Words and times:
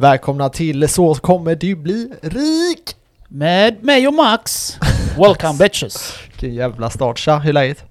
Välkomna 0.00 0.48
till 0.48 0.88
Så 0.88 1.14
kommer 1.14 1.54
du 1.54 1.74
bli 1.76 2.12
rik! 2.22 2.96
Med 3.28 3.84
mig 3.84 4.08
och 4.08 4.14
Max. 4.14 4.76
Welcome 5.18 5.54
bitches. 5.58 6.14
Vilken 6.28 6.54
jävla 6.54 6.90
start. 6.90 7.18
Tja, 7.18 7.38
hur 7.38 7.48
är 7.48 7.52
läget? 7.52 7.84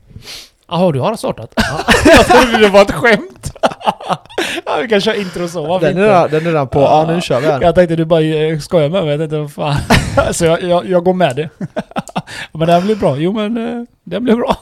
Jaha, 0.68 0.92
du 0.92 1.00
har 1.00 1.16
startat? 1.16 1.54
jag 2.06 2.26
trodde 2.26 2.58
det 2.60 2.70
var 2.70 2.82
ett 2.82 2.92
skämt. 2.92 3.52
ja, 4.66 4.78
vi 4.82 4.88
kan 4.88 5.02
köra 5.02 5.16
intro 5.16 5.48
så, 5.48 5.66
varför 5.68 5.88
Den 5.88 5.98
är, 5.98 6.02
inte? 6.02 6.10
redan, 6.14 6.30
den 6.32 6.42
är 6.42 6.46
redan 6.46 6.68
på. 6.68 6.80
Ja, 6.80 7.06
nu 7.16 7.22
kör 7.22 7.42
vi 7.42 7.48
här. 7.48 7.62
Jag 7.62 7.76
tänkte 7.76 7.96
du 7.96 8.06
bara 8.06 8.22
eh, 8.22 8.60
skojar 8.60 8.90
med 8.90 9.04
mig, 9.06 9.18
jag 9.18 9.30
tänkte 9.30 9.54
fan. 9.54 10.34
så 10.34 10.46
jag, 10.46 10.64
jag, 10.64 10.90
jag 10.90 11.04
går 11.04 11.14
med 11.14 11.36
det. 11.36 11.50
men 12.54 12.68
det 12.68 12.74
här 12.74 12.82
blir 12.82 12.96
bra. 12.96 13.18
Jo 13.18 13.34
men 13.34 13.58
eh, 13.58 13.84
det 14.04 14.20
blir 14.20 14.36
bra. 14.36 14.56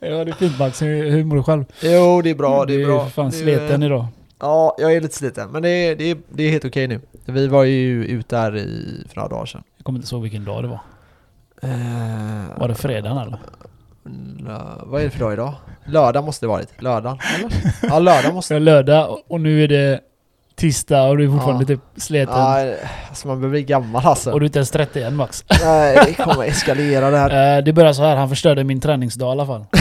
ja 0.00 0.24
det 0.24 0.30
är 0.30 0.34
fint 0.34 0.58
Max, 0.58 0.82
hur, 0.82 1.24
mår 1.24 1.36
du 1.36 1.42
själv? 1.42 1.64
Jo, 1.80 2.22
det 2.22 2.30
är 2.30 2.34
bra. 2.34 2.64
Det 2.64 2.74
är 2.74 2.78
Du 2.78 2.86
bra. 2.86 3.06
fan 3.08 3.30
Det 3.30 3.36
är- 3.36 3.42
sliten 3.42 3.82
idag. 3.82 4.06
Ja, 4.40 4.74
jag 4.78 4.92
är 4.94 5.00
lite 5.00 5.16
sliten. 5.16 5.50
Men 5.50 5.62
det 5.62 5.68
är, 5.68 5.96
det 5.96 6.10
är, 6.10 6.16
det 6.30 6.42
är 6.42 6.50
helt 6.50 6.64
okej 6.64 6.88
nu. 6.88 7.00
Vi 7.26 7.46
var 7.48 7.64
ju 7.64 8.04
ute 8.04 8.36
där 8.36 8.56
i, 8.56 9.02
för 9.08 9.16
några 9.16 9.28
dagar 9.28 9.46
sedan. 9.46 9.62
Jag 9.76 9.84
kommer 9.84 9.98
inte 9.98 10.14
ihåg 10.14 10.22
vilken 10.22 10.44
dag 10.44 10.64
det 10.64 10.68
var. 10.68 10.80
Eh, 11.62 12.58
Var 12.58 12.68
det 12.68 12.74
fredagen 12.74 13.18
eller? 13.18 13.38
lö- 14.38 14.82
vad 14.86 15.00
är 15.00 15.04
det 15.04 15.10
för 15.10 15.18
dag 15.20 15.32
idag? 15.32 15.54
Lördag 15.86 16.24
måste 16.24 16.46
det 16.46 16.48
varit. 16.50 16.82
Lördag, 16.82 17.18
eller? 17.38 17.50
Ja, 17.82 17.98
lördag 17.98 18.34
måste 18.34 18.54
Så 18.54 18.58
lördag 18.58 19.18
och- 19.28 19.40
nu 19.40 19.64
är 19.64 19.68
det 19.68 20.00
tisdag 20.54 21.02
och 21.08 21.16
du 21.18 21.24
är 21.24 21.28
fortfarande 21.30 21.62
Ja. 21.62 21.66
typ 21.66 21.80
sliten. 22.02 22.34
Ja, 22.38 22.74
alltså 23.08 23.28
man 23.28 23.40
börjar 23.40 23.50
bli 23.50 23.62
gammal 23.62 24.06
alltså. 24.06 24.32
Och 24.32 24.40
du 24.40 24.44
är 24.44 24.48
inte 24.48 24.58
ens 24.58 24.70
30 24.70 25.02
än 25.02 25.16
Max. 25.16 25.44
Nej, 25.64 25.98
det 26.06 26.24
kommer 26.24 26.44
eskalera 26.44 27.10
det 27.10 27.18
här. 27.18 27.56
Eh, 27.58 27.64
det 27.64 27.72
börjar 27.72 27.92
så 27.92 28.02
här, 28.02 28.16
han 28.16 28.28
förstörde 28.28 28.64
min 28.64 28.80
träningsdag 28.80 29.28
i 29.28 29.30
alla 29.30 29.46
fall. 29.46 29.64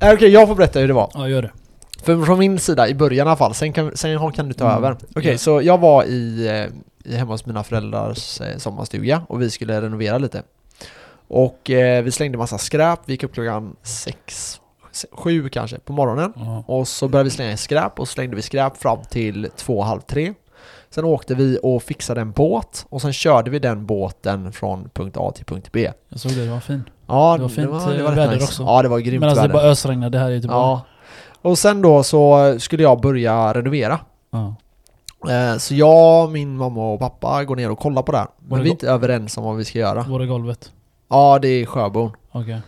Eh, 0.00 0.12
Okej, 0.12 0.28
jag 0.28 0.48
får 0.48 0.54
berätta 0.54 0.78
hur 0.80 0.88
det 0.88 0.94
var. 0.94 1.10
Ja, 1.14 1.28
gör 1.28 1.42
det. 1.42 1.50
För 2.16 2.24
från 2.24 2.38
min 2.38 2.58
sida 2.58 2.88
i 2.88 2.94
början 2.94 3.26
i 3.26 3.30
alla 3.30 3.36
fall, 3.36 3.54
sen 3.54 3.72
kan, 3.72 3.96
sen 3.96 4.32
kan 4.32 4.48
du 4.48 4.54
ta 4.54 4.64
Mm. 4.70 4.76
över. 4.84 4.96
Okej, 5.16 5.32
Ja. 5.32 5.38
så 5.38 5.62
jag 5.62 5.78
var 5.78 6.04
i, 6.04 6.46
eh, 7.04 7.12
i 7.12 7.16
hemma 7.16 7.32
hos 7.32 7.46
mina 7.46 7.64
föräldrars 7.64 8.40
eh, 8.40 8.56
sommarstuga 8.56 9.22
och 9.28 9.42
vi 9.42 9.50
skulle 9.50 9.80
renovera 9.82 10.18
lite. 10.18 10.42
Och 11.28 11.70
eh, 11.70 12.02
vi 12.02 12.10
slängde 12.10 12.38
massa 12.38 12.58
skräp, 12.58 13.00
vi 13.04 13.12
gick 13.12 13.22
upp 13.22 13.34
klockan 13.34 13.76
sex, 13.82 14.60
se- 14.92 15.08
sju 15.12 15.48
kanske 15.48 15.78
på 15.78 15.92
morgonen. 15.92 16.32
Ja. 16.36 16.64
Och 16.66 16.88
så 16.88 17.08
började 17.08 17.24
vi 17.24 17.30
slänga 17.30 17.56
skräp 17.56 18.00
och 18.00 18.08
slängde 18.08 18.36
vi 18.36 18.42
skräp 18.42 18.76
fram 18.76 18.98
till 19.10 19.48
två, 19.56 19.82
halv 19.82 20.00
tre. 20.00 20.34
Sen 20.90 21.04
åkte 21.04 21.34
vi 21.34 21.58
och 21.62 21.82
fixade 21.82 22.20
en 22.20 22.30
båt 22.32 22.86
och 22.88 23.02
sen 23.02 23.12
körde 23.12 23.50
vi 23.50 23.58
den 23.58 23.86
båten 23.86 24.52
från 24.52 24.90
punkt 24.94 25.16
A 25.20 25.32
till 25.34 25.44
punkt 25.44 25.68
B. 25.72 25.90
Jag 26.08 26.20
såg 26.20 26.32
det, 26.32 26.44
det 26.44 26.50
var 26.50 26.60
fin. 26.60 26.82
Ja, 27.06 27.36
Det 27.36 27.42
var 27.42 27.48
fint, 27.48 27.70
var, 27.70 27.90
det 27.92 27.96
eh, 27.98 28.02
var 28.02 28.10
rätt 28.10 28.18
väder 28.18 28.32
nice. 28.34 28.44
också. 28.44 28.62
Ja, 28.62 28.82
det 28.82 28.88
var 28.88 28.98
grymt 28.98 29.20
Men 29.20 29.28
alltså 29.28 29.42
det 29.42 29.48
väder. 29.48 29.60
bara 29.62 29.70
ösregnade 29.72 30.18
här 30.18 30.30
i 30.30 30.34
Göteborg. 30.34 30.58
Ja. 30.58 30.82
Och 31.42 31.58
sen 31.58 31.82
då 31.82 32.02
så 32.02 32.54
skulle 32.58 32.82
jag 32.82 33.00
börja 33.00 33.54
renovera. 33.54 34.00
Ja. 34.30 34.54
Eh, 35.30 35.56
Så 35.58 35.74
jag, 35.74 36.32
min 36.32 36.56
mamma 36.56 36.92
och 36.92 37.00
pappa 37.00 37.44
går 37.44 37.56
ner 37.56 37.70
och 37.70 37.78
kollar 37.78 38.02
på 38.02 38.12
det 38.12 38.18
här. 38.18 38.26
Var 38.38 38.56
Men 38.56 38.58
det 38.58 38.62
vi 38.64 38.68
är 38.68 38.70
go- 38.70 38.74
inte 38.74 38.88
överens 38.90 39.36
om 39.36 39.44
vad 39.44 39.56
vi 39.56 39.64
ska 39.64 39.78
göra. 39.78 40.02
Var 40.02 40.18
det 40.18 40.26
golvet? 40.26 40.72
Ja, 41.08 41.38
det 41.42 41.48
är 41.48 41.66
Sjöbon. 41.66 42.10
Okej. 42.32 42.60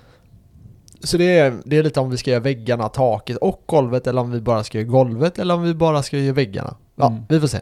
Så 1.03 1.17
det 1.17 1.39
är, 1.39 1.55
det 1.65 1.77
är 1.77 1.83
lite 1.83 2.01
om 2.01 2.11
vi 2.11 2.17
ska 2.17 2.31
göra 2.31 2.41
väggarna, 2.41 2.89
taket 2.89 3.37
och 3.37 3.63
golvet 3.67 4.07
eller 4.07 4.21
om 4.21 4.31
vi 4.31 4.41
bara 4.41 4.65
ska 4.65 4.79
göra 4.79 4.89
golvet 4.89 5.39
eller 5.39 5.55
om 5.55 5.63
vi 5.63 5.75
bara 5.75 6.03
ska 6.03 6.19
göra 6.19 6.35
väggarna. 6.35 6.77
Ja, 6.97 7.07
Mm. 7.07 7.23
vi 7.29 7.41
får 7.41 7.47
se. 7.49 7.61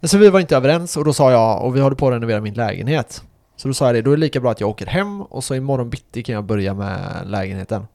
Men 0.00 0.08
så 0.08 0.18
vi 0.18 0.30
var 0.30 0.40
inte 0.40 0.56
överens 0.56 0.96
och 0.96 1.04
då 1.04 1.12
sa 1.12 1.30
jag, 1.30 1.64
och 1.64 1.76
vi 1.76 1.80
håller 1.80 1.96
på 1.96 2.08
att 2.08 2.14
renovera 2.14 2.40
min 2.40 2.54
lägenhet. 2.54 3.22
Så 3.56 3.68
då 3.68 3.74
sa 3.74 3.86
jag 3.86 3.94
det, 3.94 4.02
då 4.02 4.12
är 4.12 4.16
det 4.16 4.20
lika 4.20 4.40
bra 4.40 4.50
att 4.50 4.60
jag 4.60 4.70
åker 4.70 4.86
hem 4.86 5.22
och 5.22 5.44
så 5.44 5.54
imorgon 5.54 5.90
bitti 5.90 6.22
kan 6.22 6.34
jag 6.34 6.44
börja 6.44 6.74
med 6.74 6.98
lägenheten. 7.24 7.86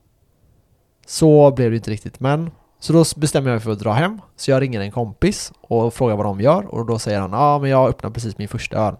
Så 1.06 1.50
blev 1.50 1.70
det 1.70 1.76
inte 1.76 1.90
riktigt, 1.90 2.20
men 2.20 2.50
så 2.80 2.92
då 2.92 3.04
bestämmer 3.16 3.50
jag 3.50 3.54
mig 3.54 3.60
för 3.60 3.70
att 3.70 3.78
dra 3.78 3.92
hem. 3.92 4.20
Så 4.36 4.50
jag 4.50 4.62
ringer 4.62 4.80
en 4.80 4.90
kompis 4.90 5.52
och 5.60 5.94
frågar 5.94 6.16
vad 6.16 6.26
de 6.26 6.40
gör 6.40 6.74
och 6.74 6.86
då 6.86 6.98
säger 6.98 7.20
han 7.20 7.32
ja 7.32 7.38
ah, 7.38 7.58
men 7.58 7.70
jag 7.70 7.88
öppnar 7.88 8.10
precis 8.10 8.38
min 8.38 8.48
första 8.48 8.76
öl. 8.76 8.94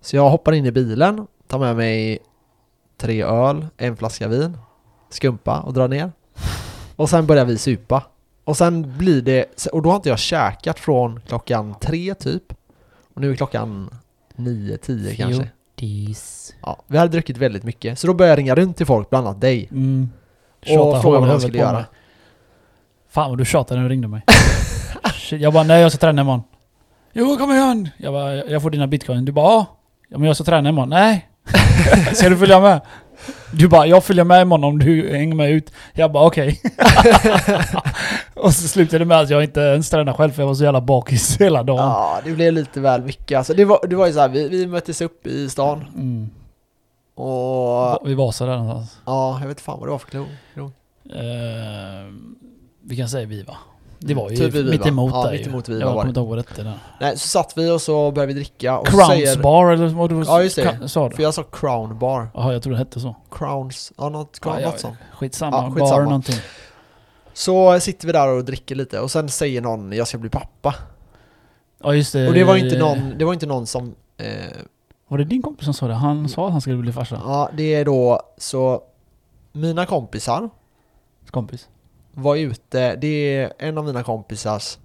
Så 0.00 0.16
jag 0.16 0.30
hoppar 0.30 0.52
in 0.52 0.66
i 0.66 0.72
bilen, 0.72 1.26
tar 1.46 1.58
med 1.58 1.76
mig 1.76 2.18
tre 2.96 3.22
öl, 3.22 3.66
en 3.76 3.96
flaska 3.96 4.28
vin, 4.28 4.58
skumpa 5.10 5.60
och 5.60 5.72
drar 5.72 5.88
ner. 5.88 6.12
Och 6.96 7.10
sen 7.10 7.26
börjar 7.26 7.44
vi 7.44 7.58
supa. 7.58 8.02
Och 8.44 8.56
sen 8.56 8.98
blir 8.98 9.22
det, 9.22 9.66
och 9.72 9.82
då 9.82 9.88
har 9.88 9.96
inte 9.96 10.08
jag 10.08 10.18
käkat 10.18 10.78
från 10.78 11.20
klockan 11.20 11.74
tre 11.80 12.14
typ. 12.14 12.52
Och 13.14 13.20
nu 13.20 13.30
är 13.30 13.36
klockan 13.36 13.90
nio, 14.36 14.76
tio 14.76 15.14
kanske. 15.14 15.42
Ja, 16.62 16.82
vi 16.86 16.98
hade 16.98 17.12
druckit 17.12 17.36
väldigt 17.36 17.64
mycket. 17.64 17.98
Så 17.98 18.06
då 18.06 18.14
började 18.14 18.32
jag 18.32 18.38
ringa 18.38 18.54
runt 18.54 18.76
till 18.76 18.86
folk, 18.86 19.10
bland 19.10 19.26
annat 19.26 19.40
dig. 19.40 19.68
Mm. 19.70 20.08
Och 20.60 20.66
Tjata 20.66 21.00
fråga 21.00 21.18
hål 21.18 21.20
vad 21.20 21.22
huvudet 21.22 21.42
skulle 21.42 21.58
göra. 21.58 21.72
mig. 21.72 21.84
Fan 23.10 23.30
vad 23.30 23.38
du 23.38 23.44
tjatade 23.44 23.80
när 23.80 23.88
du 23.88 23.92
ringde 23.92 24.08
mig. 24.08 24.22
Shit, 25.14 25.40
jag 25.40 25.52
bara 25.52 25.64
nej 25.64 25.80
jag 25.82 25.92
ska 25.92 25.98
träna 25.98 26.22
imorgon. 26.22 26.42
Jo 27.12 27.36
kom 27.36 27.50
igen! 27.52 27.88
Jag 27.96 28.12
bara 28.12 28.34
jag 28.34 28.62
får 28.62 28.70
dina 28.70 28.86
bitcoin. 28.86 29.24
Du 29.24 29.32
bara 29.32 29.52
ja. 29.52 29.66
Men 30.08 30.24
jag 30.24 30.36
ska 30.36 30.44
träna 30.44 30.68
imorgon. 30.68 30.88
Nej. 30.90 31.28
ska 32.14 32.28
du 32.28 32.36
följa 32.36 32.60
med? 32.60 32.80
Du 33.52 33.68
bara 33.68 33.86
jag 33.86 34.04
följer 34.04 34.24
med 34.24 34.42
imorgon 34.42 34.64
om 34.64 34.78
du 34.78 35.16
hänger 35.16 35.34
med 35.34 35.50
ut. 35.50 35.72
Jag 35.92 36.12
bara 36.12 36.26
okej. 36.26 36.60
och 38.34 38.54
så 38.54 38.68
slutade 38.68 38.98
det 38.98 39.04
med 39.04 39.20
att 39.20 39.30
jag 39.30 39.44
inte 39.44 39.60
ens 39.60 39.90
tränade 39.90 40.16
själv 40.16 40.30
för 40.30 40.42
jag 40.42 40.46
var 40.46 40.54
så 40.54 40.64
jävla 40.64 40.80
bakis 40.80 41.40
hela 41.40 41.62
dagen. 41.62 41.78
Ja, 41.78 42.20
det 42.24 42.30
blev 42.30 42.52
lite 42.52 42.80
väl 42.80 43.02
mycket. 43.02 43.38
Alltså, 43.38 43.54
det, 43.54 43.64
var, 43.64 43.86
det 43.88 43.96
var 43.96 44.06
ju 44.06 44.12
så 44.12 44.20
här, 44.20 44.28
vi, 44.28 44.48
vi 44.48 44.66
möttes 44.66 45.00
upp 45.00 45.26
i 45.26 45.48
stan. 45.48 45.84
Mm. 45.94 46.30
Och 47.18 47.98
Vi 48.08 48.14
var 48.14 48.32
så 48.32 48.46
där 48.46 48.56
någonstans. 48.58 48.98
ja, 49.04 49.38
jag 49.40 49.48
vet 49.48 49.60
fan 49.60 49.78
vad 49.78 49.88
det 49.88 49.92
var 49.92 49.98
för 49.98 50.08
krog. 50.10 50.26
krog. 50.54 50.70
Eh, 51.10 52.12
vi 52.82 52.96
kan 52.96 53.08
säga 53.08 53.26
vi 53.26 53.42
va? 53.42 53.56
Det 54.00 54.14
var 54.14 54.30
ju 54.30 54.36
Typ 54.36 54.54
vi, 54.54 54.64
mitt 54.70 54.86
emot 54.86 55.12
Ja, 55.14 55.24
dig. 55.24 55.38
mitt 55.38 55.46
emot 55.46 55.68
vi, 55.68 55.80
Jag 55.80 55.88
kommer 55.92 56.08
inte 56.08 56.20
ihåg 56.20 56.28
vad 56.28 56.38
det 56.56 56.62
där. 56.62 56.78
Nej, 57.00 57.18
så 57.18 57.28
satt 57.28 57.52
vi 57.56 57.70
och 57.70 57.82
så 57.82 58.10
började 58.10 58.32
vi 58.32 58.40
dricka 58.40 58.78
och 58.78 58.86
Crowns 58.86 59.06
säger... 59.06 59.38
bar 59.42 59.70
eller 59.70 59.86
vad 59.88 60.10
du 60.10 60.22
Ja, 60.26 60.42
just 60.42 60.56
det. 60.56 60.88
sa 60.88 61.10
För 61.10 61.16
du? 61.16 61.22
jag 61.22 61.34
sa 61.34 61.42
Crown 61.42 61.98
Bar. 61.98 62.28
Jaha, 62.34 62.52
jag 62.52 62.62
tror 62.62 62.72
det 62.72 62.78
hette 62.78 63.00
så. 63.00 63.16
Crowns, 63.30 63.92
ja 63.96 64.08
något, 64.08 64.40
crown, 64.40 64.60
Ja, 64.60 64.70
något 64.70 64.80
sånt. 64.80 64.96
skitsamma. 65.12 65.56
Ja, 65.56 65.70
skitsamma. 65.70 65.90
Bar 65.90 66.02
någonting. 66.02 66.36
Så 67.32 67.80
sitter 67.80 68.06
vi 68.06 68.12
där 68.12 68.28
och 68.28 68.44
dricker 68.44 68.74
lite 68.74 69.00
och 69.00 69.10
sen 69.10 69.28
säger 69.28 69.60
någon 69.60 69.92
jag 69.92 70.08
ska 70.08 70.18
bli 70.18 70.30
pappa. 70.30 70.74
Ja 71.82 71.94
just 71.94 72.12
det. 72.12 72.28
Och 72.28 72.34
det 72.34 72.44
var 72.44 72.56
ju 72.56 72.64
inte 72.64 72.78
någon, 72.78 73.14
det 73.18 73.24
var 73.24 73.32
inte 73.32 73.46
någon 73.46 73.66
som... 73.66 73.94
Eh, 74.16 74.26
Var 75.08 75.18
det 75.18 75.24
din 75.24 75.42
kompis 75.42 75.64
som 75.64 75.74
sa 75.74 75.88
det? 75.88 75.94
Han 75.94 76.28
sa 76.28 76.46
att 76.46 76.52
han 76.52 76.60
skulle 76.60 76.76
bli 76.76 76.92
farsa. 76.92 77.20
ja, 77.24 77.50
det 77.56 77.74
är 77.74 77.84
då 77.84 78.20
så... 78.38 78.82
Mina 79.52 79.86
kompisar 79.86 80.50
Kompis. 81.30 81.68
var 82.14 82.36
ute, 82.36 82.96
det 82.96 83.06
är 83.36 83.52
en 83.58 83.78
av 83.78 83.84
mina 83.84 84.02
kompisars 84.02 84.78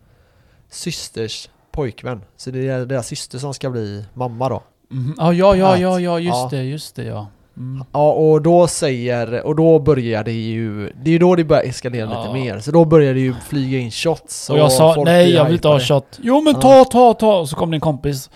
systers 0.70 1.50
pojkvän. 1.72 2.22
Så 2.38 2.52
det 2.52 2.68
är 2.68 2.86
deras 2.86 3.08
syster 3.08 3.38
som 3.40 3.54
ska 3.54 3.70
bli 3.70 4.06
mamma 4.14 4.50
då. 4.50 4.64
Mhm. 4.90 5.16
Ja, 5.18 5.34
ja, 5.34 5.56
ja, 5.56 5.78
ja, 5.78 6.00
ja, 6.00 6.20
just 6.20 6.36
Ja. 6.36 6.48
det, 6.52 6.64
just 6.64 6.96
det 6.96 7.04
ja. 7.04 7.28
Mm. 7.58 7.84
Ja, 7.92 8.12
och 8.14 8.42
då 8.42 8.68
säger, 8.68 9.42
och 9.46 9.56
då 9.56 9.80
börjar 9.80 10.24
det 10.24 10.32
ju, 10.32 10.92
det 11.02 11.10
är 11.10 11.12
ju 11.12 11.20
då 11.20 11.36
det 11.36 11.44
börjar 11.44 11.64
eskalera 11.64 12.10
Ja. 12.12 12.22
lite 12.22 12.34
mer. 12.34 12.60
Så 12.60 12.72
då 12.72 12.86
börjar 12.86 13.14
det 13.14 13.20
ju 13.20 13.34
flyga 13.34 13.80
in 13.80 13.92
shots. 13.92 14.50
Och 14.50 14.58
jag 14.58 14.72
sa 14.72 14.94
folk 14.96 15.06
nej 15.06 15.26
blir 15.26 15.36
jag 15.36 15.46
vill 15.46 15.54
inte 15.54 15.68
ha 15.68 15.76
hypade. 15.80 16.00
shot. 16.02 16.20
Jo 16.22 16.42
men 16.42 16.54
ta, 16.60 16.86
ta, 16.86 17.14
ta! 17.14 17.40
Och 17.40 17.50
så 17.50 17.56
kom 17.56 17.72
din 17.72 17.80
kompis. 17.82 18.30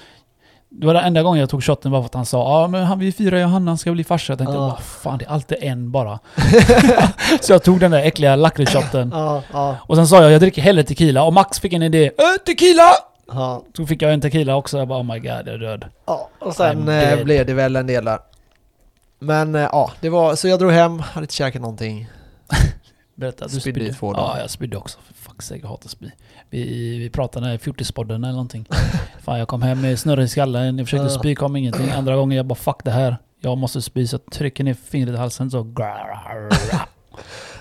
Det 0.80 0.88
var 0.88 0.94
den 0.94 1.04
enda 1.04 1.24
gången 1.24 1.40
jag 1.40 1.50
tog 1.50 1.64
shotten 1.64 1.92
bara 1.92 2.02
för 2.02 2.06
att 2.06 2.14
han 2.14 2.26
sa 2.26 2.62
ja 2.62 2.68
men 2.68 2.84
han, 2.84 3.00
vi 3.00 3.12
firar 3.12 3.38
Johanna, 3.40 3.72
han 3.72 3.78
ska 3.78 3.92
bli 3.92 4.04
farsa. 4.04 4.32
Jag 4.34 4.38
tänkte 4.38 4.56
Ja. 4.56 4.60
vad 4.60 4.80
fan 4.80 5.18
det 5.18 5.26
är 5.26 5.30
alltid 5.30 5.58
en 5.62 5.92
bara. 5.92 6.20
så 7.42 7.54
jag 7.54 7.64
tog 7.64 7.80
den 7.80 7.92
där 7.92 8.04
äckliga 8.04 8.36
lakritsshotten. 8.36 9.10
Ja, 9.14 9.44
ja, 9.54 9.78
Och 9.82 9.96
sen 9.96 10.08
sa 10.08 10.22
jag 10.22 10.32
jag 10.32 10.42
dricker 10.42 10.62
hellre 10.62 10.84
tequila 10.84 11.24
och 11.24 11.34
Max 11.34 11.60
fick 11.60 11.74
en 11.74 11.84
idé. 11.84 12.06
Äh, 12.06 12.44
tequila! 12.46 12.90
ja. 13.28 13.64
Så 13.78 13.86
fick 13.86 14.02
jag 14.02 14.14
en 14.14 14.22
tequila 14.22 14.56
också. 14.56 14.78
Jag 14.78 14.88
bara 14.88 15.00
oh 15.00 15.14
my 15.14 15.20
god 15.20 15.26
jag 15.30 15.48
är 15.48 15.58
död. 15.58 15.86
ja. 16.06 16.30
Och 16.40 16.56
sen 16.56 16.90
eh, 16.90 17.24
blev 17.24 17.46
det 17.46 17.54
väl 17.54 17.76
en 17.76 17.88
del 17.88 18.06
där. 18.06 18.20
Men 19.20 19.56
eh, 19.56 19.62
ja, 19.62 19.92
det 20.00 20.10
var, 20.10 20.36
så 20.36 20.48
jag 20.48 20.60
drog 20.60 20.72
hem, 20.72 21.00
hade 21.00 21.24
inte 21.24 21.34
käkat 21.36 21.62
någonting. 21.62 22.08
Berätta, 23.16 23.48
du 23.48 23.60
Spydde. 23.60 23.96
Ja, 24.02 24.36
jag 24.40 24.50
spydde 24.50 24.78
också. 24.78 25.00
Hatar 25.64 25.90
spy. 25.90 26.06
Vi, 26.50 26.98
vi 26.98 27.10
pratade 27.10 27.54
i 27.54 27.58
fjortispodden 27.58 28.24
eller 28.24 28.34
någonting. 28.34 28.66
Fan, 29.24 29.40
jag 29.40 29.48
kom 29.48 29.62
hem 29.62 29.82
med 29.82 30.00
snurr 30.00 30.20
i 30.20 30.28
skallen. 30.28 30.78
Jag 30.78 30.88
försökte 30.88 31.10
spy, 31.10 31.36
kom 31.36 31.56
ingenting. 31.56 31.90
Andra 31.92 32.16
gången 32.16 32.38
jag 32.38 32.46
bara 32.46 32.56
fuck 32.56 32.78
det 32.84 32.92
här. 32.92 33.18
Jag 33.42 33.58
måste 33.58 33.82
spy, 33.82 34.08
så 34.08 34.14
jag 34.16 34.32
trycker 34.34 34.64
ner 34.64 34.74
fingret 34.74 35.14
i 35.16 35.18
halsen 35.18 35.52
så... 35.52 35.64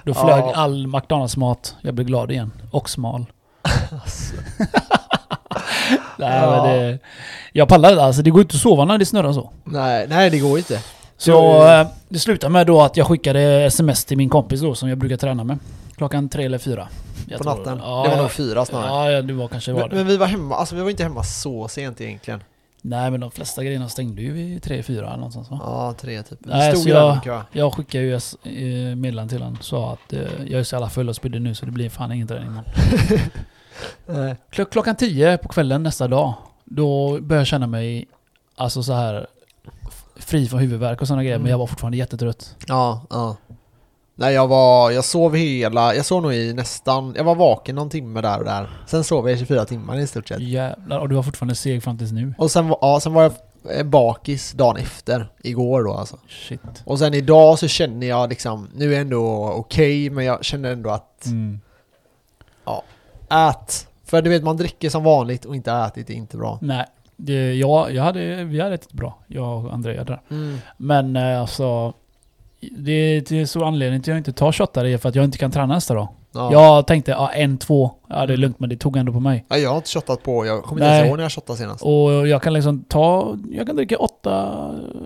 Då 0.05 0.15
flög 0.15 0.39
Ja. 0.45 0.53
all 0.55 0.87
McDonalds-mat. 0.87 1.77
Jag 1.81 1.95
blev 1.95 2.07
glad 2.07 2.31
igen. 2.31 2.53
Och 2.71 2.91
smal. 2.91 3.27
Alltså. 3.93 4.35
Nej, 6.19 6.41
Ja. 6.43 6.51
men 6.63 6.79
det, 6.79 6.99
jag 7.53 7.69
pallar 7.69 7.91
inte. 7.91 8.03
Alltså 8.03 8.23
det 8.23 8.31
går 8.31 8.41
inte 8.43 8.55
att 8.57 8.61
sova 8.61 8.85
när 8.85 8.99
det 8.99 9.07
snurrar 9.07 9.33
så. 9.33 9.51
Nej, 9.65 10.07
nej 10.09 10.31
det 10.31 10.39
går 10.39 10.59
inte. 10.59 10.81
Så 11.17 11.31
Jo. 11.31 11.63
eh, 11.63 11.87
det 12.09 12.19
slutade 12.19 12.53
med 12.53 12.67
då 12.67 12.83
att 12.83 12.97
jag 12.97 13.07
skickade 13.07 13.41
sms 13.65 14.05
till 14.05 14.17
min 14.17 14.29
kompis 14.29 14.61
då 14.61 14.75
som 14.75 14.89
jag 14.89 14.99
brukar 14.99 15.17
träna 15.17 15.45
med. 15.45 15.59
Klockan 15.97 16.29
tre 16.29 16.45
eller 16.45 16.59
fyra. 16.59 16.89
Jag 17.29 17.39
På 17.39 17.45
tror- 17.45 17.57
natten. 17.57 17.79
Ja, 17.83 18.03
det 18.03 18.09
var 18.09 18.17
jag- 18.17 18.23
nog 18.23 18.31
fyra 18.31 18.65
snarare. 18.65 19.13
Ja, 19.13 19.23
det 19.23 19.33
var 19.33 19.49
kanske 19.49 19.73
var 19.73 19.81
men, 19.81 19.89
det. 19.91 19.97
men 19.97 20.07
vi 20.07 20.17
var 20.17 20.27
hemma, 20.27 20.57
alltså 20.57 20.75
vi 20.77 20.83
var 20.83 20.91
inte 20.91 21.03
hemma 21.03 21.23
så 21.23 21.69
sent 21.69 22.01
egentligen. 22.01 22.43
Nej 22.83 23.11
men 23.11 23.21
de 23.21 23.31
flesta 23.31 23.65
grejerna 23.65 23.89
stängde 23.89 24.23
ju 24.23 24.33
vid 24.33 24.63
tre, 24.63 24.83
fyra 24.83 25.07
eller 25.07 25.17
någonstans 25.17 25.51
va? 25.51 25.59
Ja, 25.63 25.95
tre 26.01 26.23
typ. 26.23 26.39
Vi 26.43 26.51
Nej, 26.51 26.77
så 26.77 26.89
jag- 26.89 27.23
kö. 27.23 27.41
Jag 27.53 27.75
skickade 27.75 28.05
ju 28.05 28.15
eh, 28.15 28.97
meddelande 28.97 29.31
till 29.35 29.43
honom. 29.43 29.59
Sa 29.61 29.93
att 29.93 30.13
eh, 30.13 30.21
jag 30.47 30.61
är 30.61 30.65
så 30.65 30.75
jävla 30.75 30.89
full 30.89 31.09
och 31.09 31.17
spydde 31.17 31.39
nu 31.39 31.55
så 31.55 31.67
det 31.67 31.73
blir 31.73 31.89
fan 31.91 32.13
ingen 32.13 32.29
träning 32.29 32.47
imorgon. 32.49 34.37
Klockan 34.71 34.97
10 34.97 35.39
på 35.39 35.49
kvällen 35.49 35.83
nästa 35.83 36.09
dag, 36.09 36.35
då 36.65 37.11
började 37.21 37.35
jag 37.41 37.47
känna 37.47 37.67
mig 37.67 38.09
alltså 38.57 38.83
så 38.83 38.93
här 38.93 39.27
fri 40.17 40.47
från 40.49 40.61
huvudvärk 40.61 41.01
och 41.01 41.07
sådana 41.09 41.23
grejer, 41.23 41.37
men 41.39 41.43
Mm. 41.43 41.51
jag 41.51 41.59
var 41.59 41.67
fortfarande 41.67 41.97
jättetrött. 41.99 42.57
Ja, 42.67 43.03
ja. 43.11 43.37
Nej 44.19 44.35
jag 44.35 44.49
var, 44.49 44.91
jag 44.91 45.05
sov 45.05 45.35
hela, 45.35 45.95
jag 45.95 46.05
sov 46.05 46.23
nog 46.23 46.35
i 46.35 46.53
nästan, 46.55 47.15
jag 47.17 47.25
var 47.25 47.35
vaken 47.35 47.75
någon 47.75 47.91
timme 47.91 48.21
där 48.21 48.39
och 48.39 48.45
där. 48.45 48.71
Sen 48.87 49.05
sov 49.05 49.29
jag 49.29 49.37
i 49.37 49.39
24 49.39 49.65
timmar 49.65 49.99
i 49.99 50.07
stort 50.07 50.29
sett. 50.29 50.41
Jävlar, 50.41 50.99
och 50.99 51.09
du 51.09 51.15
var 51.15 51.23
fortfarande 51.23 51.55
seg 51.55 51.83
fram 51.83 51.99
tills 51.99 52.13
nu. 52.13 52.35
Och 52.39 52.51
sen, 52.51 52.75
ja, 52.81 53.01
sen 53.03 53.13
var 53.13 53.23
jag 53.23 53.33
eh, 53.79 53.85
bakis 53.85 54.53
dagen 54.53 54.77
efter, 54.77 55.29
igår 55.43 55.85
då 55.85 55.93
alltså. 55.93 56.17
Shit. 56.29 56.61
Och 56.85 56.99
sen 56.99 57.15
idag 57.15 57.59
så 57.59 57.69
känner 57.69 58.07
jag 58.07 58.29
liksom, 58.29 58.69
nu 58.75 58.89
är 58.89 58.93
jag 58.93 59.01
ändå 59.01 59.53
okej, 59.57 60.11
men 60.11 60.25
jag 60.25 60.45
känner 60.45 60.73
ändå 60.73 60.91
att 60.91 61.27
Mm. 61.27 61.61
ät. 63.31 63.89
För 64.05 64.23
du 64.23 64.31
vet, 64.31 64.43
man 64.45 64.57
dricker 64.57 64.91
som 64.91 65.05
vanligt 65.05 65.45
och 65.45 65.57
inte 65.57 65.73
ätit 65.73 66.11
är 66.11 66.15
inte 66.15 66.37
bra. 66.37 66.59
Nej, 66.63 66.87
det, 67.17 67.55
jag, 67.55 67.95
jag 67.95 68.03
hade, 68.03 68.45
vi 68.45 68.61
hade 68.61 68.75
ätit 68.75 68.93
bra, 68.93 69.19
jag 69.27 69.65
och 69.65 69.75
Andrea 69.75 70.05
där. 70.05 70.23
Mm. 70.31 70.59
Men 70.77 71.17
eh, 71.17 71.41
alltså, 71.41 71.93
det, 72.77 73.31
är 73.33 73.45
så 73.47 73.65
anledningen 73.65 74.03
till 74.03 74.11
att 74.13 74.15
jag 74.15 74.21
inte 74.21 74.33
tar 74.33 74.53
shottare 74.53 74.91
är 74.93 74.99
för 74.99 75.09
att 75.09 75.15
jag 75.15 75.25
inte 75.25 75.39
kan 75.39 75.51
träna 75.51 75.75
nästa 75.75 75.95
dag. 75.95 76.09
Ja. 76.35 76.53
Jag 76.53 76.87
tänkte, 76.87 77.11
ja 77.11 77.29
en, 77.33 77.59
två, 77.59 77.91
ja 78.09 78.27
det 78.27 78.33
är 78.33 78.37
lugnt 78.37 78.61
men 78.61 78.69
det 78.69 78.77
tog 78.77 78.97
ändå 78.97 79.13
på 79.13 79.21
mig. 79.21 79.45
Ja, 79.49 79.57
jag 79.57 79.71
har 79.71 79.77
inte 79.77 79.89
shottat 79.91 80.23
på, 80.23 80.47
jag 80.47 80.63
kommer 80.63 80.83
inte 80.83 80.89
Nej. 80.89 80.97
ens 80.99 81.09
ihåg 81.09 81.17
när 81.17 81.25
jag 81.25 81.33
shottade 81.33 81.59
senast. 81.59 81.83
Och 81.83 82.29
jag 82.29 82.43
kan 82.43 82.53
liksom 82.53 82.85
ta, 82.89 83.37
jag 83.51 83.67
kan 83.67 83.77
dricka 83.77 83.99
åtta, 83.99 84.55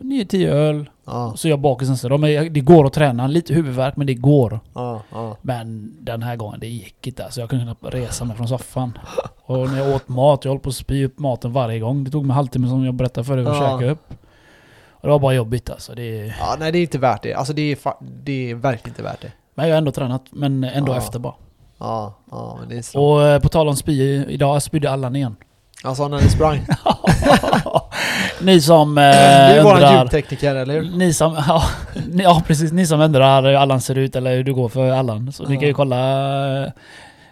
nio, 0.02 0.24
tio 0.24 0.50
öl. 0.52 0.90
Ja, 1.06 1.32
Så 1.36 1.48
jag 1.48 1.58
bakis 1.58 1.88
nästa 1.88 2.08
dag. 2.08 2.20
Men 2.20 2.52
det 2.52 2.60
går 2.60 2.86
att 2.86 2.92
träna. 2.92 3.26
Lite 3.26 3.54
huvudvärk 3.54 3.96
men 3.96 4.06
det 4.06 4.14
går. 4.14 4.60
ja, 4.74 5.02
ja. 5.12 5.36
Men 5.42 5.96
den 6.00 6.22
här 6.22 6.36
gången, 6.36 6.60
det 6.60 6.66
gick 6.68 7.06
inte 7.06 7.24
alltså. 7.24 7.40
Jag 7.40 7.50
kunde 7.50 7.64
knappt 7.64 7.94
resa 7.94 8.24
mig 8.24 8.36
från 8.36 8.48
soffan. 8.48 8.98
Och 9.42 9.70
när 9.70 9.78
jag 9.78 9.94
åt 9.96 10.08
mat, 10.08 10.44
jag 10.44 10.52
höll 10.52 10.58
på 10.60 10.68
att 10.68 10.74
spy 10.74 11.04
upp 11.04 11.18
maten 11.18 11.52
varje 11.52 11.78
gång. 11.80 12.04
Det 12.04 12.10
tog 12.10 12.26
mig 12.26 12.34
halvtimme 12.34 12.68
som 12.68 12.84
jag 12.84 12.94
berättade 12.94 13.24
för 13.24 13.36
dig 13.36 13.46
att 13.46 13.56
Ja. 13.56 13.78
käka 13.78 13.90
upp. 13.90 14.14
Och 15.00 15.08
det 15.08 15.12
var 15.12 15.18
bara 15.18 15.34
jobbigt 15.34 15.70
alltså. 15.70 15.94
Det, 15.94 16.34
ja, 16.40 16.56
nej 16.58 16.72
det 16.72 16.78
är 16.78 16.82
inte 16.82 16.98
värt 16.98 17.22
det. 17.22 17.34
Alltså 17.34 17.52
det 17.52 17.72
är, 17.72 17.78
det 18.22 18.50
är 18.50 18.54
verkligen 18.54 18.90
inte 18.90 19.02
värt 19.02 19.20
det. 19.22 19.32
men 19.54 19.68
jag 19.68 19.74
har 19.74 19.78
ändå 19.78 19.92
tränat, 19.92 20.22
men 20.30 20.64
ändå 20.64 20.92
Ja. 20.92 20.98
efter 20.98 21.18
bara. 21.18 21.34
Ja, 21.78 22.14
ja, 22.30 22.56
men 22.60 22.68
det 22.68 22.76
är 22.78 22.82
så. 22.82 23.04
Och 23.04 23.22
eh, 23.22 23.40
på 23.40 23.48
tal 23.48 23.68
om 23.68 23.76
spy, 23.76 24.24
idag 24.28 24.62
spydde 24.62 24.90
Allan 24.90 25.16
igen. 25.16 25.36
Alltså 25.84 26.08
när 26.08 26.16
ni 26.20 26.28
sprang. 26.28 26.60
ni 28.40 28.60
som 28.60 28.94
du 28.94 29.00
eh, 29.02 29.50
är 29.50 29.62
våran 29.62 30.00
ljudtekniker, 30.02 30.54
eller 30.54 30.74
hur? 30.74 30.90
Ni 30.96 31.12
som, 31.14 31.34
ja, 31.48 31.62
ni, 32.08 32.22
ja 32.22 32.42
precis, 32.46 32.72
ni 32.72 32.86
som 32.86 33.00
undrar 33.00 33.42
hur 33.42 33.54
Allan 33.54 33.80
ser 33.80 33.98
ut 33.98 34.16
eller 34.16 34.36
hur 34.36 34.44
det 34.44 34.52
går 34.52 34.68
för 34.68 34.90
Allan. 34.90 35.32
Så 35.32 35.44
ni 35.44 35.54
Ja. 35.54 35.60
kan 35.60 35.68
ju 35.68 35.74
kolla 35.74 35.96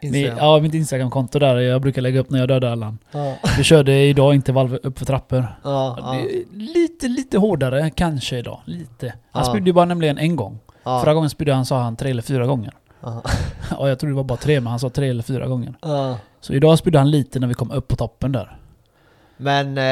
Instagram. 0.01 0.39
ja, 0.41 0.61
mitt 0.61 0.75
Instagramkonto 0.75 1.39
där 1.39 1.57
jag 1.57 1.83
brukar 1.83 2.03
lägga 2.03 2.21
upp 2.21 2.31
när 2.31 2.39
jag 2.39 2.49
dödar 2.49 2.71
Allan. 2.73 2.99
Ja, 3.11 3.35
Vi 3.59 3.65
körde 3.65 3.93
idag 4.03 4.35
intervall 4.35 4.79
upp 4.83 4.99
för 4.99 5.07
trappor. 5.07 5.47
ja, 5.65 6.15
är 6.15 6.57
lite, 6.59 7.09
lite 7.09 7.39
hårdare 7.39 7.91
kanske 7.91 8.39
idag. 8.39 8.61
Lite. 8.65 9.15
Han 9.31 9.43
Ja. 9.45 9.51
spydde 9.51 9.67
ju 9.67 9.73
bara 9.73 9.85
nämligen 9.85 10.19
en 10.19 10.37
gång. 10.37 10.59
Förra 10.85 11.15
gången 11.15 11.31
spydde 11.31 11.55
han 11.55 11.67
sa 11.67 11.81
han 11.83 11.97
tre 11.97 12.11
eller 12.11 12.23
fyra 12.23 12.47
gånger. 12.47 12.73
ja, 13.01 13.23
Ja, 13.71 13.89
jag 13.89 13.99
tror 13.99 14.11
det 14.11 14.17
var 14.17 14.25
bara 14.25 14.39
tre 14.39 14.61
men 14.61 14.67
han 14.71 14.79
sa 14.81 14.91
tre 14.91 15.09
eller 15.11 15.23
fyra 15.23 15.47
gånger. 15.47 15.75
Så 16.41 16.53
idag 16.53 16.79
spydde 16.79 16.99
han 16.99 17.11
lite 17.11 17.39
när 17.41 17.47
vi 17.47 17.55
kom 17.55 17.71
upp 17.71 17.89
på 17.89 17.97
toppen 17.97 18.33
där. 18.33 18.57
Men, 19.41 19.79
eh, 19.79 19.85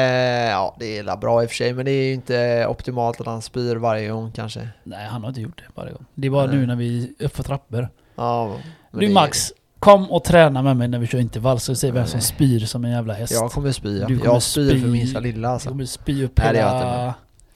ja 0.49 0.75
det 0.79 0.97
är 0.97 1.17
bra 1.17 1.43
i 1.43 1.45
och 1.45 1.49
för 1.49 1.55
sig, 1.55 1.73
men 1.73 1.85
det 1.85 1.91
är 1.91 2.03
ju 2.07 2.13
inte 2.13 2.65
optimalt 2.69 3.21
att 3.21 3.27
han 3.27 3.41
spyr 3.41 3.75
varje 3.75 4.09
gång 4.09 4.31
kanske. 4.31 4.69
Nej 4.83 5.05
han 5.07 5.21
har 5.21 5.29
inte 5.29 5.41
gjort 5.41 5.57
det 5.57 5.81
varje 5.81 5.91
gång. 5.93 6.05
Det 6.13 6.29
var 6.29 6.47
Nej. 6.47 6.55
nu 6.57 6.65
när 6.65 6.75
vi 6.75 7.13
upp 7.19 7.35
för 7.35 7.43
trappor. 7.43 7.89
Ja, 8.15 8.55
Du 8.91 9.09
Max, 9.09 9.53
kom 9.79 10.11
och 10.11 10.23
träna 10.23 10.61
med 10.61 10.77
mig 10.77 10.87
när 10.87 10.99
vi 10.99 11.07
kör 11.07 11.19
intervall 11.19 11.59
så 11.59 11.75
ser 11.75 11.87
vi 11.91 11.97
vem 11.99 12.07
som 12.07 12.21
spyr 12.21 12.59
som 12.59 12.85
en 12.85 12.91
jävla 12.91 13.13
häst. 13.13 13.33
Jag 13.33 13.51
kommer 13.51 13.71
spy, 13.71 13.99
ja. 13.99 14.07
Du 14.07 14.17
kommer 14.19 14.33
Jag 14.33 14.43
spyr 14.43 14.71
för 14.71 14.77
spy. 14.79 14.87
minsta 14.87 15.19
lilla 15.19 15.47
Du 15.47 15.53
alltså. 15.53 15.69
kommer 15.69 15.85
spy 15.85 16.23
upp 16.25 16.37
Nej, 16.37 16.47
hela... 16.55 17.13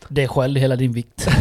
dig 0.08 0.28
själv, 0.28 0.58
hela 0.60 0.76
din 0.76 0.92
vikt. 0.94 1.28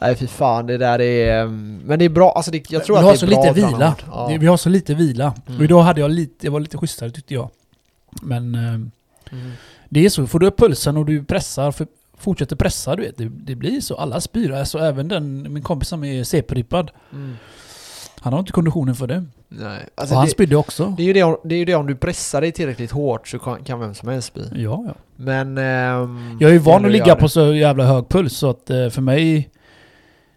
Nej 0.00 0.16
fy 0.16 0.26
fan, 0.26 0.66
det 0.66 0.78
där 0.78 1.00
är... 1.00 1.40
mm, 1.42 1.82
Men 1.84 1.98
det 1.98 2.04
är 2.04 2.08
bra, 2.08 2.32
alltså 2.32 2.50
det, 2.50 2.70
jag 2.70 2.84
tror 2.84 2.96
vi 2.96 3.02
att 3.02 3.08
det 3.08 3.12
är 3.12 3.16
så 3.16 3.26
bra 3.26 3.42
lite 3.42 3.52
vila. 3.66 3.94
Ja. 4.06 4.36
Vi 4.40 4.46
har 4.46 4.56
så 4.56 4.68
lite 4.68 4.94
vila. 4.94 5.34
Mm. 5.46 5.58
Och 5.58 5.64
idag 5.64 5.82
hade 5.82 6.00
jag 6.00 6.10
lite, 6.10 6.46
jag 6.46 6.52
var 6.52 6.60
lite 6.60 6.78
schysstare 6.78 7.10
tyckte 7.10 7.34
jag. 7.34 7.50
Men 8.22 8.54
eh, 8.54 8.74
Mm. 9.32 9.50
det 9.88 10.04
är 10.04 10.10
så, 10.10 10.26
får 10.26 10.38
du 10.38 10.46
upp 10.46 10.58
pulsen 10.58 10.96
och 10.96 11.04
du 11.06 11.24
pressar, 11.24 11.72
för, 11.72 11.86
fortsätter 12.18 12.56
pressa 12.56 12.96
du 12.96 13.02
vet, 13.02 13.16
det, 13.18 13.28
det 13.28 13.54
blir 13.54 13.80
så. 13.80 13.94
Alla 13.96 14.20
spyr. 14.20 14.50
Alltså 14.52 14.78
även 14.78 15.08
den, 15.08 15.52
min 15.52 15.62
kompis 15.62 15.88
som 15.88 16.04
är 16.04 16.24
CP-rippad, 16.24 16.90
Mm. 17.12 17.36
Han 18.24 18.32
har 18.32 18.40
inte 18.40 18.52
konditionen 18.52 18.94
för 18.94 19.06
det. 19.06 19.24
Nej, 19.48 19.80
och 19.94 20.00
alltså 20.00 20.14
han 20.14 20.24
det, 20.24 20.30
spydde 20.30 20.56
också. 20.56 20.94
det, 20.96 21.02
är 21.02 21.06
ju 21.06 21.12
det, 21.12 21.22
om- 21.22 21.36
det 21.44 21.54
är 21.54 21.58
ju 21.58 21.64
det 21.64 21.74
om 21.74 21.86
du 21.86 21.96
pressar 21.96 22.40
dig 22.40 22.52
tillräckligt 22.52 22.90
hårt 22.90 23.28
så 23.28 23.38
kan, 23.38 23.64
kan 23.64 23.80
vem 23.80 23.94
som 23.94 24.08
helst 24.08 24.28
spy. 24.28 24.40
Ja, 24.52 24.84
ja. 24.86 24.94
Men... 25.16 25.58
ehm, 25.58 26.36
Jag 26.40 26.48
är 26.50 26.52
ju 26.54 26.58
van 26.58 26.84
att 26.84 26.90
ligga 26.90 27.16
på 27.16 27.28
så 27.28 27.54
jävla 27.54 27.84
hög 27.84 28.08
puls 28.08 28.36
så 28.36 28.50
att 28.50 28.70
eh, 28.70 28.88
för 28.88 29.00
mig 29.02 29.50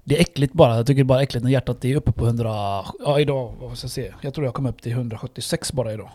det 0.04 0.18
är 0.18 0.22
äckligt 0.22 0.54
bara. 0.54 0.76
Jag 0.76 0.86
tycker 0.88 0.96
det 0.96 1.02
är 1.02 1.06
bara 1.06 1.22
äckligt 1.22 1.44
när 1.44 1.52
hjärtat 1.52 1.86
är 1.86 1.96
uppe 1.96 2.12
på 2.12 2.26
100... 2.26 2.50
Ja 3.06 3.20
idag, 3.20 3.54
vad 3.62 3.78
ska 3.78 3.86
jag 3.86 3.92
se? 3.92 4.14
Jag 4.22 4.34
tror 4.34 4.46
jag 4.48 4.54
kom 4.54 4.66
upp 4.66 4.82
till 4.82 4.92
176 4.92 5.74
bara 5.74 5.94
idag. 5.94 6.10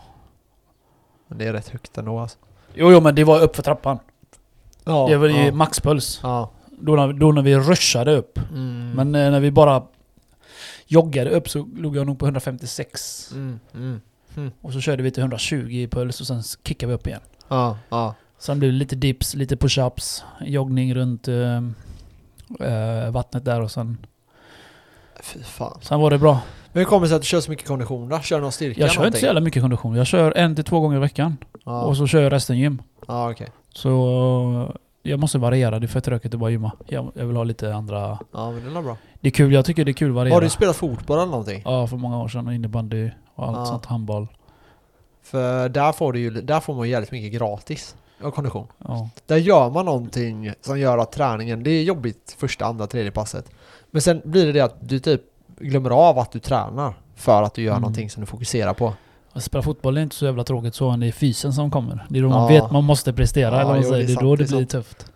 Men 1.29 1.39
det 1.39 1.45
är 1.47 1.53
rätt 1.53 1.69
högt 1.69 1.99
ändå 1.99 2.19
alltså. 2.19 2.39
Jo, 2.75 2.93
jo 2.93 3.01
men 3.01 3.15
det 3.15 3.25
var 3.25 3.41
upp 3.43 3.57
för 3.57 3.63
trappan. 3.63 3.99
Ja, 4.85 5.07
det 5.11 5.17
var 5.17 5.29
ju 5.29 5.45
ja, 5.47 5.53
maxpuls. 5.53 6.21
ja. 6.23 6.51
Då 6.81 6.97
när, 6.97 7.13
då 7.13 7.33
när 7.33 7.43
vi 7.43 7.57
rushade 7.57 8.17
upp. 8.17 8.39
Mm. 8.51 8.91
Men 8.91 9.15
eh, 9.15 9.31
när 9.31 9.41
vi 9.41 9.51
bara 9.51 9.83
joggade 10.93 11.31
upp 11.31 11.49
så 11.49 11.69
låg 11.77 11.97
jag 11.97 12.07
nog 12.07 12.19
på 12.19 12.27
156. 12.27 13.31
Mm, 13.33 13.61
mm. 13.75 14.01
Och 14.61 14.73
så 14.73 14.81
körde 14.81 15.03
vi 15.03 15.11
till 15.11 15.21
120 15.21 15.55
i 15.71 15.89
puls 15.89 16.21
och 16.21 16.27
sen 16.27 16.43
kickade 16.65 16.89
vi 16.91 16.95
upp 16.95 17.07
igen. 17.07 17.21
Ja, 17.49 17.79
ja. 17.89 18.15
Sen 18.39 18.59
blev 18.59 18.73
det 18.73 18.79
lite 18.79 18.97
dips, 18.97 19.35
lite 19.35 19.57
push-ups, 19.57 20.23
joggning 20.41 20.95
runt 20.95 21.29
eh, 21.29 21.57
eh, 22.61 23.11
vattnet 23.11 23.45
där 23.45 23.61
och 23.61 23.71
sen... 23.71 24.07
Fy 25.23 25.43
fan. 25.43 25.79
Sen 25.83 26.01
var 26.01 26.11
det 26.11 26.19
bra. 26.19 26.41
Men 26.73 26.81
hur 26.81 26.85
kommer 26.85 27.03
det 27.03 27.09
sig 27.09 27.17
att 27.17 27.23
du 27.23 27.27
kör 27.27 27.41
så 27.41 27.51
mycket 27.51 27.67
kondition 27.69 28.09
då? 28.09 28.21
Kör 28.21 28.37
du 28.37 28.43
någon 28.43 28.53
styrka 28.53 28.81
Jag 28.81 28.91
kör 28.91 28.95
inte 28.95 28.99
någonting? 29.01 29.21
så 29.21 29.27
jävla 29.27 29.41
mycket 29.41 29.63
kondition. 29.63 29.95
Jag 29.95 30.07
kör 30.07 30.33
en 30.37 30.55
till 30.55 30.65
två 30.65 30.81
gånger 30.81 30.97
i 30.97 31.01
veckan. 31.01 31.37
Ja, 31.65 31.83
Och 31.83 31.97
så 31.97 32.07
kör 32.07 32.23
jag 32.23 32.33
resten 32.33 32.59
gym. 32.59 32.83
ja 33.09 33.31
okej. 33.31 33.49
Så 33.75 34.73
jag 35.03 35.21
måste 35.21 35.39
variera. 35.39 35.79
Det 35.79 35.87
är 35.87 35.89
för 35.89 36.01
tråkigt 36.01 36.35
att 36.35 36.41
bara 36.41 36.51
gymma. 36.51 36.73
Jag, 36.87 37.13
jag 37.15 37.27
vill 37.27 37.37
ha 37.37 37.45
lite 37.45 37.75
andra... 37.75 38.19
Ja 38.33 38.51
men 38.51 38.73
det 38.73 38.79
är 38.79 38.83
bra. 38.83 38.97
Det 39.23 39.29
är 39.29 39.33
kul. 39.33 39.53
Jag 39.53 39.65
tycker 39.65 39.85
det 39.85 39.91
är 39.91 39.93
kul 39.93 40.11
att 40.11 40.15
variera. 40.15 40.35
Har 40.35 40.41
du 40.41 40.51
spelat 40.51 40.77
fotboll 40.77 41.17
eller 41.19 41.27
någonting? 41.31 41.63
Ja, 41.65 41.87
för 41.87 41.97
många 41.97 42.23
år 42.23 42.29
sedan. 42.29 42.47
och 42.47 42.55
Innebandy 42.55 43.11
och 43.35 43.47
allt 43.49 43.57
Ja. 43.57 43.65
sånt. 43.67 43.87
Handboll. 43.87 44.29
För 45.23 45.69
där 45.69 45.93
får, 45.93 46.13
du 46.13 46.21
ju, 46.21 46.31
där 46.31 46.61
får 46.61 46.75
man 46.75 46.85
ju 46.87 46.91
jävligt 46.93 47.11
mycket 47.13 47.33
gratis 47.41 47.97
av 48.25 48.31
kondition. 48.31 48.67
Ja. 48.79 49.09
Där 49.27 49.37
gör 49.37 49.71
man 49.71 49.85
någonting 49.85 50.53
som 50.61 50.79
gör 50.81 50.99
att 50.99 51.13
träningen, 51.13 51.63
det 51.63 51.71
är 51.71 51.83
jobbigt 51.83 52.37
första, 52.39 52.65
andra, 52.67 52.87
tredje 52.87 53.11
passet. 53.11 53.51
Men 53.91 54.03
sen 54.03 54.23
blir 54.25 54.47
det 54.47 54.53
det 54.53 54.61
att 54.61 54.89
du 54.89 54.99
typ 54.99 55.21
glömmer 55.61 55.91
av 55.91 56.19
att 56.19 56.33
du 56.33 56.39
tränar 56.39 56.95
för 57.17 57.43
att 57.43 57.55
du 57.55 57.63
gör 57.63 57.73
Mm. 57.73 57.81
någonting 57.81 58.11
som 58.11 58.21
du 58.21 58.27
fokuserar 58.27 58.75
på. 58.75 58.93
Att 59.33 59.45
spela 59.45 59.63
fotboll 59.63 59.97
är 59.97 60.03
inte 60.03 60.17
så 60.17 60.25
jävla 60.25 60.45
tråkigt 60.45 60.75
så. 60.75 60.97
Det 60.97 61.07
är 61.07 61.13
fysen 61.13 61.53
som 61.53 61.71
kommer. 61.71 62.07
Det 62.09 62.19
är 62.19 62.23
då 62.23 62.29
man 62.29 62.53
Ja. 62.55 62.63
vet 62.63 62.71
man 62.73 62.85
måste 62.85 63.13
prestera. 63.13 63.51
Ja, 63.51 63.55
eller 63.55 63.65
vad 63.65 63.75
man 63.75 63.85
säger. 63.85 64.07
det 64.07 64.13
är 64.13 64.21
då 64.21 64.37
det 64.37 64.49
blir 64.49 64.65
tufft. 64.65 65.12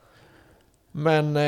Men 0.98 1.36
eh, 1.36 1.42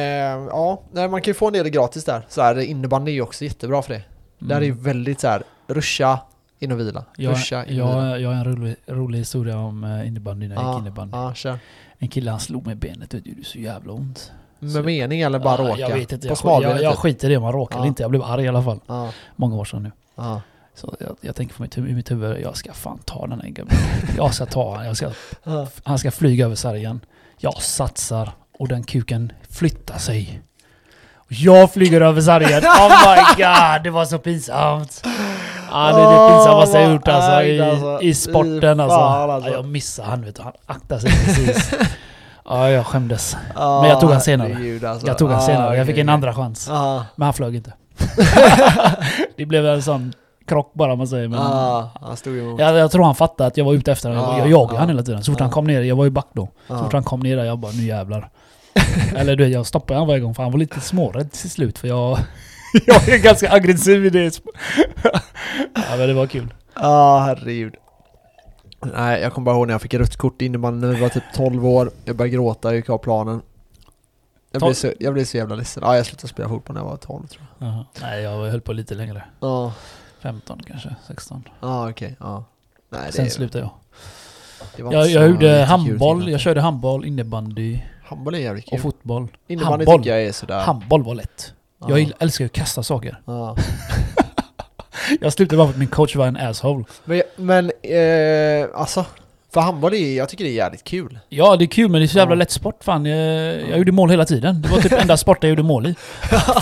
ja, 0.50 0.82
nej, 0.92 1.08
man 1.08 1.22
kan 1.22 1.30
ju 1.30 1.34
få 1.34 1.46
en 1.46 1.52
del 1.52 1.68
gratis 1.68 2.04
där. 2.04 2.26
Så 2.28 2.42
här, 2.42 2.58
innebandy 2.58 3.10
är 3.10 3.14
ju 3.14 3.22
också 3.22 3.44
jättebra 3.44 3.82
för 3.82 3.94
det. 3.94 4.02
Där 4.38 4.56
är 4.56 4.60
ju 4.60 4.70
Mm. 4.72 4.82
väldigt 4.82 5.20
så 5.20 5.28
här, 5.28 5.42
ruscha, 5.66 6.18
in 6.58 6.72
och 6.72 6.80
vila. 6.80 7.04
jag, 7.16 7.32
Ruscha, 7.32 7.64
in 7.64 7.80
och 7.80 7.88
vila. 7.88 8.06
jag, 8.08 8.20
jag 8.20 8.28
har 8.28 8.34
en 8.36 8.44
rolig, 8.56 8.76
rolig 8.86 9.18
historia 9.18 9.58
om 9.58 9.84
eh, 9.84 10.06
innebandy 10.08 10.48
när 10.48 10.54
jag 10.54 10.64
Ja, 10.64 10.72
gick 10.72 10.80
innebandy. 10.80 11.16
Ja, 11.16 11.34
kör. 11.34 11.58
En 11.98 12.08
kille 12.08 12.30
han 12.30 12.40
slog 12.40 12.66
mig 12.66 12.72
i 12.72 12.76
benet. 12.76 13.10
Det 13.10 13.26
gjorde 13.26 13.44
så 13.44 13.58
jävla 13.58 13.92
ont. 13.92 14.32
Med 14.58 14.72
Så- 14.72 14.82
mening 14.82 15.20
eller 15.20 15.38
bara 15.38 15.62
Ja, 15.64 15.68
råka? 15.70 15.80
Jag 15.80 15.94
vet 15.94 16.12
inte. 16.12 16.28
På 16.28 16.34
Jag, 16.44 16.62
jag, 16.62 16.82
jag 16.82 16.92
typ? 16.92 17.00
skiter 17.00 17.30
i 17.30 17.36
om 17.36 17.42
man 17.42 17.52
råkar 17.52 17.76
Ja. 17.76 17.80
eller 17.80 17.88
inte. 17.88 18.02
Jag 18.02 18.10
blev 18.10 18.22
arg 18.22 18.44
i 18.44 18.48
alla 18.48 18.62
fall. 18.62 18.80
Ja, 18.86 19.10
Många 19.36 19.56
år 19.56 19.64
sedan 19.64 19.82
nu. 19.82 19.92
ja, 20.14 20.42
Så 20.74 20.94
jag, 21.00 21.16
jag 21.20 21.34
tänker 21.36 21.54
på 21.54 21.62
mitt, 21.62 21.78
i 21.78 21.80
mitt 21.80 22.10
huvud, 22.10 22.40
jag 22.42 22.56
ska 22.56 22.72
fan 22.72 22.98
ta 23.04 23.26
den 23.26 23.40
här 23.40 23.48
gubben. 23.48 23.76
Jag 24.16 24.34
ska 24.34 24.46
ta 24.46 24.62
honom. 24.70 24.84
Jag 24.86 24.96
ska, 24.96 25.10
han 25.84 25.98
ska 25.98 26.10
flyga 26.10 26.44
över 26.44 26.54
sargen. 26.54 27.00
Jag 27.38 27.62
satsar 27.62 28.30
och 28.58 28.68
den 28.68 28.82
kuken 28.82 29.32
flyttar 29.50 29.98
sig. 29.98 30.40
Och 31.16 31.32
Jag 31.32 31.72
flyger 31.72 32.00
över 32.00 32.20
sargen. 32.20 32.62
Oh 32.64 32.88
my 32.88 33.16
god, 33.44 33.84
det 33.84 33.90
var 33.90 34.04
så 34.04 34.18
pinsamt. 34.18 35.02
Ja, 35.70 35.92
det 35.92 36.02
är 36.02 36.28
det 36.28 36.34
pinsammaste 36.34 36.78
jag 36.78 36.92
gjort 36.92 37.08
alltså, 37.08 37.42
i, 37.42 37.60
alltså. 37.60 38.02
i 38.02 38.14
sporten 38.14 38.80
alltså. 38.80 38.98
alltså. 38.98 39.50
Ja, 39.50 39.56
jag 39.56 39.64
missade 39.64 40.08
han 40.08 40.24
vet 40.24 40.36
du. 40.36 40.42
Han 40.42 40.52
aktade 40.66 41.00
sig 41.00 41.10
precis. 41.10 41.74
Ja, 42.50 42.70
jag 42.70 42.86
skämdes. 42.86 43.36
Men 43.54 43.84
jag 43.84 44.00
tog 44.00 44.10
han 44.10 44.20
senare. 44.20 44.88
alltså. 44.90 45.06
Jag 45.06 45.18
tog 45.18 45.30
han 45.30 45.42
senare. 45.42 45.76
Jag 45.76 45.86
fick 45.86 45.98
en 45.98 46.08
andra 46.08 46.34
chans. 46.34 46.68
Men 47.16 47.24
han 47.24 47.34
flög 47.34 47.54
inte. 47.54 47.72
det 49.36 49.46
blev 49.46 49.66
en 49.66 49.82
sån 49.82 50.12
krock 50.46 50.72
bara 50.74 50.96
man 50.96 51.08
säger. 51.08 51.28
Men 51.28 51.40
ja, 51.40 51.90
han 52.00 52.16
stod 52.16 52.38
emot. 52.38 52.60
jag, 52.60 52.76
jag 52.76 52.90
tror 52.90 53.04
han 53.04 53.14
fattade 53.14 53.46
att 53.46 53.56
jag 53.56 53.64
var 53.64 53.74
ute 53.74 53.92
efter 53.92 54.08
honom. 54.08 54.24
Ja, 54.24 54.38
jag 54.38 54.50
jagade 54.50 54.74
ja. 54.74 54.78
han 54.78 54.88
hela 54.88 55.02
tiden. 55.02 55.24
Så 55.24 55.32
fort 55.32 55.40
han 55.40 55.50
kom 55.50 55.66
ner, 55.66 55.82
jag 55.82 55.96
var 55.96 56.04
ju 56.04 56.10
back 56.10 56.28
då. 56.32 56.48
Så 56.68 56.78
fort 56.78 56.92
han 56.92 57.04
kom 57.04 57.20
ner 57.20 57.36
där, 57.36 57.44
jag 57.44 57.58
bara 57.58 57.72
nu 57.72 57.82
jävlar. 57.82 58.30
Eller 59.16 59.36
du 59.36 59.46
jag 59.46 59.66
stoppade 59.66 60.00
han 60.00 60.08
varje 60.08 60.20
gång 60.20 60.34
för 60.34 60.42
han 60.42 60.52
var 60.52 60.58
lite 60.58 60.80
smårädd 60.80 61.32
till 61.32 61.50
slut 61.50 61.78
för 61.78 61.88
jag... 61.88 62.18
jag 62.86 63.08
är 63.08 63.18
ganska 63.18 63.52
aggressiv 63.52 64.06
i 64.06 64.10
det. 64.10 64.40
ja 65.74 65.96
men 65.96 66.08
det 66.08 66.14
var 66.14 66.26
kul. 66.26 66.54
Ja, 66.74 67.18
herregud. 67.18 67.74
Nej, 68.80 69.20
jag 69.20 69.32
kommer 69.32 69.44
bara 69.44 69.56
ihåg 69.56 69.66
när 69.66 69.74
jag 69.74 69.82
fick 69.82 69.94
rött 69.94 70.16
kort 70.16 70.42
innebandy 70.42 70.86
när 70.86 70.94
vi 70.94 71.00
var 71.00 71.08
typ 71.08 71.22
12 71.34 71.66
år. 71.66 71.90
Jag 72.04 72.16
började 72.16 72.34
gråta, 72.34 72.68
jag 72.68 72.76
gick 72.76 72.90
av 72.90 72.98
planen. 72.98 73.42
Jag 74.52 74.62
blev, 74.62 74.74
så, 74.74 74.92
jag 74.98 75.14
blev 75.14 75.24
så 75.24 75.36
jävla 75.36 75.54
ledsen. 75.54 75.82
Ja, 75.86 75.96
jag 75.96 76.06
slutade 76.06 76.28
spela 76.28 76.48
fotboll 76.48 76.74
när 76.74 76.82
jag 76.82 76.88
var 76.88 76.96
12 76.96 77.26
tror 77.26 77.46
jag. 77.58 77.68
Jaha. 77.68 77.84
Nej, 78.00 78.22
jag 78.22 78.50
höll 78.50 78.60
på 78.60 78.72
lite 78.72 78.94
längre. 78.94 79.24
Ja, 79.40 79.72
15 80.20 80.62
kanske, 80.66 80.96
16. 81.06 81.44
ja 81.60 81.90
okej. 81.90 82.16
ja. 82.20 82.44
Nej, 82.90 83.00
det, 83.06 83.12
Sen 83.12 83.30
slutade 83.30 83.64
jag. 83.64 84.92
Jag, 84.92 85.10
jag 85.10 85.28
gjorde 85.28 85.64
handboll, 85.64 86.28
jag 86.30 86.40
körde 86.40 86.60
handboll, 86.60 87.04
innebandy 87.04 87.80
Handboll 88.08 88.34
är 88.34 88.38
jävligt 88.38 88.64
och 88.64 88.70
kul. 88.70 88.80
fotboll. 88.80 89.28
Innebandy 89.48 89.74
handboll. 89.84 89.98
tycker 89.98 90.10
jag 90.16 90.22
är 90.26 90.32
sådär. 90.32 90.60
Handboll 90.60 91.02
var 91.04 91.14
lätt. 91.14 91.52
ja. 91.80 91.98
Jag 91.98 92.12
älskar 92.18 92.44
ju 92.44 92.46
att 92.46 92.52
kasta 92.52 92.82
saker. 92.82 93.20
Ja. 93.24 93.56
Jag 95.20 95.32
slutade 95.32 95.56
bara 95.56 95.66
för 95.66 95.72
att 95.74 95.78
min 95.78 95.88
coach 95.88 96.16
var 96.16 96.26
en 96.26 96.36
asshole. 96.36 96.84
Men, 97.04 97.22
men 97.36 97.64
eh, 97.82 98.66
alltså, 98.80 99.04
för 99.54 99.60
handboll 99.60 99.94
är, 99.94 100.16
jag 100.16 100.28
tycker 100.28 100.44
det 100.44 100.50
är 100.50 100.54
jävligt 100.54 100.84
kul. 100.84 101.18
Ja, 101.28 101.56
det 101.56 101.64
är 101.64 101.66
kul 101.66 101.90
men 101.90 102.00
det 102.00 102.04
är 102.04 102.08
så 102.08 102.18
jävla 102.18 102.34
Ja. 102.34 102.38
lätt 102.38 102.50
sport 102.50 102.84
fan. 102.84 103.06
Jag, 103.06 103.18
jag 103.70 103.78
gjorde 103.78 103.92
mål 103.92 104.10
hela 104.10 104.24
tiden. 104.24 104.62
Det 104.62 104.68
var 104.68 104.78
typ 104.80 104.92
enda 104.92 105.16
sporten 105.16 105.48
jag 105.48 105.56
gjorde 105.58 105.68
mål 105.68 105.86
i. 105.86 105.94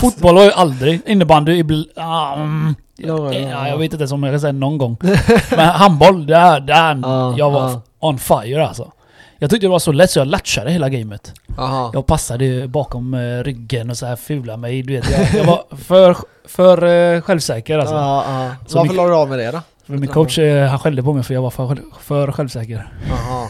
Fotboll 0.01 0.35
var 0.35 0.43
jag 0.43 0.53
aldrig. 0.53 1.01
Innebandy 1.05 1.53
ibland... 1.57 1.85
Ah, 1.95 2.33
mm, 2.35 2.75
Ja, 2.99 3.17
men, 3.21 3.41
ja, 3.47 3.67
jag 3.67 3.77
vet 3.77 3.83
inte 3.93 4.01
ens 4.01 4.11
om 4.11 4.23
jag 4.23 4.33
kan 4.33 4.39
säga 4.39 4.51
någon 4.51 4.77
gång. 4.77 4.97
Men 5.51 5.59
handboll, 5.69 6.25
där, 6.27 6.59
där 6.59 6.99
Ja, 7.03 7.37
jag 7.37 7.51
var 7.51 7.69
ja. 7.69 7.81
on 7.99 8.17
fire 8.19 8.67
alltså. 8.67 8.91
Jag 9.39 9.49
tyckte 9.49 9.65
det 9.67 9.71
var 9.71 9.79
så 9.79 9.91
lätt 9.91 10.11
så 10.11 10.19
jag 10.19 10.27
latchade 10.27 10.71
hela 10.71 10.89
gamet. 10.89 11.33
Aha. 11.57 11.91
Jag 11.93 12.05
passade 12.05 12.67
bakom 12.67 13.13
eh, 13.13 13.43
ryggen 13.43 13.89
och 13.89 13.97
så 13.97 14.05
här 14.05 14.15
fula 14.15 14.57
mig. 14.57 14.81
Du 14.83 14.93
vet, 14.93 15.09
jag, 15.11 15.33
jag 15.33 15.45
var 15.45 15.63
för, 15.77 16.17
för 16.45 16.83
eh, 17.15 17.21
självsäker 17.21 17.77
alltså. 17.79 17.95
Ja. 17.95 18.55
Så 18.67 18.77
Varför 18.77 18.93
la 18.93 19.07
du 19.07 19.15
av 19.15 19.29
med 19.29 19.39
det 19.39 19.51
då? 19.51 19.61
För 19.85 19.93
min 19.93 20.09
coach 20.09 20.37
eh, 20.39 20.67
han 20.67 20.79
skällde 20.79 21.03
på 21.03 21.13
mig 21.13 21.23
för 21.23 21.33
jag 21.33 21.41
var 21.41 21.49
för, 21.49 21.77
för 21.99 22.31
självsäker. 22.31 22.93
Aha. 23.11 23.49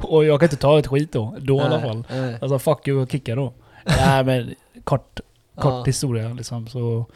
Och 0.00 0.24
jag 0.24 0.40
kan 0.40 0.46
inte 0.46 0.56
ta 0.56 0.78
ett 0.78 0.86
skit 0.86 1.12
då. 1.12 1.34
Då 1.40 1.56
i 1.56 1.60
alla 1.60 1.76
Nej, 1.78 1.88
fall. 1.88 2.04
nej. 2.10 2.38
Alltså 2.40 2.58
fuck 2.58 2.88
you 2.88 3.02
och 3.02 3.10
kicka 3.10 3.34
då. 3.34 3.52
Nej 3.86 4.24
men 4.24 4.54
kort, 4.84 5.20
kort 5.60 5.88
historia 5.88 6.28
liksom 6.28 6.66
så... 6.66 7.06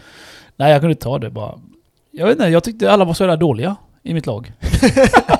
Nej 0.56 0.72
jag 0.72 0.80
kunde 0.80 0.92
inte 0.92 1.04
ta 1.04 1.18
det 1.18 1.30
bara. 1.30 1.54
Jag 2.10 2.26
vet 2.26 2.32
inte, 2.36 2.48
jag 2.48 2.64
tyckte 2.64 2.92
alla 2.92 3.04
var 3.04 3.14
så 3.14 3.22
jävla 3.22 3.36
dåliga 3.36 3.76
i 4.02 4.14
mitt 4.14 4.26
lag. 4.26 4.52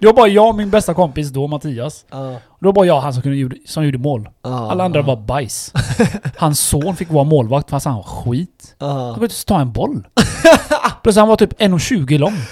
det 0.00 0.06
var 0.06 0.12
bara 0.14 0.28
jag 0.28 0.48
och 0.48 0.54
min 0.54 0.70
bästa 0.70 0.94
kompis 0.94 1.28
då, 1.30 1.46
Mattias. 1.46 2.04
Ja, 2.10 2.16
Det 2.60 2.66
var 2.66 2.72
bara 2.72 2.86
jag 2.86 3.00
han 3.00 3.12
som, 3.14 3.22
kunde, 3.22 3.56
som 3.66 3.84
gjorde 3.84 3.98
mål. 3.98 4.28
ja, 4.44 4.70
Alla 4.70 4.84
andra 4.84 5.02
var 5.02 5.16
bajs. 5.16 5.72
Hans 6.36 6.60
son 6.60 6.96
fick 6.96 7.10
vara 7.10 7.24
målvakt 7.24 7.70
fast 7.70 7.86
han 7.86 7.96
var 7.96 8.02
skit. 8.02 8.76
Ja. 8.78 8.86
Han 8.86 9.14
kunde 9.14 9.26
inte 9.26 9.44
ta 9.46 9.60
en 9.60 9.72
boll. 9.72 10.06
Plus 11.02 11.16
han 11.16 11.28
var 11.28 11.36
typ 11.36 11.60
1,20 11.60 12.18
lång. 12.18 12.34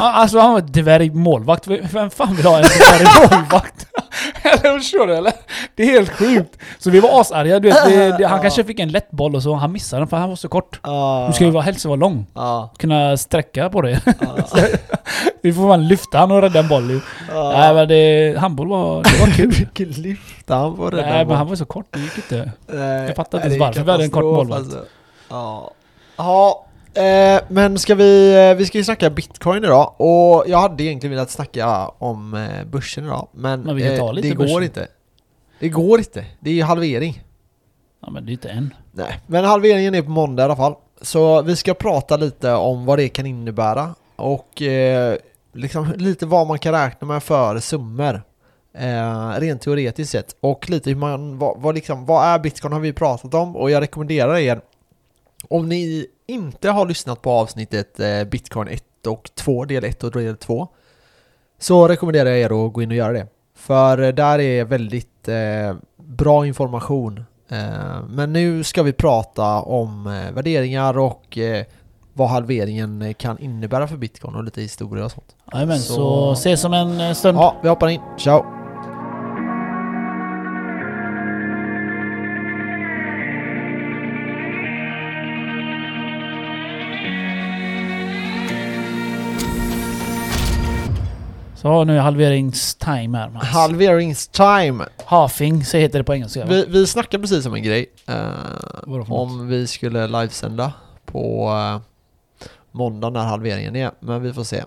Alltså 0.00 0.38
han 0.38 0.52
var 0.52 0.60
dvärgmålvakt. 0.60 1.66
Vem 1.92 2.10
fan 2.10 2.34
vill 2.36 2.46
ha 2.46 2.56
en 2.56 2.62
dvärgmålvakt? 2.62 3.86
eller 4.42 4.78
förstår 4.78 5.06
du 5.06 5.16
eller? 5.16 5.32
Det 5.74 5.82
är 5.82 5.86
helt 5.86 6.10
sjukt. 6.10 6.58
Så 6.78 6.90
vi 6.90 7.00
var 7.00 7.20
asarga. 7.20 7.60
Du 7.60 7.68
vet, 7.68 7.84
det, 7.84 8.18
det, 8.18 8.26
han 8.26 8.40
kanske 8.42 8.64
fick 8.64 8.80
en 8.80 8.88
lätt 8.88 9.10
boll 9.10 9.34
och 9.34 9.42
så 9.42 9.54
han 9.54 9.72
missade 9.72 10.00
den 10.00 10.08
för 10.08 10.16
han 10.16 10.28
var 10.28 10.36
så 10.36 10.48
kort. 10.48 10.80
Du 11.26 11.32
ska 11.32 11.44
ju 11.44 11.50
vara, 11.50 11.62
helst 11.62 11.84
vara 11.84 11.96
lång. 11.96 12.26
Kunna 12.78 13.16
sträcka 13.16 13.70
på 13.70 13.82
det. 13.82 14.00
Ja. 14.20 14.36
vi 15.42 15.52
får 15.52 15.62
man 15.62 15.88
lyfta 15.88 16.18
han 16.18 16.30
och 16.30 16.42
rädda 16.42 16.58
en 16.60 16.68
boll 16.68 16.90
ju. 16.90 17.00
Nej 17.34 17.74
men 17.74 17.88
det, 17.88 18.38
handboll 18.38 18.68
var, 18.68 19.02
det 19.02 19.20
var 19.20 19.26
kul. 19.36 19.50
Vilken 19.50 20.02
lyft 20.02 20.48
han 20.48 20.76
var 20.76 20.90
rädd 20.90 21.06
Nej 21.06 21.24
men 21.24 21.36
han 21.36 21.48
var 21.48 21.56
så 21.56 21.64
kort, 21.64 21.86
det 21.90 21.98
gick 21.98 22.16
inte. 22.16 22.50
jag 23.06 23.16
fattar 23.16 23.38
inte 23.38 23.48
ens 23.48 23.60
varför 23.60 23.84
vi 23.84 23.90
hade 23.90 24.04
en 24.04 24.10
kort 24.10 24.24
målvakt. 24.24 24.60
Alltså. 24.60 24.84
Ja. 25.28 25.70
Ja. 26.16 26.65
Eh, 26.96 27.40
men 27.48 27.78
ska 27.78 27.94
vi, 27.94 28.34
eh, 28.50 28.56
vi 28.56 28.66
ska 28.66 28.78
ju 28.78 28.84
snacka 28.84 29.10
bitcoin 29.10 29.64
idag 29.64 29.94
och 29.96 30.44
jag 30.46 30.58
hade 30.58 30.84
egentligen 30.84 31.16
velat 31.16 31.30
snacka 31.30 31.88
om 31.88 32.34
eh, 32.34 32.64
börsen 32.64 33.04
idag 33.04 33.28
men, 33.32 33.60
Men 33.60 33.76
vi 33.76 33.82
kan 33.82 33.96
ta 33.96 34.12
lite 34.12 34.28
det 34.28 34.34
börsen. 34.34 34.54
går 34.54 34.62
inte. 34.64 34.88
Det 35.60 35.68
går 35.68 35.98
inte. 35.98 36.24
Det 36.40 36.50
är 36.50 36.54
ju 36.54 36.62
halvering. 36.62 37.24
Ja 38.02 38.10
men 38.10 38.26
det 38.26 38.30
är 38.30 38.32
inte 38.32 38.48
än. 38.48 38.74
Nej, 38.92 39.20
men 39.26 39.44
halveringen 39.44 39.94
är 39.94 40.02
på 40.02 40.10
måndag 40.10 40.42
i 40.42 40.44
alla 40.44 40.56
fall. 40.56 40.74
Så 41.00 41.42
vi 41.42 41.56
ska 41.56 41.74
prata 41.74 42.16
lite 42.16 42.52
om 42.52 42.84
vad 42.86 42.98
det 42.98 43.08
kan 43.08 43.26
innebära 43.26 43.94
och 44.16 44.62
eh, 44.62 45.16
liksom 45.52 45.92
lite 45.96 46.26
vad 46.26 46.46
man 46.46 46.58
kan 46.58 46.72
räkna 46.72 47.06
med 47.06 47.22
för 47.22 47.58
summor. 47.58 48.22
Eh, 48.78 49.30
rent 49.40 49.62
teoretiskt 49.62 50.12
sett. 50.12 50.36
Och 50.40 50.70
lite 50.70 50.90
hur 50.90 50.96
man, 50.96 51.38
vad, 51.38 51.60
vad, 51.60 51.74
liksom, 51.74 52.06
vad 52.06 52.26
är 52.26 52.38
bitcoin 52.38 52.72
har 52.72 52.80
vi 52.80 52.92
pratat 52.92 53.34
om 53.34 53.56
och 53.56 53.70
jag 53.70 53.82
rekommenderar 53.82 54.36
er 54.36 54.60
om 55.48 55.68
ni 55.68 56.06
inte 56.26 56.70
har 56.70 56.86
lyssnat 56.86 57.22
på 57.22 57.30
avsnittet 57.30 58.00
eh, 58.00 58.24
bitcoin 58.24 58.68
1 58.68 59.06
och 59.06 59.30
2, 59.34 59.64
del 59.64 59.84
1 59.84 60.04
och 60.04 60.10
del 60.10 60.36
2 60.36 60.68
så 61.58 61.88
rekommenderar 61.88 62.30
jag 62.30 62.38
er 62.38 62.66
att 62.66 62.72
gå 62.72 62.82
in 62.82 62.90
och 62.90 62.96
göra 62.96 63.12
det. 63.12 63.26
För 63.56 64.02
eh, 64.02 64.08
där 64.08 64.38
är 64.38 64.64
väldigt 64.64 65.28
eh, 65.28 65.76
bra 65.96 66.46
information 66.46 67.24
Eh, 67.48 68.02
Men 68.08 68.32
nu 68.32 68.64
ska 68.64 68.82
vi 68.82 68.92
prata 68.92 69.60
om 69.60 70.06
eh, 70.06 70.32
värderingar 70.34 70.98
och 70.98 71.38
vad 72.12 72.28
halveringen 72.28 73.14
kan 73.14 73.38
innebära 73.38 73.88
för 73.88 73.96
bitcoin 73.96 74.34
och 74.34 74.44
lite 74.44 74.60
historia 74.60 75.04
och 75.04 75.10
sånt. 75.12 75.36
Jajamän, 75.52 75.78
Så- 75.78 75.94
så 75.94 76.32
ses 76.32 76.64
om 76.64 76.72
en 76.72 77.14
stund. 77.14 77.38
Ja, 77.38 77.56
vi 77.62 77.68
hoppar 77.68 77.88
in. 77.88 78.00
Ciao! 78.18 78.55
Så 91.66 91.84
nu 91.84 91.96
är 91.96 92.00
halveringstime 92.00 93.18
här. 93.18 93.30
Mats. 93.30 93.46
Halveringstime! 93.46 94.84
Halving, 95.04 95.64
så 95.64 95.76
heter 95.76 95.98
det 95.98 96.04
på 96.04 96.14
engelska. 96.14 96.44
Vi, 96.44 96.64
vi 96.68 96.86
snackade 96.86 97.20
precis 97.20 97.46
om 97.46 97.54
en 97.54 97.62
grej. 97.62 97.86
eh, 98.06 99.12
om 99.12 99.48
vi 99.48 99.66
skulle 99.66 100.06
livesända 100.06 100.72
på 101.04 101.50
uh, 101.50 101.80
måndag 102.70 103.10
när 103.10 103.24
halveringen 103.24 103.76
är. 103.76 103.90
Men 104.00 104.22
vi 104.22 104.32
får 104.32 104.44
se. 104.44 104.64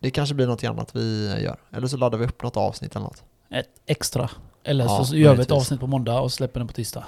Det 0.00 0.10
kanske 0.10 0.34
blir 0.34 0.46
något 0.46 0.64
annat 0.64 0.96
vi 0.96 1.32
eh, 1.36 1.42
gör. 1.42 1.56
Eller 1.72 1.86
så 1.86 1.96
laddar 1.96 2.18
vi 2.18 2.26
upp 2.26 2.42
något 2.42 2.56
avsnitt 2.56 2.96
eller 2.96 3.06
något. 3.06 3.22
Ett 3.50 3.68
extra. 3.86 4.30
Eller 4.64 4.84
Ja, 4.84 5.04
så 5.04 5.16
gör 5.16 5.34
vi 5.34 5.42
ett 5.42 5.50
avsnitt 5.50 5.80
på 5.80 5.86
måndag 5.86 6.20
och 6.20 6.32
släpper 6.32 6.60
den 6.60 6.66
på 6.66 6.72
tisdag. 6.74 7.04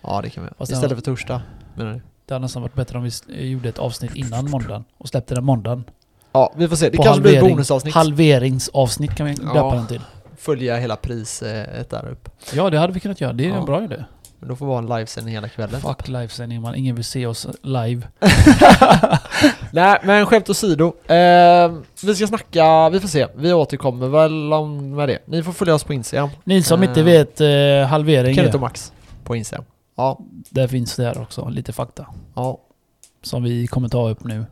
Ja, 0.00 0.22
det 0.22 0.30
kan 0.30 0.42
vi 0.42 0.46
göra. 0.46 0.54
Fast 0.58 0.72
Istället 0.72 0.98
för 0.98 1.04
torsdag. 1.04 1.42
Menar 1.74 1.92
du? 1.92 2.00
Det 2.26 2.34
hade 2.34 2.42
nästan 2.42 2.62
varit 2.62 2.74
bättre 2.74 2.98
om 2.98 3.10
vi 3.26 3.48
gjorde 3.50 3.68
ett 3.68 3.78
avsnitt 3.78 4.14
innan 4.14 4.50
måndagen 4.50 4.84
och 4.98 5.08
släppte 5.08 5.34
den 5.34 5.44
måndagen. 5.44 5.84
Ja, 6.36 6.52
vi 6.56 6.68
får 6.68 6.76
se. 6.76 6.90
Det 6.90 6.96
kanske 6.98 7.20
blir 7.22 7.36
ett 7.36 7.40
bonusavsnitt. 7.42 7.94
Halveringsavsnitt 7.94 9.14
kan 9.14 9.26
vi 9.26 9.32
Ja. 9.42 9.52
döpa 9.54 9.74
den 9.74 9.86
till. 9.86 10.00
Följa 10.38 10.76
hela 10.76 10.96
priset 10.96 11.90
där 11.90 12.08
uppe. 12.12 12.30
Ja, 12.54 12.70
det 12.70 12.78
hade 12.78 12.92
vi 12.92 13.00
kunnat 13.00 13.20
göra. 13.20 13.32
Det 13.32 13.44
är 13.44 13.48
Ja. 13.48 13.56
en 13.56 13.64
bra 13.64 13.84
idé. 13.84 14.04
Men 14.38 14.48
då 14.48 14.56
får 14.56 14.66
vi 14.66 14.72
ha 14.72 14.78
en 14.78 14.86
livesändning 14.86 15.34
hela 15.34 15.48
kvällen. 15.48 15.80
Fuck 15.80 16.08
livesändning 16.08 16.60
man. 16.62 16.74
Ingen 16.74 16.94
vill 16.94 17.04
se 17.04 17.26
oss 17.26 17.46
live. 17.62 18.02
Nej, 19.70 19.98
men 20.04 20.26
skämt 20.26 20.50
åsido. 20.50 20.86
Eh, 21.06 21.72
vi 22.02 22.14
ska 22.14 22.26
snacka, 22.26 22.88
vi 22.90 23.00
får 23.00 23.08
se. 23.08 23.26
Vi 23.36 23.52
återkommer 23.52 24.08
väl 24.08 24.52
om 24.52 24.90
med 24.94 25.08
det. 25.08 25.18
Ni 25.26 25.42
får 25.42 25.52
följa 25.52 25.74
oss 25.74 25.84
på 25.84 25.92
Instagram. 25.94 26.28
Ni 26.44 26.62
som 26.62 26.82
Eh, 26.82 26.88
inte 26.88 27.02
vet 27.02 27.40
eh, 27.40 27.88
halvering, 27.88 28.34
Kenneth 28.34 28.54
och 28.54 28.60
Max 28.60 28.92
på 29.24 29.36
Instagram. 29.36 29.64
Ja, 29.96 30.18
där 30.50 30.68
finns 30.68 30.96
det 30.96 31.04
här 31.04 31.20
också 31.20 31.48
lite 31.48 31.72
fakta. 31.72 32.06
ja. 32.34 32.58
Som 33.22 33.42
vi 33.42 33.66
kommer 33.66 33.88
ta 33.88 34.08
upp 34.08 34.24
nu. 34.24 34.44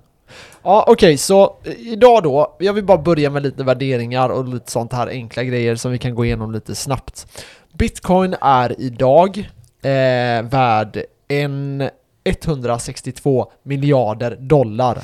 Ja 0.63 0.85
okej, 0.89 1.17
så 1.17 1.57
eh, 1.65 1.73
idag 1.73 2.23
då, 2.23 2.57
jag 2.59 2.73
vill 2.73 2.85
bara 2.85 2.99
börja 2.99 3.31
med 3.31 3.43
lite 3.43 3.65
värderingar 3.65 4.29
och 4.29 4.49
lite 4.49 4.71
sånt 4.71 4.93
här 4.93 5.07
enkla 5.07 5.45
grejer 5.45 5.77
som 5.77 5.93
vi 5.93 5.99
kan 5.99 6.15
gå 6.15 6.25
igenom 6.25 6.53
lite 6.53 6.75
snabbt. 6.75 7.27
Bitcoin 7.73 8.35
är 8.41 8.81
idag 8.81 9.39
eh, 9.83 10.43
värd 10.43 11.03
en 11.29 11.89
162 12.25 13.53
miljarder 13.63 14.37
dollar. 14.37 15.03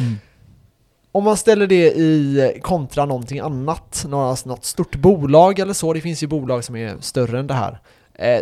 Mm. 0.00 0.14
Om 1.12 1.24
man 1.24 1.36
ställer 1.36 1.66
det 1.66 1.92
i 1.92 2.60
kontra 2.62 3.04
någonting 3.04 3.38
annat, 3.38 4.04
något 4.08 4.64
stort 4.64 4.96
bolag 4.96 5.58
eller 5.58 5.72
så, 5.72 5.92
det 5.92 6.00
finns 6.00 6.22
ju 6.22 6.26
bolag 6.26 6.64
som 6.64 6.76
är 6.76 6.96
större 7.00 7.38
än 7.38 7.46
det 7.46 7.54
här, 7.54 7.78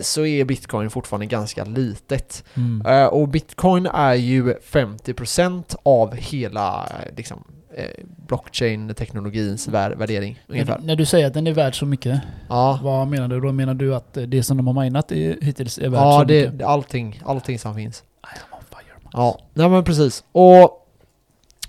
så 0.02 0.26
är 0.26 0.44
bitcoin 0.44 0.90
fortfarande 0.90 1.26
ganska 1.26 1.64
litet. 1.64 2.44
Mm. 2.54 2.86
Eh, 2.86 3.06
Och 3.06 3.28
bitcoin 3.28 3.86
är 3.86 4.14
ju 4.14 4.54
50% 4.54 5.76
av 5.82 6.14
hela 6.14 6.84
eh, 6.86 7.16
liksom, 7.16 7.44
eh, 7.76 8.04
blockchain-teknologins 8.28 9.68
vär- 9.68 9.94
värdering 9.96 10.38
ungefär. 10.46 10.78
När, 10.82 10.96
du 10.96 11.04
säger 11.06 11.26
att 11.26 11.34
den 11.34 11.46
är 11.46 11.52
värd 11.52 11.78
så 11.78 11.86
mycket, 11.86 12.20
Ja, 12.48 12.78
vad 12.82 13.08
menar 13.08 13.28
du 13.28 13.40
då? 13.40 13.52
Menar 13.52 13.74
du 13.74 13.94
att 13.94 14.16
eh, 14.16 14.22
det 14.22 14.42
som 14.42 14.56
de 14.56 14.66
har 14.66 14.82
minat 14.84 15.12
är, 15.12 15.38
hittills 15.42 15.78
är 15.78 15.88
värt 15.88 16.00
så 16.00 16.04
ja 16.04 16.18
mycket? 16.28 16.50
det, 16.52 16.58
det, 16.58 16.64
allting, 16.66 17.22
allting 17.24 17.58
som 17.58 17.74
finns. 17.74 17.98
I 18.00 18.26
am 18.52 18.58
on 18.58 18.64
fire, 18.78 18.94
man. 19.02 19.10
Ja, 19.12 19.38
nej 19.54 19.68
men 19.68 19.84
precis. 19.84 20.24
Och 20.32 20.78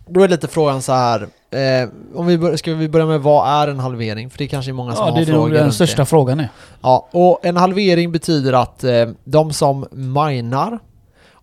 då 0.07 0.23
är 0.23 0.27
lite 0.27 0.47
frågan 0.47 0.81
så 0.81 0.93
här. 0.93 1.27
Eh, 1.53 1.89
om 2.15 2.25
vi 2.25 2.37
bör, 2.37 2.55
ska 2.55 2.73
vi 2.73 2.89
börja 2.89 3.05
med 3.05 3.21
vad 3.21 3.47
är 3.47 3.67
en 3.67 3.79
halvering? 3.79 4.29
För 4.29 4.37
det 4.37 4.43
är 4.43 4.47
kanske 4.47 4.71
är 4.71 4.73
många 4.73 4.95
som 4.95 5.05
Ja, 5.05 5.11
har 5.11 5.17
det 5.17 5.23
är 5.23 5.25
frågor 5.25 5.49
nog 5.49 5.57
den 5.57 5.73
största 5.73 6.01
det. 6.01 6.05
frågan 6.05 6.39
är. 6.39 6.49
Ja, 6.81 7.07
och 7.11 7.45
en 7.45 7.57
halvering 7.57 8.11
betyder 8.11 8.53
att 8.53 8.83
eh, 8.83 8.91
de 9.23 9.53
som 9.53 9.85
minar 9.91 10.79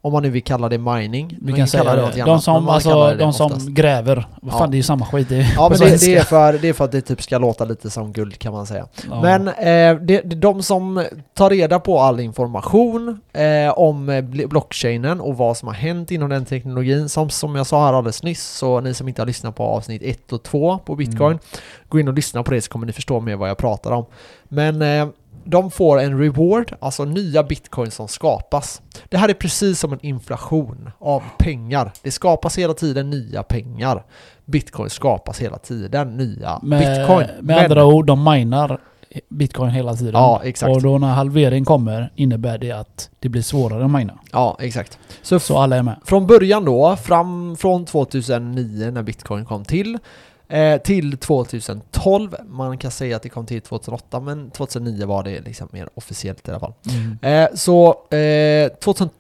Om 0.03 0.13
man 0.13 0.23
nu 0.23 0.31
vill 0.31 0.43
kalla 0.45 0.69
det 0.69 0.79
mining. 0.79 1.37
Vi 1.43 1.53
kan 1.53 1.67
säga 1.69 1.95
det. 1.95 2.23
De 2.25 2.41
som, 2.41 2.69
alltså, 2.69 3.15
de 3.19 3.33
som 3.33 3.75
gräver. 3.75 4.27
Vad 4.43 4.53
fan, 4.53 4.61
Ja. 4.61 4.67
det 4.67 4.75
är 4.75 4.77
ju 4.77 4.83
samma 4.83 5.07
skit. 5.07 5.29
Det 5.29 5.53
Ja 5.57 5.69
men 5.69 5.79
det, 5.79 6.01
det, 6.01 6.15
är 6.17 6.23
för, 6.23 6.53
det 6.53 6.69
är 6.69 6.73
för 6.73 6.85
att 6.85 6.93
det 6.93 7.01
typ 7.01 7.23
ska 7.23 7.39
låta 7.39 7.65
lite 7.65 7.91
som 7.91 8.13
guld 8.13 8.39
kan 8.39 8.53
man 8.53 8.67
säga. 8.67 8.87
Ja. 9.11 9.23
Men 9.23 9.49
eh, 9.49 10.03
det, 10.03 10.21
de 10.21 10.63
som 10.63 11.05
tar 11.35 11.51
reda 11.51 11.81
på 11.81 12.01
all 12.01 12.21
information 12.21 13.21
eh, 13.33 13.79
om 13.79 14.09
eh, 14.09 14.23
bl- 14.23 14.47
blockchainen 14.49 15.21
och 15.21 15.37
vad 15.37 15.57
som 15.57 15.69
har 15.69 15.75
hänt 15.75 16.11
inom 16.11 16.29
den 16.31 16.45
teknologin, 16.45 17.09
som, 17.09 17.31
som 17.31 17.57
jag 17.57 17.67
sa 17.67 17.87
här 17.87 17.93
alldeles 17.93 18.23
nyss, 18.23 18.47
så 18.49 18.81
ni 18.81 18.95
som 18.95 19.09
inte 19.09 19.23
har 19.23 19.27
lyssnat 19.27 19.57
på 19.57 19.63
avsnitt 19.63 20.03
1 20.05 20.33
och 20.33 20.43
2 20.43 20.79
på 20.79 20.95
bitcoin, 20.97 21.31
Mm. 21.31 21.39
gå 21.89 22.01
in 22.01 22.09
och 22.09 22.15
lyssna 22.15 22.43
på 22.43 22.51
det 22.51 22.61
så 22.63 22.71
kommer 22.71 22.87
ni 22.87 22.93
förstå 22.93 23.21
mer 23.21 23.37
vad 23.37 23.49
jag 23.49 23.59
pratar 23.59 23.91
om. 23.91 24.05
Men 24.49 24.83
eh, 24.83 25.09
de 25.45 25.71
får 25.71 26.01
en 26.01 26.19
reward, 26.19 26.75
alltså 26.81 27.05
nya 27.05 27.43
bitcoin 27.43 27.91
som 27.91 28.09
skapas. 28.09 28.83
Det 29.09 29.17
här 29.17 29.29
är 29.29 29.35
precis 29.35 29.81
som 29.81 29.93
en 29.93 30.07
inflation 30.07 30.91
av 30.99 31.23
pengar. 31.39 31.93
Det 32.03 32.11
skapas 32.11 32.59
hela 32.59 32.75
tiden 32.75 33.11
nya 33.11 33.43
pengar. 33.43 34.05
Bitcoin 34.45 34.91
skapas 34.91 35.41
hela 35.41 35.59
tiden 35.59 36.17
nya 36.17 36.59
med, 36.63 36.79
bitcoin. 36.79 37.27
med 37.41 37.59
andra 37.59 37.85
ord, 37.85 38.07
de 38.07 38.25
minar 38.25 38.81
bitcoin 39.29 39.71
hela 39.71 39.95
tiden. 39.95 40.13
Ja, 40.15 40.41
exakt. 40.45 40.71
Och 40.77 40.83
då 40.83 40.99
när 40.99 41.09
halvering 41.09 41.65
kommer 41.65 42.13
innebär 42.17 42.59
det 42.59 42.73
att 42.73 43.11
det 43.19 43.29
blir 43.29 43.43
svårare 43.43 43.85
att 43.85 43.91
mina. 43.91 44.19
Ja, 44.33 44.57
exakt. 44.61 44.99
Så, 45.23 45.41
Så 45.41 45.59
alla 45.59 45.77
är 45.77 45.83
med. 45.83 45.97
från 46.05 46.27
början 46.27 46.65
då, 46.65 46.97
fram 46.97 47.57
från 47.57 47.85
2009 47.85 48.91
när 48.91 49.03
bitcoin 49.03 49.45
kom 49.45 49.65
till, 49.65 49.99
till 50.85 51.17
2012, 51.19 52.37
man 52.49 52.79
kan 52.79 52.91
säga 52.91 53.17
att 53.17 53.23
det 53.23 53.29
kom 53.29 53.47
till 53.47 53.61
2008, 53.63 54.21
men 54.21 54.51
2009 54.51 55.07
var 55.07 55.23
det 55.23 55.41
liksom 55.41 55.69
mer 55.73 55.89
officiellt 55.95 56.49
i 56.49 56.51
alla 56.51 56.61
fall. 56.61 56.73
Mm. 57.23 57.45
Eh, 57.45 57.49
så 57.55 57.89
eh, 58.17 58.69
2000, 58.69 59.11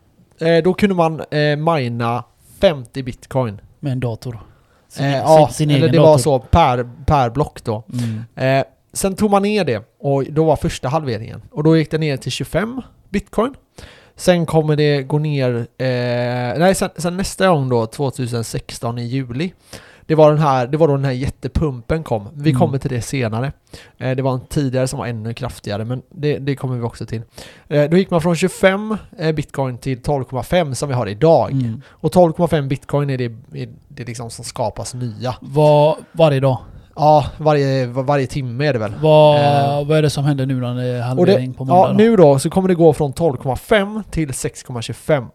eh, 0.40 0.62
då 0.64 0.74
kunde 0.74 0.94
man 0.94 1.20
eh, 1.30 1.56
mina 1.56 2.24
50 2.60 3.02
bitcoin. 3.02 3.60
Med 3.80 3.92
en 3.92 4.00
dator. 4.00 4.40
Sin, 4.88 5.04
Eh, 5.06 5.16
ja, 5.16 5.48
sin 5.52 5.70
eller 5.70 5.88
det 5.88 5.96
dator. 5.96 6.10
var 6.10 6.18
så 6.18 6.38
per, 6.38 6.90
per 7.06 7.30
block 7.30 7.64
då. 7.64 7.82
Mm. 7.92 8.24
Eh, 8.60 8.64
sen 8.92 9.16
tog 9.16 9.30
man 9.30 9.42
ner 9.42 9.64
det 9.64 9.82
och 10.00 10.24
då 10.24 10.44
var 10.44 10.56
första 10.56 10.88
halveringen. 10.88 11.42
Och 11.52 11.62
då 11.64 11.76
gick 11.76 11.90
det 11.90 11.98
ner 11.98 12.16
till 12.16 12.32
25 12.32 12.82
bitcoin. 13.08 13.54
Sen 14.16 14.46
kommer 14.46 14.76
det 14.76 15.02
gå 15.02 15.18
ner, 15.18 15.50
eh, 15.78 16.58
nej 16.58 16.74
sen, 16.74 16.90
sen 16.96 17.16
nästa 17.16 17.48
gång 17.48 17.68
då, 17.68 17.86
2016 17.86 18.98
i 18.98 19.02
juli. 19.04 19.52
Det 20.10 20.16
var, 20.16 20.30
den 20.30 20.40
här, 20.40 20.66
det 20.66 20.76
var 20.76 20.88
då 20.88 20.96
den 20.96 21.04
här 21.04 21.12
jättepumpen 21.12 22.02
kom. 22.04 22.28
Vi 22.34 22.50
Mm. 22.50 22.60
kommer 22.60 22.78
till 22.78 22.90
det 22.90 23.02
senare. 23.02 23.52
Eh, 23.98 24.10
det 24.16 24.22
var 24.22 24.32
en 24.34 24.40
tidigare 24.48 24.86
som 24.88 24.98
var 24.98 25.06
ännu 25.06 25.34
kraftigare, 25.34 25.84
men 25.84 26.02
det, 26.10 26.38
det 26.38 26.56
kommer 26.56 26.76
vi 26.76 26.82
också 26.82 27.06
till. 27.06 27.22
Eh, 27.68 27.90
då 27.90 27.96
gick 27.96 28.10
man 28.10 28.20
från 28.20 28.36
25 28.36 28.96
eh, 29.18 29.32
bitcoin 29.32 29.78
till 29.78 29.98
12,5 30.00 30.74
som 30.74 30.88
vi 30.88 30.94
har 30.94 31.06
idag. 31.06 31.50
Mm. 31.52 31.82
Och 31.90 32.12
12,5 32.14 32.68
bitcoin 32.68 33.10
är 33.10 33.18
det, 33.18 33.24
är 33.54 33.68
det 33.88 34.04
liksom 34.04 34.30
som 34.30 34.44
skapas 34.44 34.94
nya. 34.94 35.34
Var, 35.40 35.96
varje 36.12 36.40
dag. 36.40 36.58
Ja, 36.96 37.24
varje, 37.38 37.86
varje 37.86 38.26
timme 38.26 38.66
är 38.66 38.72
det 38.72 38.78
väl. 38.78 38.92
Vad, 39.02 39.36
Eh. 39.40 39.86
vad 39.88 39.98
är 39.98 40.02
det 40.02 40.10
som 40.10 40.24
händer 40.24 40.46
nu 40.46 40.54
när 40.60 40.74
det 40.74 40.84
är 40.86 41.02
halvering 41.02 41.50
det, 41.52 41.58
på 41.58 41.64
måndag? 41.64 41.88
ja, 41.90 41.96
nu 41.96 42.16
då 42.16 42.38
så 42.38 42.50
kommer 42.50 42.68
det 42.68 42.74
gå 42.74 42.92
från 42.92 43.12
12,5 43.12 44.02
till 44.10 44.28
6,25 44.30 45.26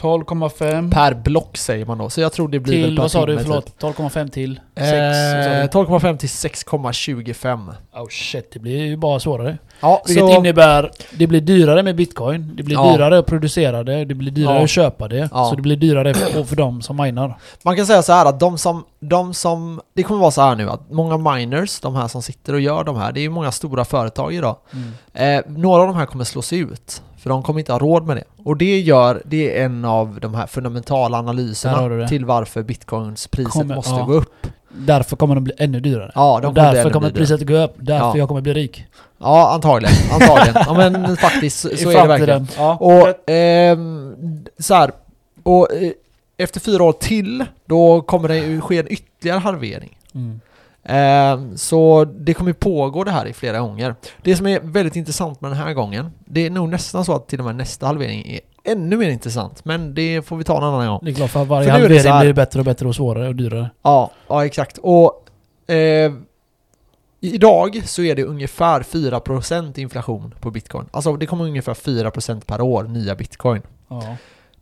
12,5 0.00 0.90
per 0.92 1.14
block 1.14 1.56
säger 1.56 1.86
man 1.86 1.98
då. 1.98 2.10
Så 2.10 2.20
jag 2.20 2.32
tror 2.32 2.48
det 2.48 2.60
blir 2.60 2.80
väl 2.80 2.88
till, 2.88 2.96
per 2.96 3.02
vad 3.02 3.10
sa 3.10 3.26
du, 3.26 3.38
förlåt? 3.38 3.74
12,5 3.82 4.28
till? 4.30 4.54
Typ. 4.56 4.62
6? 4.76 4.90
Eh, 4.90 5.68
12,5 5.68 6.16
till 6.16 6.28
6,25. 6.28 7.74
Oh 7.94 8.06
shit, 8.10 8.50
det 8.52 8.58
blir 8.58 8.76
ju 8.86 8.96
bara 8.96 9.20
svårare. 9.20 9.58
Ja, 9.80 10.02
Vilket 10.06 10.24
så, 10.24 10.36
innebär, 10.36 10.90
det 11.18 11.26
blir 11.26 11.40
dyrare 11.40 11.82
med 11.82 11.96
bitcoin, 11.96 12.52
det 12.56 12.62
blir 12.62 12.76
Ja. 12.76 12.92
dyrare 12.92 13.18
att 13.18 13.26
producera 13.26 13.84
det, 13.84 14.04
det 14.04 14.14
blir 14.14 14.30
dyrare 14.30 14.56
Ja. 14.56 14.64
att 14.64 14.70
köpa 14.70 15.08
det. 15.08 15.28
Så 15.28 15.52
det 15.56 15.62
blir 15.62 15.76
dyrare 15.76 16.14
för, 16.14 16.44
för 16.44 16.56
de 16.56 16.82
som 16.82 16.96
minar. 16.96 17.38
man 17.62 17.76
kan 17.76 17.86
säga 17.86 18.02
så 18.02 18.12
här 18.12 18.26
att 18.26 18.40
de 18.40 18.58
som, 18.58 18.84
de 19.00 19.34
som, 19.34 19.80
det 19.94 20.02
kommer 20.02 20.20
vara 20.20 20.30
så 20.30 20.42
här 20.42 20.54
nu 20.56 20.70
att 20.70 20.90
många 20.90 21.16
miners, 21.34 21.80
de 21.80 21.94
här 21.96 22.08
som 22.08 22.22
sitter 22.22 22.52
och 22.52 22.60
gör 22.60 22.84
de 22.84 22.96
här, 22.96 23.12
det 23.12 23.20
är 23.20 23.22
ju 23.22 23.30
många 23.30 23.52
stora 23.52 23.84
företag 23.84 24.34
idag. 24.34 24.56
Eh, 25.14 25.40
några 25.46 25.82
av 25.82 25.88
de 25.88 25.96
här 25.96 26.06
kommer 26.06 26.24
slås 26.24 26.52
ut, 26.52 27.02
för 27.20 27.30
de 27.30 27.42
kommer 27.42 27.58
inte 27.60 27.72
ha 27.72 27.78
råd 27.78 28.06
med 28.06 28.16
det. 28.16 28.24
Och 28.44 28.56
det 28.56 28.80
gör, 28.80 29.22
det 29.24 29.58
är 29.58 29.64
en 29.64 29.84
av 29.84 30.18
de 30.20 30.34
här 30.34 30.46
fundamentala 30.46 31.18
analyserna 31.18 32.08
till 32.08 32.24
varför 32.24 32.62
bitcoins 32.62 33.26
priset 33.26 33.52
Kommer- 33.52 33.74
måste 33.74 33.90
ja. 33.94 34.04
gå 34.04 34.12
upp. 34.12 34.46
Därför 34.68 35.16
kommer 35.16 35.34
de 35.34 35.44
bli 35.44 35.52
ännu 35.58 35.80
dyrare. 35.80 36.12
Ja, 36.14 36.38
de 36.42 36.54
kommer 36.54 36.72
därför 36.74 36.90
kommer 36.90 37.10
priset 37.10 37.46
gå 37.46 37.54
upp, 37.56 37.74
därför 37.76 38.06
Ja. 38.06 38.16
jag 38.16 38.28
kommer 38.28 38.40
bli 38.40 38.52
rik. 38.54 38.84
Ja, 39.18 39.50
antagligen. 39.54 39.94
Antagligen. 40.12 40.62
ja, 40.66 40.74
men 40.74 41.16
faktiskt 41.16 41.60
så, 41.60 41.68
så 41.76 41.90
är 41.90 42.02
det 42.02 42.08
verkligen. 42.08 42.48
Ja. 42.56 42.76
Och 42.76 43.30
ehm, 43.30 44.44
så 44.58 44.74
här, 44.74 44.90
och 45.42 45.72
eh, 45.72 45.92
efter 46.36 46.60
fyra 46.60 46.82
år 46.84 46.92
till, 46.92 47.44
då 47.66 48.00
kommer 48.00 48.28
det 48.28 48.60
ske 48.60 48.78
en 48.78 48.92
ytterligare 48.92 49.38
halvering. 49.38 49.98
Mm. 50.14 50.40
Ehm, 50.84 51.56
så 51.56 52.04
det 52.04 52.34
kommer 52.34 52.52
pågå 52.52 53.04
det 53.04 53.10
här 53.10 53.26
i 53.26 53.32
flera 53.32 53.60
gånger. 53.60 53.94
Det 54.22 54.36
som 54.36 54.46
är 54.46 54.60
väldigt 54.60 54.96
intressant 54.96 55.40
med 55.40 55.50
den 55.50 55.58
här 55.58 55.74
gången, 55.74 56.10
det 56.24 56.46
är 56.46 56.50
nog 56.50 56.68
nästan 56.68 57.04
så 57.04 57.14
att 57.14 57.28
till 57.28 57.38
och 57.38 57.44
med 57.44 57.56
nästa 57.56 57.86
halvering 57.86 58.26
är 58.26 58.40
ännu 58.64 58.96
mer 58.96 59.10
intressant. 59.10 59.64
Men 59.64 59.94
det 59.94 60.22
får 60.22 60.36
vi 60.36 60.44
ta 60.44 60.56
en 60.56 60.64
annan 60.64 60.86
gång. 60.86 61.00
Det 61.02 61.10
är 61.10 61.14
klart, 61.14 61.30
för 61.30 61.44
varje 61.44 61.64
För 61.64 61.72
halvering 61.72 62.12
här- 62.12 62.20
blir 62.24 62.32
bättre 62.32 62.58
och 62.58 62.64
bättre 62.64 62.88
och 62.88 62.94
svårare 62.94 63.28
och 63.28 63.36
dyrare. 63.36 63.70
Ja, 63.82 64.10
ja 64.28 64.46
exakt. 64.46 64.78
Och 64.78 65.30
eh, 65.70 66.12
idag 67.20 67.82
så 67.84 68.02
är 68.02 68.14
det 68.14 68.24
ungefär 68.24 68.82
4% 68.82 69.78
inflation 69.78 70.34
på 70.40 70.50
bitcoin. 70.50 70.86
Alltså 70.90 71.16
det 71.16 71.26
kommer 71.26 71.44
ungefär 71.44 71.74
4% 71.74 72.40
per 72.46 72.60
år 72.60 72.84
nya 72.84 73.14
bitcoin. 73.14 73.62
Ja. 73.88 74.16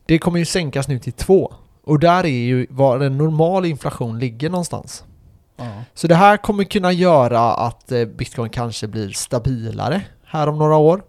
Det 0.06 0.18
kommer 0.18 0.38
ju 0.38 0.44
sänkas 0.44 0.88
nu 0.88 0.98
till 0.98 1.12
2. 1.12 1.52
Och 1.84 1.98
där 1.98 2.24
är 2.24 2.28
ju 2.28 2.66
var 2.70 3.00
en 3.00 3.18
normal 3.18 3.66
inflation 3.66 4.18
ligger 4.18 4.50
någonstans. 4.50 5.04
Ja. 5.58 5.64
Så 5.94 6.06
det 6.06 6.14
här 6.14 6.36
kommer 6.36 6.64
kunna 6.64 6.92
göra 6.92 7.40
att 7.54 7.92
eh, 7.92 8.04
bitcoin 8.04 8.50
kanske 8.50 8.86
blir 8.86 9.08
stabilare 9.10 10.00
här 10.24 10.48
om 10.48 10.58
några 10.58 10.76
år. 10.76 11.02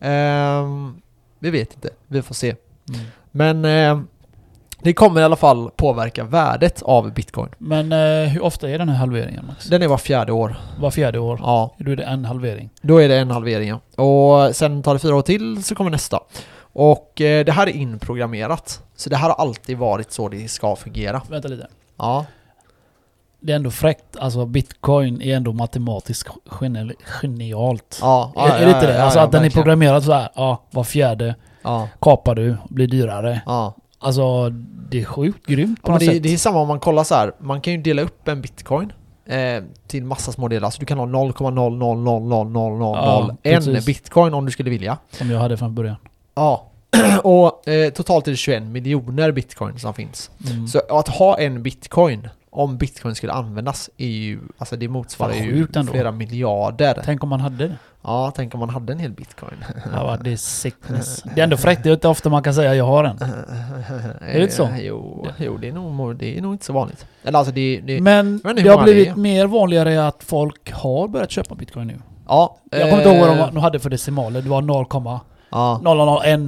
Ehm, 0.00 1.00
vi 1.38 1.50
vet 1.50 1.74
inte, 1.74 1.88
vi 2.06 2.22
får 2.22 2.34
se. 2.34 2.54
Mm. 2.88 3.00
Men 3.30 3.64
eh, 3.64 4.00
det 4.82 4.92
kommer 4.92 5.20
i 5.20 5.24
alla 5.24 5.36
fall 5.36 5.70
påverka 5.76 6.24
värdet 6.24 6.82
av 6.82 7.12
bitcoin. 7.14 7.48
Men 7.58 7.92
eh, 7.92 8.28
hur 8.28 8.42
ofta 8.42 8.70
är 8.70 8.78
den 8.78 8.88
här 8.88 8.96
halveringen 8.96 9.46
Max? 9.46 9.64
Den 9.66 9.82
är 9.82 9.88
var 9.88 9.98
fjärde 9.98 10.32
år. 10.32 10.56
Var 10.80 10.90
fjärde 10.90 11.18
år? 11.18 11.38
Ja, 11.42 11.74
Då 11.78 11.90
är 11.92 11.96
det 11.96 12.02
en 12.04 12.24
halvering. 12.24 12.70
då 12.82 12.98
är 13.02 13.08
det 13.08 13.16
en 13.18 13.30
halvering. 13.30 13.68
ja. 13.96 14.02
Och 14.04 14.56
sen 14.56 14.82
tar 14.82 14.92
det 14.94 14.98
fyra 15.00 15.16
år 15.16 15.22
till 15.22 15.64
så 15.64 15.74
kommer 15.74 15.90
nästa. 15.90 16.20
Och 16.76 17.20
eh, 17.20 17.44
det 17.44 17.52
här 17.52 17.66
är 17.66 17.70
inprogrammerat. 17.70 18.82
Så 18.96 19.10
det 19.10 19.16
här 19.16 19.28
har 19.28 19.36
alltid 19.36 19.78
varit 19.78 20.12
så 20.12 20.28
det 20.28 20.48
ska 20.50 20.76
fungera. 20.76 21.22
Vänta 21.30 21.48
lite. 21.48 21.66
Ja, 21.98 22.26
Det 23.46 23.52
är 23.52 23.56
ändå 23.56 23.70
fräckt. 23.70 24.16
Alltså 24.16 24.46
bitcoin 24.46 25.22
är 25.22 25.36
ändå 25.36 25.52
matematiskt 25.52 26.28
geni- 26.50 26.94
genialt. 27.04 27.98
ja, 28.02 28.32
är, 28.36 28.48
är 28.62 28.66
det 28.66 28.72
inte 28.72 28.86
det? 28.86 29.02
alltså 29.02 29.18
att 29.18 29.32
den 29.32 29.44
är 29.44 29.50
programmerad 29.50 30.04
så 30.04 30.12
här. 30.12 30.28
Ja, 30.34 30.62
var 30.70 30.84
fjärde 30.84 31.34
Ja, 31.62 31.88
kapar 32.00 32.34
du, 32.34 32.56
blir 32.68 32.86
dyrare. 32.86 33.40
ja. 33.46 33.74
Alltså 33.98 34.50
det 34.90 35.00
är 35.00 35.04
sjukt 35.04 35.46
grymt 35.46 35.82
på 35.82 35.88
Ja, 35.88 35.92
något 35.92 36.00
det, 36.00 36.06
sätt. 36.06 36.22
det 36.22 36.32
är 36.32 36.36
samma 36.36 36.60
om 36.60 36.68
man 36.68 36.80
kollar 36.80 37.04
så 37.04 37.14
här. 37.14 37.32
man 37.40 37.60
kan 37.60 37.72
ju 37.72 37.78
dela 37.82 38.02
upp 38.02 38.28
en 38.28 38.40
bitcoin 38.40 38.92
eh, 39.26 39.62
till 39.86 40.04
massa 40.04 40.32
små 40.32 40.48
delar. 40.48 40.70
Så 40.70 40.80
du 40.80 40.86
kan 40.86 40.98
ha 40.98 41.06
0,0000000 41.06 42.94
Ja, 42.96 43.36
en 43.42 43.54
precis. 43.64 43.86
bitcoin 43.86 44.34
om 44.34 44.46
du 44.46 44.52
skulle 44.52 44.70
vilja. 44.70 44.98
Som 45.10 45.30
jag 45.30 45.38
hade 45.38 45.56
från 45.56 45.74
början. 45.74 45.96
Ja, 46.34 46.70
och 47.24 47.68
eh, 47.68 47.90
totalt 47.90 48.26
är 48.26 48.30
det 48.30 48.36
21 48.36 48.62
miljoner 48.62 49.32
bitcoin 49.32 49.78
som 49.78 49.94
finns. 49.94 50.30
Mm. 50.50 50.68
Så 50.68 50.80
att 50.90 51.08
ha 51.08 51.38
en 51.38 51.62
bitcoin, 51.62 52.28
om 52.54 52.76
bitcoin 52.76 53.14
skulle 53.14 53.32
användas, 53.32 53.90
är 53.96 54.06
ju, 54.08 54.40
alltså 54.58 54.76
det 54.76 54.88
motsvarar 54.88 55.32
Fan, 55.32 55.44
ju 55.44 55.66
flera 55.90 56.12
miljarder. 56.12 57.02
Tänk 57.04 57.22
om 57.22 57.28
man 57.28 57.40
hade 57.40 57.68
det. 57.68 57.74
Ja, 58.02 58.32
tänk 58.36 58.54
om 58.54 58.60
man 58.60 58.70
hade 58.70 58.92
en 58.92 58.98
hel 58.98 59.12
bitcoin. 59.12 59.64
Ja, 59.92 60.18
det 60.20 60.32
är 60.32 60.36
sickness. 60.36 61.22
Det 61.34 61.40
är 61.40 61.44
ändå 61.44 61.56
fräckt. 61.56 61.82
Det 61.82 61.88
är 61.88 61.92
inte 61.94 62.08
ofta 62.08 62.28
man 62.30 62.42
kan 62.42 62.54
säga 62.54 62.74
jag 62.74 62.84
har 62.84 63.04
en. 63.04 63.18
är 64.20 64.34
det 64.34 64.42
inte 64.42 64.54
så? 64.54 64.68
Jo, 64.80 65.26
jo 65.38 65.56
det, 65.56 65.68
är 65.68 65.72
nog, 65.72 66.16
det 66.16 66.38
är 66.38 66.42
nog 66.42 66.54
inte 66.54 66.64
så 66.64 66.72
vanligt. 66.72 67.06
Eller 67.24 67.38
alltså 67.38 67.54
det, 67.54 67.80
det 67.84 68.00
Men 68.00 68.40
det 68.56 68.68
har 68.68 68.82
blivit 68.82 69.08
är. 69.08 69.14
mer 69.14 69.46
vanligare 69.46 70.06
att 70.06 70.24
folk 70.24 70.72
har 70.72 71.08
börjat 71.08 71.30
köpa 71.30 71.54
bitcoin 71.54 71.86
nu. 71.86 71.98
ja. 72.28 72.56
Jag 72.70 72.82
kommer 72.90 72.96
inte 72.96 73.08
ihåg 73.08 73.18
vad 73.18 73.28
de 73.36 73.40
eh, 73.40 73.46
de 73.46 73.56
hade 73.56 73.78
för 73.78 73.90
decimaler. 73.90 74.42
Det 74.42 74.48
var 74.48 74.62
0,001. 74.62 75.20
Ja, 75.50 75.80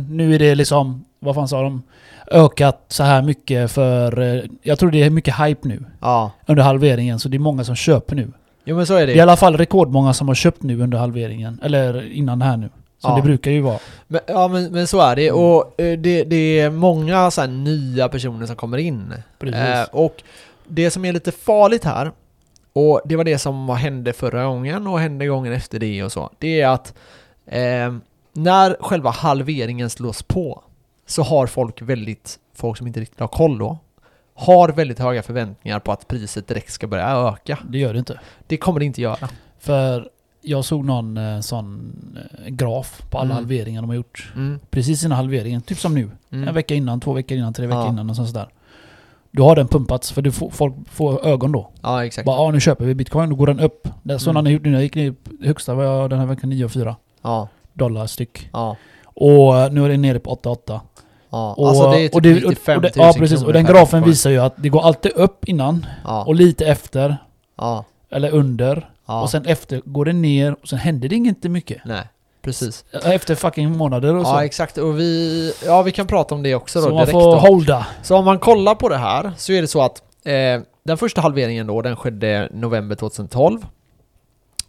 Nu 0.08 0.34
är 0.34 0.38
det 0.38 0.54
liksom, 0.54 1.04
vad 1.26 1.34
fan 1.34 1.48
sa 1.48 1.62
de? 1.62 1.82
Ökat 2.30 2.84
så 2.88 3.02
här 3.02 3.22
mycket 3.22 3.70
för... 3.70 4.20
eh, 4.36 4.42
Jag 4.62 4.78
tror 4.78 4.90
det 4.90 5.02
är 5.02 5.10
mycket 5.10 5.34
hype 5.40 5.68
nu. 5.68 5.84
ja. 6.00 6.30
Under 6.46 6.62
halveringen. 6.62 7.18
Så 7.18 7.28
det 7.28 7.36
är 7.36 7.38
många 7.38 7.64
som 7.64 7.74
köper 7.76 8.16
nu. 8.16 8.32
Jo 8.64 8.76
men 8.76 8.86
så 8.86 8.94
är 8.94 9.00
det 9.00 9.06
Det 9.06 9.12
är 9.12 9.16
i 9.16 9.20
alla 9.20 9.36
fall 9.36 9.56
rekordmånga 9.56 10.12
som 10.12 10.28
har 10.28 10.34
köpt 10.34 10.62
nu 10.62 10.80
under 10.82 10.98
halveringen. 10.98 11.60
Eller 11.62 12.12
innan 12.12 12.38
det 12.38 12.44
här 12.44 12.56
nu. 12.56 12.68
Som 12.98 13.10
Ja. 13.10 13.16
det 13.16 13.22
brukar 13.22 13.50
ju 13.50 13.60
vara. 13.60 13.78
Men, 14.06 14.20
ja 14.26 14.48
men, 14.48 14.72
men 14.72 14.86
så 14.86 15.00
är 15.00 15.16
det. 15.16 15.28
Mm. 15.28 15.40
Och 15.40 15.80
eh, 15.80 15.98
det, 15.98 16.24
det 16.24 16.60
är 16.60 16.70
många 16.70 17.30
så 17.30 17.46
nya 17.46 18.08
personer 18.08 18.46
som 18.46 18.56
kommer 18.56 18.78
in. 18.78 19.14
Precis. 19.38 19.60
Eh, 19.60 19.84
och 19.92 20.22
det 20.68 20.90
som 20.90 21.04
är 21.04 21.12
lite 21.12 21.32
farligt 21.32 21.84
här, 21.84 22.12
och 22.72 23.00
det 23.04 23.16
var 23.16 23.24
det 23.24 23.38
som 23.38 23.68
hände 23.68 24.12
förra 24.12 24.44
gången 24.44 24.86
och 24.86 25.00
hände 25.00 25.26
gången 25.26 25.52
efter 25.52 25.78
det 25.78 26.02
och 26.04 26.12
så, 26.12 26.30
det 26.38 26.60
är 26.60 26.68
att 26.68 26.94
eh, 27.46 27.94
när 28.32 28.76
själva 28.82 29.10
halveringen 29.10 29.90
slås 29.90 30.22
på 30.22 30.62
så 31.06 31.22
har 31.22 31.46
folk 31.46 31.82
väldigt, 31.82 32.38
folk 32.54 32.78
som 32.78 32.86
inte 32.86 33.00
riktigt 33.00 33.20
har 33.20 33.28
koll 33.28 33.58
då, 33.58 33.78
har 34.34 34.68
väldigt 34.68 34.98
höga 34.98 35.22
förväntningar 35.22 35.78
på 35.80 35.92
att 35.92 36.08
priset 36.08 36.48
direkt 36.48 36.72
ska 36.72 36.86
börja 36.86 37.10
öka. 37.10 37.58
Det 37.68 37.78
gör 37.78 37.92
det 37.92 37.98
inte. 37.98 38.20
Det 38.46 38.56
kommer 38.56 38.80
det 38.80 38.86
inte 38.86 39.02
göra. 39.02 39.28
För 39.58 40.08
jag 40.42 40.64
såg 40.64 40.84
någon 40.84 41.16
eh, 41.16 41.40
sån 41.40 41.92
eh, 42.44 42.48
graf 42.48 43.02
på 43.10 43.18
alla 43.18 43.24
Mm. 43.24 43.36
halveringar 43.36 43.80
de 43.82 43.88
har 43.90 43.96
gjort. 43.96 44.32
Mm. 44.36 44.60
Precis 44.70 45.04
innan 45.04 45.16
halveringen, 45.16 45.60
typ 45.62 45.78
som 45.78 45.94
nu. 45.94 46.10
Mm. 46.30 46.48
En 46.48 46.54
vecka 46.54 46.74
innan, 46.74 47.00
två 47.00 47.12
veckor 47.12 47.38
innan, 47.38 47.52
tre 47.54 47.66
veckor 47.66 47.80
Ja. 47.82 47.88
innan 47.88 48.10
och 48.10 48.16
sånt 48.16 48.34
där. 48.34 48.48
Då 49.30 49.44
har 49.44 49.56
den 49.56 49.68
pumpats 49.68 50.12
för 50.12 50.22
du 50.22 50.32
får, 50.32 50.50
folk 50.50 50.74
får 50.90 51.26
ögon 51.26 51.52
då. 51.52 51.70
Ja, 51.82 52.04
exakt. 52.04 52.26
Bara 52.26 52.36
ah, 52.40 52.50
nu 52.50 52.60
köper 52.60 52.84
vi 52.84 52.94
bitcoin, 52.94 53.30
då 53.30 53.36
går 53.36 53.46
den 53.46 53.60
upp. 53.60 53.88
Det 54.02 54.14
är 54.14 54.18
så 54.18 54.30
Mm. 54.30 54.34
den 54.34 54.46
har 54.46 54.52
gjort 54.52 54.62
nu. 54.62 54.72
Jag 54.72 54.82
gick 54.82 54.94
ner 54.94 55.14
högsta 55.42 55.74
var 55.74 55.84
jag 55.84 56.10
den 56.10 56.18
här 56.18 56.26
veckan 56.26 56.50
9 56.50 56.64
och 56.64 56.70
4 56.72 56.96
Ja, 57.22 57.48
dollar 57.72 58.06
styck. 58.06 58.48
ja, 58.52 58.76
Och 59.04 59.56
eh, 59.58 59.72
nu 59.72 59.84
är 59.84 59.88
det 59.88 59.96
nere 59.96 60.18
på 60.18 60.30
8,8. 60.34 60.80
Ja. 61.36 61.54
Och, 61.58 61.68
alltså 61.68 61.90
det 61.90 61.98
är 62.00 62.08
typ 62.08 62.14
och 62.14 62.22
det- 62.22 62.34
95 62.34 62.76
och 62.76 62.82
000 62.82 62.92
det, 62.94 63.00
Ja 63.02 63.12
precis, 63.18 63.42
och 63.42 63.52
den 63.52 63.64
grafen 63.64 63.84
bitcoin. 64.00 64.04
visar 64.04 64.30
ju 64.30 64.38
att 64.38 64.54
det 64.56 64.68
går 64.68 64.82
alltid 64.82 65.12
upp 65.12 65.44
innan 65.44 65.86
Ja, 66.04 66.24
och 66.24 66.34
lite 66.34 66.66
efter. 66.66 67.16
ja, 67.58 67.84
Eller 68.10 68.30
under. 68.34 68.90
ja. 69.06 69.22
Och 69.22 69.30
sen 69.30 69.44
efter 69.46 69.82
går 69.84 70.04
det 70.04 70.12
ner 70.12 70.56
och 70.62 70.68
sen 70.68 70.78
händer 70.78 71.08
det 71.08 71.16
inte 71.16 71.48
mycket. 71.48 71.78
Nej, 71.84 72.02
precis. 72.42 72.84
Efter 73.04 73.34
fucking 73.34 73.76
månader 73.76 74.14
och 74.14 74.26
så. 74.26 74.32
Ja, 74.32 74.44
exakt. 74.44 74.78
Och 74.78 74.98
vi, 74.98 75.52
ja, 75.66 75.82
vi 75.82 75.92
kan 75.92 76.06
prata 76.06 76.34
om 76.34 76.42
det 76.42 76.54
också 76.54 76.78
då 76.80 76.84
så 76.86 76.88
man 76.90 76.96
direkt. 76.98 77.12
får 77.12 77.20
Då. 77.34 77.36
holda. 77.38 77.86
Så 78.02 78.16
om 78.16 78.24
man 78.24 78.38
kollar 78.38 78.74
på 78.74 78.88
det 78.88 78.96
här 78.96 79.32
så 79.36 79.52
är 79.52 79.60
det 79.60 79.68
så 79.68 79.82
att 79.82 80.02
eh, 80.24 80.60
den 80.84 80.96
första 80.98 81.20
halveringen 81.20 81.66
då, 81.66 81.82
den 81.82 81.96
skedde 81.96 82.48
november 82.52 82.96
2012. 82.96 83.66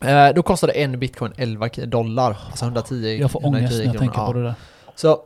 Eh, 0.05 0.27
då 0.35 0.43
kostade 0.43 0.73
en 0.73 0.99
bitcoin 0.99 1.33
11 1.37 1.69
k- 1.69 1.81
dollar, 1.85 2.37
alltså 2.49 2.65
110 2.65 3.17
Jag 3.21 3.31
får 3.31 3.41
110 3.41 3.59
ångest 3.65 3.77
när 3.77 3.85
jag 3.85 3.97
tänker 3.97 4.25
på 4.25 4.33
det 4.33 4.43
där. 4.43 4.53
Så, 4.95 5.19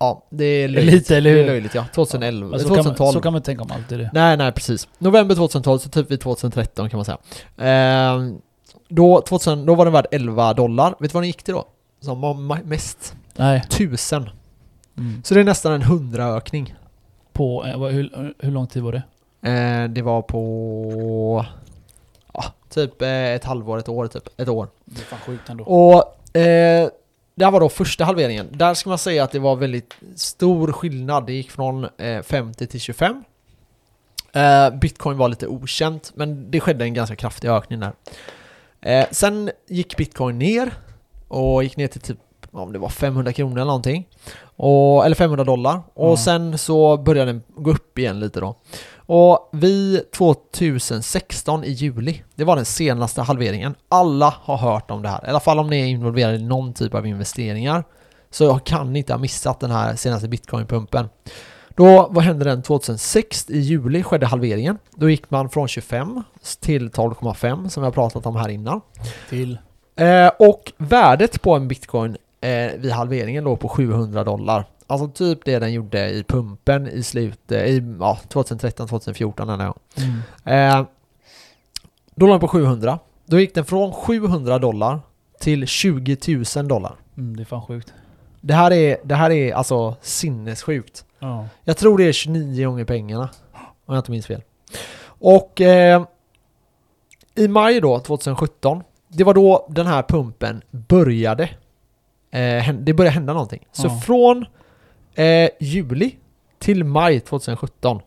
ja, 0.00 0.26
det 0.30 0.44
är 0.44 0.68
löjligt. 0.68 0.94
Lite, 0.94 1.16
eller 1.16 1.30
Det 1.30 1.36
är 1.38 1.40
hur? 1.42 1.46
löjligt 1.50 1.74
ja. 1.74 1.84
2011, 1.94 2.50
Men 2.50 2.60
så, 2.60 2.66
kan 2.66 2.76
man, 2.76 2.84
2012. 2.84 3.12
så 3.12 3.20
kan 3.20 3.32
man 3.32 3.42
tänka 3.42 3.62
om 3.62 3.70
allt 3.70 3.88
det. 3.88 4.10
Nej, 4.12 4.36
nej 4.36 4.52
precis. 4.52 4.88
November 4.98 5.34
2012, 5.34 5.78
så 5.78 5.88
typ 5.88 6.10
vid 6.10 6.20
2013 6.20 6.90
kan 6.90 6.98
man 6.98 7.04
säga. 7.04 7.18
Eh, 8.14 8.22
då, 8.88 9.20
2000, 9.20 9.66
då 9.66 9.74
var 9.74 9.84
den 9.84 9.92
värd 9.92 10.06
11 10.10 10.54
dollar. 10.54 10.90
Vet 10.90 11.10
du 11.10 11.14
vad 11.14 11.22
den 11.22 11.26
gick 11.28 11.42
till 11.42 11.54
då? 11.54 11.64
Som 12.00 12.20
var 12.20 12.34
mest? 12.64 13.14
Nej. 13.36 13.58
1000. 13.68 14.30
Mm. 14.98 15.22
Så 15.24 15.34
det 15.34 15.40
är 15.40 15.44
nästan 15.44 15.72
en 15.72 15.82
100-ökning. 15.82 16.74
På, 17.32 17.64
eh, 17.66 17.78
hur, 17.78 18.34
hur 18.38 18.50
lång 18.50 18.66
tid 18.66 18.82
var 18.82 18.92
det? 18.92 19.02
Eh, 19.50 19.88
det 19.88 20.02
var 20.02 20.22
på... 20.22 21.46
Ja, 22.34 22.44
typ 22.70 23.02
eh, 23.02 23.08
ett 23.08 23.44
halvår, 23.44 23.78
ett 23.78 23.88
år, 23.88 24.06
typ. 24.06 24.40
Ett 24.40 24.48
år. 24.48 24.68
Det 24.84 25.00
är 25.00 25.04
fan 25.04 25.18
sjukt 25.26 25.48
ändå. 25.48 25.64
Och 25.64 26.36
eh, 26.40 26.88
det 27.34 27.44
här 27.44 27.52
var 27.52 27.60
då 27.60 27.68
första 27.68 28.04
halveringen. 28.04 28.48
Där 28.52 28.74
ska 28.74 28.88
man 28.88 28.98
säga 28.98 29.24
att 29.24 29.30
det 29.32 29.38
var 29.38 29.56
väldigt 29.56 29.94
stor 30.16 30.72
skillnad. 30.72 31.26
Det 31.26 31.32
gick 31.32 31.50
från 31.50 31.84
eh, 31.98 32.22
50 32.22 32.66
till 32.66 32.80
25. 32.80 33.24
Eh, 34.32 34.70
Bitcoin 34.70 35.16
var 35.18 35.28
lite 35.28 35.46
okänt, 35.46 36.12
men 36.14 36.50
det 36.50 36.60
skedde 36.60 36.84
en 36.84 36.94
ganska 36.94 37.16
kraftig 37.16 37.48
ökning 37.48 37.80
där. 37.80 37.92
Eh, 38.80 39.06
sen 39.10 39.50
gick 39.68 39.96
Bitcoin 39.96 40.38
ner 40.38 40.72
och 41.28 41.62
gick 41.64 41.76
ner 41.76 41.86
till 41.88 42.00
typ 42.00 42.18
om 42.50 42.72
det 42.72 42.78
var 42.78 42.88
500 42.88 43.32
kronor 43.32 43.56
eller 43.56 43.64
någonting. 43.64 44.08
Och, 44.56 45.04
eller 45.06 45.16
500 45.16 45.44
dollar. 45.44 45.80
Och 45.94 46.10
Ja. 46.12 46.16
sen 46.16 46.58
så 46.58 46.96
började 46.96 47.32
den 47.32 47.42
gå 47.56 47.70
upp 47.70 47.98
igen 47.98 48.20
lite 48.20 48.40
då. 48.40 48.56
Och 49.06 49.48
vid 49.52 50.10
2016 50.10 51.64
i 51.64 51.70
juli, 51.70 52.22
det 52.34 52.44
var 52.44 52.56
den 52.56 52.64
senaste 52.64 53.22
halveringen. 53.22 53.74
Alla 53.88 54.34
har 54.42 54.56
hört 54.56 54.90
om 54.90 55.02
det 55.02 55.08
här. 55.08 55.24
I 55.26 55.28
alla 55.28 55.40
fall 55.40 55.58
om 55.58 55.70
ni 55.70 55.80
är 55.80 55.86
involverade 55.86 56.36
i 56.36 56.42
någon 56.42 56.72
typ 56.74 56.94
av 56.94 57.06
investeringar. 57.06 57.84
Så 58.30 58.58
kan 58.58 58.92
ni 58.92 58.98
inte 58.98 59.12
ha 59.12 59.20
missat 59.20 59.60
den 59.60 59.70
här 59.70 59.96
senaste 59.96 60.28
bitcoin-pumpen. 60.28 61.08
Då, 61.76 62.08
vad 62.10 62.24
hände 62.24 62.44
den 62.44 62.62
2006? 62.62 63.50
I 63.50 63.58
juli 63.58 64.02
skedde 64.02 64.26
halveringen. 64.26 64.78
Då 64.96 65.10
gick 65.10 65.30
man 65.30 65.48
från 65.48 65.68
25 65.68 66.22
till 66.60 66.90
12,5 66.90 67.68
som 67.68 67.82
vi 67.82 67.84
har 67.84 67.92
pratat 67.92 68.26
om 68.26 68.36
här 68.36 68.48
innan. 68.48 68.80
Till? 69.28 69.58
Eh, 69.96 70.30
och 70.38 70.72
värdet 70.76 71.42
på 71.42 71.54
en 71.54 71.68
bitcoin 71.68 72.16
eh, 72.40 72.72
vid 72.78 72.92
halveringen 72.92 73.44
låg 73.44 73.60
på 73.60 73.68
700 73.68 74.24
dollar. 74.24 74.64
Alltså 74.86 75.08
typ 75.08 75.44
det 75.44 75.58
den 75.58 75.72
gjorde 75.72 76.10
i 76.10 76.24
pumpen 76.24 76.86
i 76.88 77.02
slutet, 77.02 77.68
i 77.68 77.96
ja, 78.00 78.18
2013-2014 78.28 79.46
den 79.46 79.60
här 79.60 79.66
gången. 79.66 80.22
Mm. 80.44 80.80
Eh, 80.80 80.86
då 82.14 82.26
låg 82.26 82.34
den 82.34 82.40
på 82.40 82.48
700. 82.48 82.98
Då 83.26 83.40
gick 83.40 83.54
den 83.54 83.64
från 83.64 83.92
700 83.92 84.58
dollar 84.58 85.00
till 85.40 85.66
20 85.66 86.16
000 86.56 86.68
dollar. 86.68 86.94
Mm, 87.16 87.36
det 87.36 87.42
är 87.42 87.44
fan 87.44 87.62
sjukt. 87.62 87.92
Det 88.40 88.54
här 88.54 88.70
är, 88.72 88.96
det 89.04 89.14
här 89.14 89.30
är 89.30 89.54
alltså 89.54 89.96
sinnessjukt. 90.00 91.04
Ja. 91.18 91.48
Jag 91.64 91.76
tror 91.76 91.98
det 91.98 92.04
är 92.04 92.12
29 92.12 92.66
gånger 92.68 92.84
pengarna. 92.84 93.28
Om 93.86 93.94
jag 93.94 93.98
inte 93.98 94.10
minns 94.10 94.26
fel. 94.26 94.42
Och 95.06 95.60
eh, 95.60 96.04
i 97.34 97.48
maj 97.48 97.80
då, 97.80 98.00
2017, 98.00 98.82
det 99.08 99.24
var 99.24 99.34
då 99.34 99.66
den 99.70 99.86
här 99.86 100.02
pumpen 100.02 100.62
började. 100.70 101.42
Eh, 102.30 102.72
det 102.74 102.94
började 102.94 103.14
hända 103.14 103.32
någonting. 103.32 103.66
Så 103.72 103.86
Ja. 103.86 104.00
från 104.00 104.46
eh, 105.14 105.48
juli 105.60 106.14
till 106.58 106.84
maj 106.84 107.20
2017, 107.20 108.00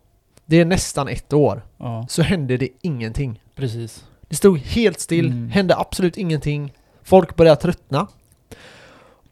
det 0.45 0.59
är 0.61 0.65
nästan 0.65 1.07
ett 1.07 1.33
år, 1.33 1.61
ja, 1.77 2.05
så 2.09 2.21
hände 2.21 2.57
det 2.57 2.69
ingenting. 2.81 3.41
precis. 3.55 4.03
Det 4.29 4.35
stod 4.35 4.57
helt 4.59 4.99
still, 4.99 5.25
Mm. 5.25 5.49
hände 5.49 5.75
absolut 5.77 6.17
ingenting. 6.17 6.73
Folk 7.03 7.35
började 7.35 7.61
tröttna. 7.61 8.07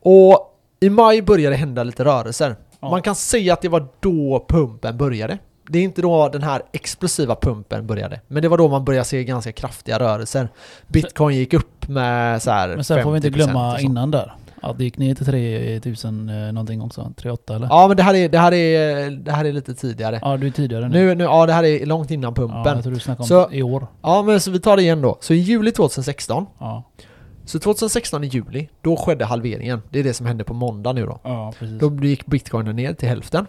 Och 0.02 0.60
i 0.80 0.90
maj 0.90 1.22
började 1.22 1.56
det 1.56 1.60
hända 1.60 1.84
lite 1.84 2.06
rörelser. 2.06 2.56
Ja. 2.80 2.90
Man 2.90 3.02
kan 3.02 3.16
säga 3.16 3.54
att 3.54 3.62
det 3.62 3.70
var 3.70 3.88
då 4.00 4.46
pumpen 4.50 4.98
började. 4.98 5.38
Det 5.70 5.80
är 5.80 5.84
inte 5.84 6.02
då 6.02 6.30
den 6.30 6.44
här 6.44 6.62
explosiva 6.72 7.36
pumpen 7.36 7.88
började. 7.88 8.22
Men 8.28 8.42
det 8.44 8.48
var 8.50 8.58
då 8.58 8.68
man 8.68 8.86
började 8.86 9.06
se 9.06 9.24
ganska 9.24 9.52
kraftiga 9.52 10.00
rörelser. 10.00 10.50
Bitcoin 10.88 11.38
gick 11.38 11.54
upp 11.54 11.88
med 11.88 12.42
så 12.44 12.52
här 12.52 12.68
Men 12.68 12.84
sen 12.84 13.04
får 13.04 13.12
vi 13.12 13.16
inte 13.18 13.30
50% 13.30 13.32
glömma 13.34 13.80
innan 13.80 14.12
där. 14.12 14.34
Att 14.62 14.78
det 14.78 14.84
gick 14.84 14.98
ner 14.98 15.16
till 15.16 15.26
3000 15.26 16.30
eh, 16.30 16.36
någonting 16.54 16.82
också. 16.82 17.14
38 17.18 17.56
eller? 17.56 17.68
Ja 17.68 17.88
men 17.88 17.98
det 17.98 18.04
här 18.04 18.14
är, 18.14 18.30
det 18.30 18.40
här 18.40 18.54
är, 18.54 19.12
det 19.12 19.32
här 19.32 19.46
är 19.46 19.52
lite 19.54 19.74
tidigare. 19.74 20.20
Ja, 20.22 20.38
du 20.38 20.48
är 20.48 20.52
tidigare 20.52 20.90
nu. 20.90 21.06
Nu, 21.06 21.16
nu, 21.16 21.24
ja 21.24 21.46
det 21.46 21.54
här 21.54 21.64
är 21.64 21.86
långt 21.86 22.12
innan 22.12 22.34
ja, 22.38 22.42
pumpen. 22.42 22.76
jag 22.76 22.84
tror 22.84 22.94
du 22.94 23.00
snackade 23.00 23.24
om 23.24 23.28
Så- 23.28 23.52
i 23.54 23.64
år. 23.64 23.88
Ja 24.02 24.24
men 24.24 24.40
så 24.40 24.52
vi 24.52 24.60
tar 24.60 24.76
det 24.78 24.82
igen 24.84 25.02
då. 25.02 25.18
Så 25.22 25.34
i 25.34 25.38
juli 25.38 25.72
2016 25.72 26.46
Ja, 26.60 26.84
Så 27.46 27.60
2016 27.60 28.24
i 28.24 28.28
juli, 28.28 28.70
då 28.82 28.96
skedde 28.98 29.26
halveringen. 29.26 29.82
Det 29.90 30.00
är 30.00 30.04
det 30.04 30.14
som 30.14 30.26
hände 30.26 30.44
på 30.44 30.54
måndag 30.54 30.94
nu 30.94 31.06
då. 31.06 31.20
ja 31.24 31.54
precis. 31.60 31.80
Då 31.80 31.96
gick 32.06 32.26
bitcoinen 32.26 32.76
ner 32.76 32.94
till 32.94 33.10
hälften. 33.10 33.46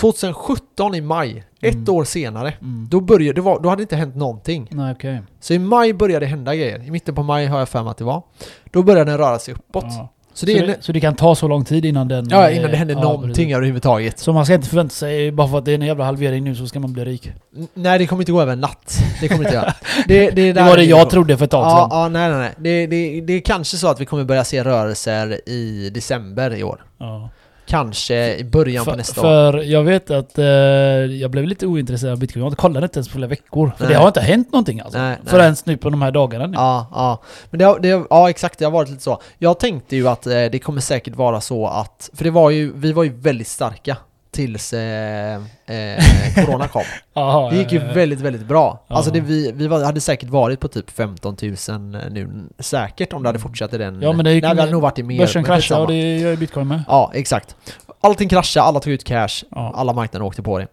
2017 0.00 0.94
i 0.94 1.00
maj, 1.00 1.44
ett 1.60 1.74
Mm. 1.74 1.94
år 1.94 2.04
senare, 2.04 2.54
Mm. 2.60 2.86
då 2.90 3.00
började, 3.00 3.32
det 3.32 3.40
var, 3.40 3.60
då 3.60 3.68
hade 3.68 3.80
det 3.80 3.82
inte 3.82 3.96
hänt 3.96 4.16
någonting. 4.16 4.68
Nej 4.70 4.92
okej. 4.92 5.22
Så 5.40 5.52
i 5.54 5.58
maj 5.58 5.92
började 5.92 6.26
det 6.26 6.30
hända 6.30 6.54
grejer. 6.54 6.84
I 6.86 6.90
mitten 6.90 7.14
på 7.14 7.22
maj 7.22 7.46
har 7.46 7.58
jag 7.58 7.68
för 7.68 7.82
mig 7.82 7.90
att 7.90 7.96
det 7.98 8.04
var. 8.04 8.22
Då 8.70 8.82
började 8.82 9.10
den 9.10 9.18
röra 9.18 9.38
sig 9.38 9.54
uppåt. 9.54 9.84
Ja. 9.88 10.08
Så 10.32 10.46
det 10.46 10.58
så, 10.60 10.66
det, 10.66 10.76
så 10.80 10.92
det 10.92 11.00
kan 11.00 11.14
ta 11.14 11.34
så 11.34 11.48
lång 11.48 11.64
tid 11.64 11.84
innan 11.84 12.08
den... 12.08 12.28
ja, 12.30 12.48
eh, 12.50 12.56
innan 12.58 12.70
det 12.70 12.76
händer 12.76 12.94
ja, 12.94 13.00
någonting 13.02 13.52
överhuvudtaget. 13.52 14.18
Så 14.18 14.32
man 14.32 14.44
ska 14.44 14.54
inte 14.54 14.68
förvänta 14.68 14.92
sig, 14.94 15.32
bara 15.32 15.48
för 15.48 15.58
att 15.58 15.64
det 15.64 15.70
är 15.72 15.74
en 15.74 15.82
jävla 15.82 16.04
halvering 16.04 16.44
nu 16.44 16.54
så 16.54 16.66
ska 16.66 16.80
man 16.80 16.92
bli 16.92 17.04
rik. 17.04 17.32
N- 17.56 17.68
Nej, 17.74 17.98
det 17.98 18.06
kommer 18.06 18.22
inte 18.22 18.32
gå 18.32 18.40
över 18.42 18.52
en 18.52 18.60
natt. 18.60 18.98
Det 19.20 19.28
kommer 19.28 19.44
inte 19.44 19.54
göra. 19.54 19.74
Det, 20.08 20.30
det, 20.30 20.52
Det 20.52 20.62
var 20.62 20.76
det 20.76 20.84
jag 20.84 21.10
trodde 21.10 21.36
för 21.36 21.44
ett 21.44 21.50
tag 21.50 21.64
Ja, 21.66 21.88
sedan. 21.90 21.98
ja, 22.00 22.08
nej, 22.08 22.30
nej, 22.30 22.38
nej. 22.38 22.52
Det, 22.58 22.86
det, 22.86 23.20
det 23.20 23.32
är 23.32 23.40
kanske 23.40 23.76
så 23.76 23.88
att 23.88 24.00
vi 24.00 24.04
kommer 24.06 24.24
börja 24.24 24.44
se 24.44 24.64
rörelser 24.64 25.48
i 25.48 25.90
december 25.94 26.54
i 26.54 26.62
år. 26.64 26.84
Ja. 26.98 27.30
Kanske 27.68 28.36
i 28.36 28.44
början 28.44 28.84
på 28.84 28.90
För, 28.90 28.98
nästa 28.98 29.20
år. 29.20 29.24
för 29.52 29.58
jag 29.58 29.82
vet 29.82 30.10
att 30.10 30.38
eh, 30.38 30.44
jag 30.44 31.30
blev 31.30 31.44
lite 31.44 31.66
ointresserad 31.66 32.12
av 32.12 32.18
bitcoin. 32.18 32.44
Jag 32.44 32.56
kollade 32.56 32.84
inte 32.84 32.98
ens 32.98 33.08
på 33.08 33.12
flera 33.12 33.28
veckor. 33.28 33.72
För 33.76 33.84
Nej. 33.84 33.92
det 33.92 33.98
har 34.00 34.06
inte 34.06 34.20
hänt 34.20 34.52
någonting 34.52 34.80
alltså. 34.80 34.98
Nej. 34.98 35.16
Förrän 35.24 35.56
nu 35.64 35.76
på 35.76 35.90
de 35.90 36.02
här 36.02 36.10
dagarna 36.10 36.46
nu. 36.46 36.54
Ja, 36.56 36.86
ja. 36.90 37.22
Men 37.50 37.58
det, 37.58 37.78
det, 37.80 38.06
ja 38.10 38.30
exakt, 38.30 38.58
det 38.58 38.64
har 38.64 38.72
varit 38.72 38.88
lite 38.88 39.02
så. 39.02 39.20
Jag 39.38 39.58
tänkte 39.58 39.96
ju 39.96 40.08
att 40.08 40.26
eh, 40.26 40.32
det 40.32 40.58
kommer 40.58 40.80
säkert 40.80 41.16
vara 41.16 41.40
så 41.40 41.66
att, 41.66 42.10
för 42.14 42.24
det 42.24 42.30
var 42.30 42.50
ju, 42.50 42.72
vi 42.74 42.92
var 42.92 43.04
ju 43.04 43.12
väldigt 43.12 43.48
starka 43.48 43.96
tills 44.38 44.72
eh, 44.72 45.34
eh, 45.66 46.04
Corona 46.46 46.68
kom. 46.68 46.82
Aha, 47.14 47.50
Det 47.50 47.56
gick 47.56 47.72
ju 47.72 47.78
eh, 47.78 47.92
väldigt, 47.94 48.20
väldigt 48.20 48.46
bra. 48.46 48.84
Ja. 48.88 48.96
Alltså 48.96 49.10
det, 49.12 49.20
vi, 49.20 49.52
vi 49.52 49.66
var, 49.66 49.84
hade 49.84 50.00
säkert 50.00 50.28
varit 50.28 50.60
på 50.60 50.68
typ 50.68 50.90
15 50.90 51.36
000 51.42 51.80
nu, 52.10 52.48
säkert 52.58 53.12
om 53.12 53.22
det 53.22 53.28
hade 53.28 53.38
fortsatt 53.38 53.74
i 53.74 53.78
den... 53.78 54.02
Ja, 54.02 54.12
men 54.12 54.24
det 54.24 54.32
gick- 54.32 54.42
Nej, 54.42 54.56
hade 54.56 54.70
nog 54.72 54.82
varit 54.82 54.98
i 54.98 55.02
mer. 55.02 55.18
Börsen 55.18 55.44
kraschade 55.44 55.80
och 55.80 55.88
det 55.88 56.18
gör 56.18 56.30
ju 56.30 56.36
bitcoin 56.36 56.68
med. 56.68 56.82
Ja, 56.88 57.10
exakt. 57.14 57.56
Allting 58.00 58.28
kraschade, 58.28 58.64
alla 58.66 58.80
tog 58.80 58.92
ut 58.92 59.04
cash, 59.04 59.28
Ja. 59.50 59.72
alla 59.76 59.92
marknader 59.92 60.26
åkte 60.26 60.42
på 60.42 60.58
det. 60.58 60.66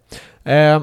Eh, 0.52 0.82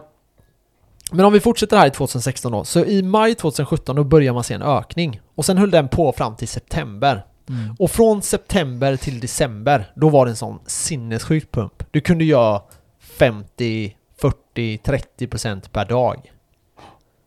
men 1.11 1.25
om 1.25 1.33
vi 1.33 1.39
fortsätter 1.39 1.77
här 1.77 1.87
i 1.87 1.91
2016 1.91 2.51
då, 2.51 2.63
så 2.63 2.79
i 2.85 3.01
maj 3.03 3.35
2017 3.35 3.95
då 3.95 4.03
börjar 4.03 4.33
man 4.33 4.43
se 4.43 4.53
en 4.53 4.61
ökning. 4.61 5.19
Och 5.35 5.45
sen 5.45 5.57
höll 5.57 5.71
den 5.71 5.87
på 5.87 6.11
fram 6.11 6.35
till 6.35 6.47
september. 6.47 7.23
Mm. 7.49 7.75
Och 7.79 7.91
från 7.91 8.21
september 8.21 8.95
till 8.95 9.19
december, 9.19 9.91
då 9.95 10.10
var 10.10 10.25
det 10.25 10.32
en 10.32 10.36
sån 10.36 10.60
sinnessjuk 10.65 11.51
pump. 11.51 11.84
Du 11.91 12.01
kunde 12.01 12.23
göra 12.25 12.62
50, 12.99 13.95
40, 14.21 14.77
30% 14.77 15.69
per 15.69 15.86
dag. 15.86 16.32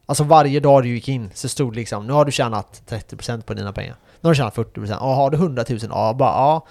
Alltså 0.06 0.24
varje 0.24 0.60
dag 0.60 0.82
du 0.82 0.88
gick 0.88 1.08
in 1.08 1.30
så 1.34 1.48
stod 1.48 1.72
det 1.72 1.76
liksom, 1.76 2.06
nu 2.06 2.12
har 2.12 2.24
du 2.24 2.32
tjänat 2.32 2.82
30% 2.88 3.42
på 3.42 3.54
dina 3.54 3.72
pengar. 3.72 3.96
Nu 4.20 4.26
har 4.28 4.30
du 4.30 4.36
tjänat 4.36 4.54
40%. 4.56 4.96
Ja, 5.00 5.14
har 5.14 5.30
du 5.30 5.36
100 5.36 5.64
000? 5.68 5.78
Ja, 5.90 6.14
bara 6.18 6.30
ja. 6.30 6.66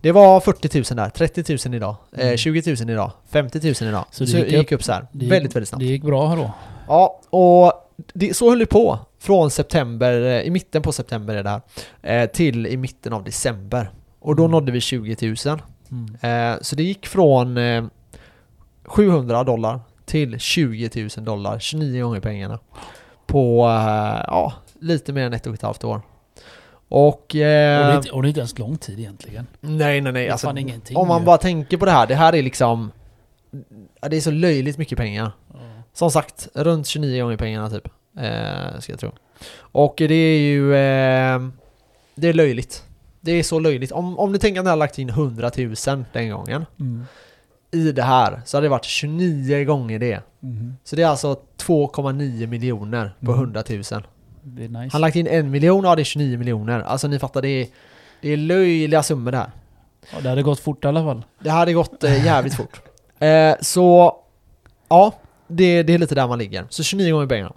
Det 0.00 0.12
var 0.12 0.40
40 0.40 0.94
000 0.94 0.96
där, 1.04 1.10
30 1.10 1.68
000 1.68 1.74
idag, 1.74 1.96
eh, 2.12 2.24
Mm. 2.26 2.36
20 2.36 2.74
000 2.80 2.90
idag, 2.90 3.10
50 3.30 3.60
000 3.82 3.88
idag. 3.90 4.04
Så, 4.10 4.26
Så 4.26 4.32
det 4.36 4.42
det 4.42 4.48
gick, 4.48 4.56
gick 4.58 4.72
upp 4.72 4.82
så 4.84 4.92
här. 4.92 5.06
Det 5.12 5.26
väldigt, 5.26 5.56
väldigt 5.56 5.68
snabbt. 5.68 5.80
Det 5.80 5.86
gick 5.86 6.02
bra 6.02 6.34
då. 6.36 6.50
Ja, 6.88 7.20
och 7.30 7.72
det, 8.14 8.36
så 8.36 8.48
höll 8.50 8.58
det 8.58 8.66
på 8.66 8.98
från 9.22 9.50
september, 9.50 10.20
eh, 10.22 10.40
i 10.42 10.50
mitten 10.50 10.82
på 10.82 10.92
september 10.92 11.34
är 11.36 11.42
det 11.42 11.50
här, 11.50 11.60
eh, 12.22 12.30
till 12.30 12.66
i 12.66 12.76
mitten 12.76 13.12
av 13.12 13.24
december. 13.24 13.90
Och 14.20 14.36
då 14.36 14.42
Mm. 14.42 14.50
nådde 14.52 14.72
vi 14.72 14.80
20 14.80 15.16
000. 15.46 15.62
Mm. 15.90 16.52
Eh, 16.54 16.58
så 16.62 16.76
det 16.76 16.82
gick 16.82 17.06
från 17.06 17.56
eh, 17.56 17.84
700 18.84 19.44
dollar 19.44 19.80
till 20.04 20.38
20 20.38 21.08
000 21.16 21.24
dollar, 21.24 21.58
29 21.58 22.02
gånger 22.02 22.20
pengarna. 22.20 22.58
På, 23.26 23.60
ja, 24.26 24.52
lite 24.80 25.12
mer 25.12 25.26
än 25.26 25.32
ett 25.32 25.46
och 25.46 25.54
ett 25.54 25.62
halvt 25.62 25.84
år. 25.84 26.02
Och... 26.88 27.08
Och, 27.08 27.26
det 27.32 27.42
Eh, 27.42 27.86
är, 27.86 27.96
inte- 27.96 28.10
och 28.10 28.22
det 28.22 28.26
är 28.26 28.28
inte 28.28 28.40
ens 28.40 28.58
lång 28.58 28.76
tid 28.78 28.98
egentligen. 28.98 29.46
nej, 29.60 30.00
nej, 30.00 30.12
nej. 30.12 30.28
Alltså, 30.30 30.48
om 30.94 31.08
man 31.08 31.20
ju. 31.20 31.26
bara 31.26 31.38
tänker 31.38 31.76
på 31.76 31.84
det 31.84 31.90
här, 31.90 32.06
det 32.06 32.14
här 32.14 32.32
är 32.34 32.42
liksom... 32.42 32.90
Det 34.10 34.16
är 34.16 34.20
så 34.20 34.30
löjligt 34.30 34.78
mycket 34.78 34.98
pengar. 34.98 35.32
Ja. 35.52 35.58
Som 35.92 36.10
sagt, 36.10 36.48
runt 36.54 36.86
29 36.86 37.22
gånger 37.22 37.36
pengarna 37.36 37.70
typ. 37.70 37.88
Eh, 38.18 38.80
ska 38.80 38.92
jag 38.92 39.00
tro. 39.00 39.12
Och 39.58 39.94
det 39.96 40.14
är 40.14 40.38
ju... 40.40 40.74
Eh, 40.74 41.40
det 42.14 42.28
är 42.28 42.32
löjligt. 42.32 42.84
Det 43.20 43.32
är 43.32 43.42
så 43.42 43.58
löjligt. 43.58 43.92
Om, 43.92 44.18
om 44.18 44.32
du 44.32 44.38
tänker 44.38 44.60
att 44.60 44.64
ni 44.64 44.70
har 44.70 44.76
lagt 44.76 44.98
in 44.98 45.08
100 45.08 45.50
000 45.58 45.74
den 46.12 46.30
gången 46.30 46.66
Mm. 46.80 47.04
i 47.70 47.92
det 47.92 48.02
här 48.02 48.42
så 48.44 48.56
hade 48.56 48.64
det 48.64 48.68
varit 48.70 48.84
29 48.84 49.64
gånger 49.64 49.98
det. 49.98 50.20
Mhm. 50.40 50.76
Så 50.84 50.96
det 50.96 51.02
är 51.02 51.06
alltså 51.06 51.36
2,9 51.58 52.46
miljoner 52.46 53.14
på 53.20 53.32
Mm. 53.32 53.40
100 53.44 53.62
000. 53.70 53.82
Det 54.42 54.64
är 54.64 54.68
nice. 54.68 54.78
Han 54.78 54.90
har 54.92 54.98
lagt 54.98 55.16
in 55.16 55.26
en 55.26 55.50
miljon, 55.50 55.84
ja 55.84 55.94
det 55.96 56.02
är 56.02 56.04
29 56.04 56.38
miljoner. 56.38 56.80
Alltså 56.80 57.08
ni 57.08 57.18
fattar, 57.18 57.42
det 57.42 57.48
är, 57.48 57.66
det 58.20 58.28
är 58.28 58.36
löjliga 58.36 59.02
summor 59.02 59.30
det 59.32 59.38
här. 59.38 59.50
Ja, 60.12 60.20
det 60.20 60.28
hade 60.28 60.42
gått 60.42 60.60
fort 60.60 60.84
i 60.84 60.88
alla 60.88 61.02
fall. 61.04 61.24
Det 61.38 61.50
hade 61.50 61.72
gått 61.72 62.04
eh, 62.04 62.24
jävligt 62.24 62.54
fort. 62.54 62.80
Eh, 63.18 63.54
så, 63.60 64.16
ja, 64.88 65.12
det, 65.48 65.82
det 65.82 65.94
är 65.94 65.98
lite 65.98 66.14
där 66.14 66.28
man 66.28 66.38
ligger. 66.38 66.66
Så 66.68 66.82
29 66.82 67.12
gånger 67.14 67.26
pengarna. 67.26 67.52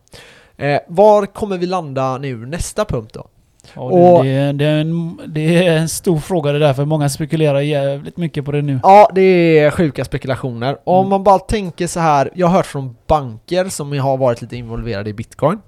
Eh, 0.58 0.80
var 0.88 1.26
kommer 1.26 1.58
vi 1.58 1.66
landa 1.66 2.18
nu 2.18 2.46
nästa 2.46 2.86
punkt 2.86 3.12
då? 3.14 3.28
Ja, 3.74 3.82
Och- 3.82 4.24
det, 4.24 4.30
är, 4.30 4.54
det, 4.54 4.66
är 4.66 4.82
en, 4.82 5.20
det 5.28 5.66
är 5.68 5.78
en 5.78 5.90
stor 5.90 6.20
fråga 6.20 6.52
det 6.52 6.60
där, 6.60 6.74
för 6.74 6.86
många 6.86 7.10
spekulerar 7.10 7.62
jävligt 7.62 8.18
mycket 8.18 8.46
på 8.46 8.52
det 8.52 8.62
nu. 8.62 8.80
Ja, 8.84 9.10
det 9.16 9.60
är 9.60 9.72
sjuka 9.72 10.06
spekulationer. 10.06 10.78
Om 10.84 11.00
Mm. 11.00 11.10
man 11.10 11.24
bara 11.24 11.40
tänker 11.40 11.88
så 11.88 12.00
här, 12.00 12.30
jag 12.36 12.48
har 12.48 12.56
hört 12.58 12.66
från 12.66 12.96
banker 13.08 13.66
som 13.70 14.00
har 14.00 14.18
varit 14.18 14.42
lite 14.42 14.56
involverade 14.56 15.10
i 15.10 15.14
bitcoin. 15.14 15.60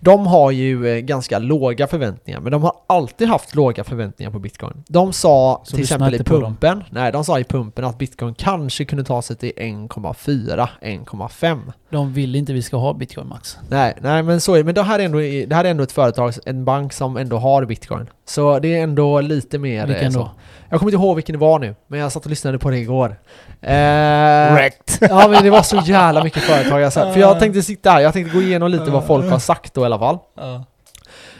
De 0.00 0.26
har 0.26 0.50
ju 0.50 0.88
eh, 0.88 0.98
ganska 0.98 1.38
låga 1.38 1.86
förväntningar, 1.86 2.40
men 2.40 2.52
de 2.52 2.62
har 2.62 2.72
alltid 2.86 3.28
haft 3.28 3.54
låga 3.54 3.84
förväntningar 3.84 4.30
på 4.30 4.38
bitcoin. 4.38 4.84
De 4.88 5.12
sa 5.12 5.62
Så 5.64 5.70
till 5.76 5.82
exempel 5.82 6.14
i 6.14 6.18
pumpen, 6.18 6.84
nej 6.90 7.12
de 7.12 7.24
sa 7.24 7.38
i 7.38 7.44
pumpen 7.44 7.84
att 7.84 7.98
bitcoin 7.98 8.34
kanske 8.34 8.84
kunde 8.84 9.04
ta 9.04 9.22
sig 9.22 9.36
till 9.36 9.52
1,4, 9.56 10.68
1,5. 10.82 11.72
De 11.90 12.12
vill 12.12 12.36
inte 12.36 12.52
vi 12.52 12.62
ska 12.62 12.76
ha 12.76 12.94
bitcoin 12.94 13.28
max. 13.28 13.56
Nej, 13.68 13.96
nej 14.00 14.22
men 14.22 14.40
så 14.40 14.54
är 14.54 14.58
det. 14.58 14.64
Men 14.64 14.74
det 14.74 14.82
här 14.82 14.98
är 14.98 15.04
ändå, 15.04 15.18
det 15.18 15.54
här 15.54 15.64
är 15.64 15.70
ändå 15.70 15.82
ett 15.82 15.92
företag, 15.92 16.32
en 16.46 16.64
bank 16.64 16.92
som 16.92 17.16
ändå 17.16 17.38
har 17.38 17.64
bitcoin. 17.64 18.06
Så 18.28 18.58
det 18.58 18.78
är 18.78 18.82
ändå 18.82 19.20
lite 19.20 19.58
mer 19.58 19.80
eh, 19.80 19.86
Vilken 19.86 20.12
så. 20.12 20.18
då? 20.18 20.30
Jag 20.68 20.80
kommer 20.80 20.92
inte 20.92 21.02
ihåg 21.02 21.16
vilken 21.16 21.32
det 21.32 21.38
var 21.38 21.58
nu, 21.58 21.74
men 21.86 22.00
jag 22.00 22.12
satt 22.12 22.24
och 22.24 22.30
lyssnade 22.30 22.58
på 22.58 22.70
det 22.70 22.78
igår. 22.78 23.16
Eh, 23.60 24.54
Wrecked. 24.54 24.98
ja 25.10 25.28
men 25.28 25.42
det 25.42 25.50
var 25.50 25.62
så 25.62 25.82
jävla 25.84 26.24
mycket 26.24 26.42
företag 26.42 26.80
jag 26.80 26.92
sa. 26.92 27.12
För 27.12 27.20
jag 27.20 27.40
tänkte 27.40 27.62
sitta 27.62 27.90
här, 27.90 28.00
jag 28.00 28.12
tänkte 28.12 28.34
gå 28.34 28.42
igenom 28.42 28.70
lite 28.70 28.90
vad 28.90 29.06
folk 29.06 29.30
har 29.30 29.38
sagt 29.38 29.74
då 29.74 29.82
i 29.82 29.84
alla 29.84 29.98
fall. 29.98 30.18
Ja. 30.36 30.64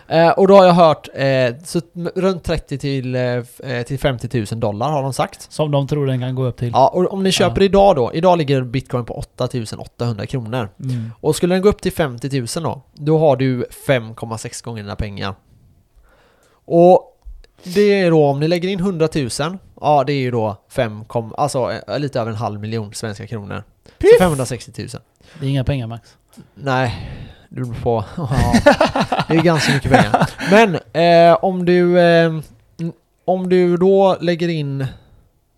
Eh, 0.09 0.31
och 0.31 0.48
då 0.48 0.57
har 0.57 0.64
jag 0.64 0.72
hört, 0.72 1.09
eh, 1.14 1.55
så 1.64 1.81
runt 2.14 2.44
30 2.44 2.79
till, 2.79 3.14
eh, 3.14 3.22
eh, 3.22 3.83
till 3.87 3.98
50 3.98 4.46
000 4.51 4.61
dollar 4.61 4.90
har 4.90 5.03
de 5.03 5.12
sagt. 5.12 5.53
Som 5.53 5.70
de 5.70 5.87
tror 5.87 6.07
den 6.07 6.20
kan 6.20 6.35
gå 6.35 6.44
upp 6.44 6.57
till. 6.57 6.70
Ja, 6.72 6.88
och 6.88 7.12
om 7.12 7.22
ni 7.22 7.33
köper 7.33 7.62
idag 7.62 7.96
då, 7.96 8.11
idag 8.14 8.38
ligger 8.38 8.62
bitcoin 8.62 9.05
på 9.05 9.14
8 9.14 9.48
800 9.79 10.27
kronor. 10.27 10.68
Mm. 10.81 11.12
Och 11.20 11.37
skulle 11.37 11.55
den 11.55 11.62
gå 11.62 11.68
upp 11.68 11.83
till 11.83 11.92
50 11.92 12.40
000 12.40 12.46
då, 12.55 12.83
då 12.94 13.18
har 13.18 13.37
du 13.37 13.66
5,6 13.87 14.64
gånger 14.64 14.83
dina 14.83 14.96
pengar. 14.96 15.35
Och 16.71 17.19
det 17.63 18.01
är 18.01 18.11
då 18.11 18.27
om 18.27 18.41
ni 18.41 18.49
lägger 18.49 18.69
in 18.69 18.81
100 18.81 19.09
000, 19.15 19.29
ja 19.81 20.05
det 20.05 20.13
är 20.13 20.17
ju 20.21 20.31
då 20.31 20.57
5, 20.69 21.05
kom- 21.05 21.35
alltså 21.39 21.73
eh, 21.89 21.99
lite 21.99 22.21
över 22.21 22.31
en 22.31 22.37
halv 22.37 22.61
miljon 22.61 22.95
svenska 22.95 23.27
kronor. 23.27 23.63
Så 24.01 24.07
560 24.21 24.73
000. 24.79 24.89
Det 25.41 25.47
är 25.47 25.51
inga 25.51 25.65
pengar 25.65 25.87
max. 25.87 26.17
Nej, 26.55 27.11
du 27.49 27.65
beror 27.65 27.75
på. 27.83 28.05
Ja, 28.17 28.29
det 29.29 29.35
är 29.37 29.43
ganska 29.43 29.73
mycket 29.75 29.91
pengar. 29.93 30.31
Men 30.51 30.75
eh, 31.33 31.39
om 31.45 31.65
du 31.65 32.01
eh, 32.01 32.41
om 33.25 33.49
du 33.49 33.77
då 33.77 34.17
lägger 34.21 34.49
in 34.49 34.87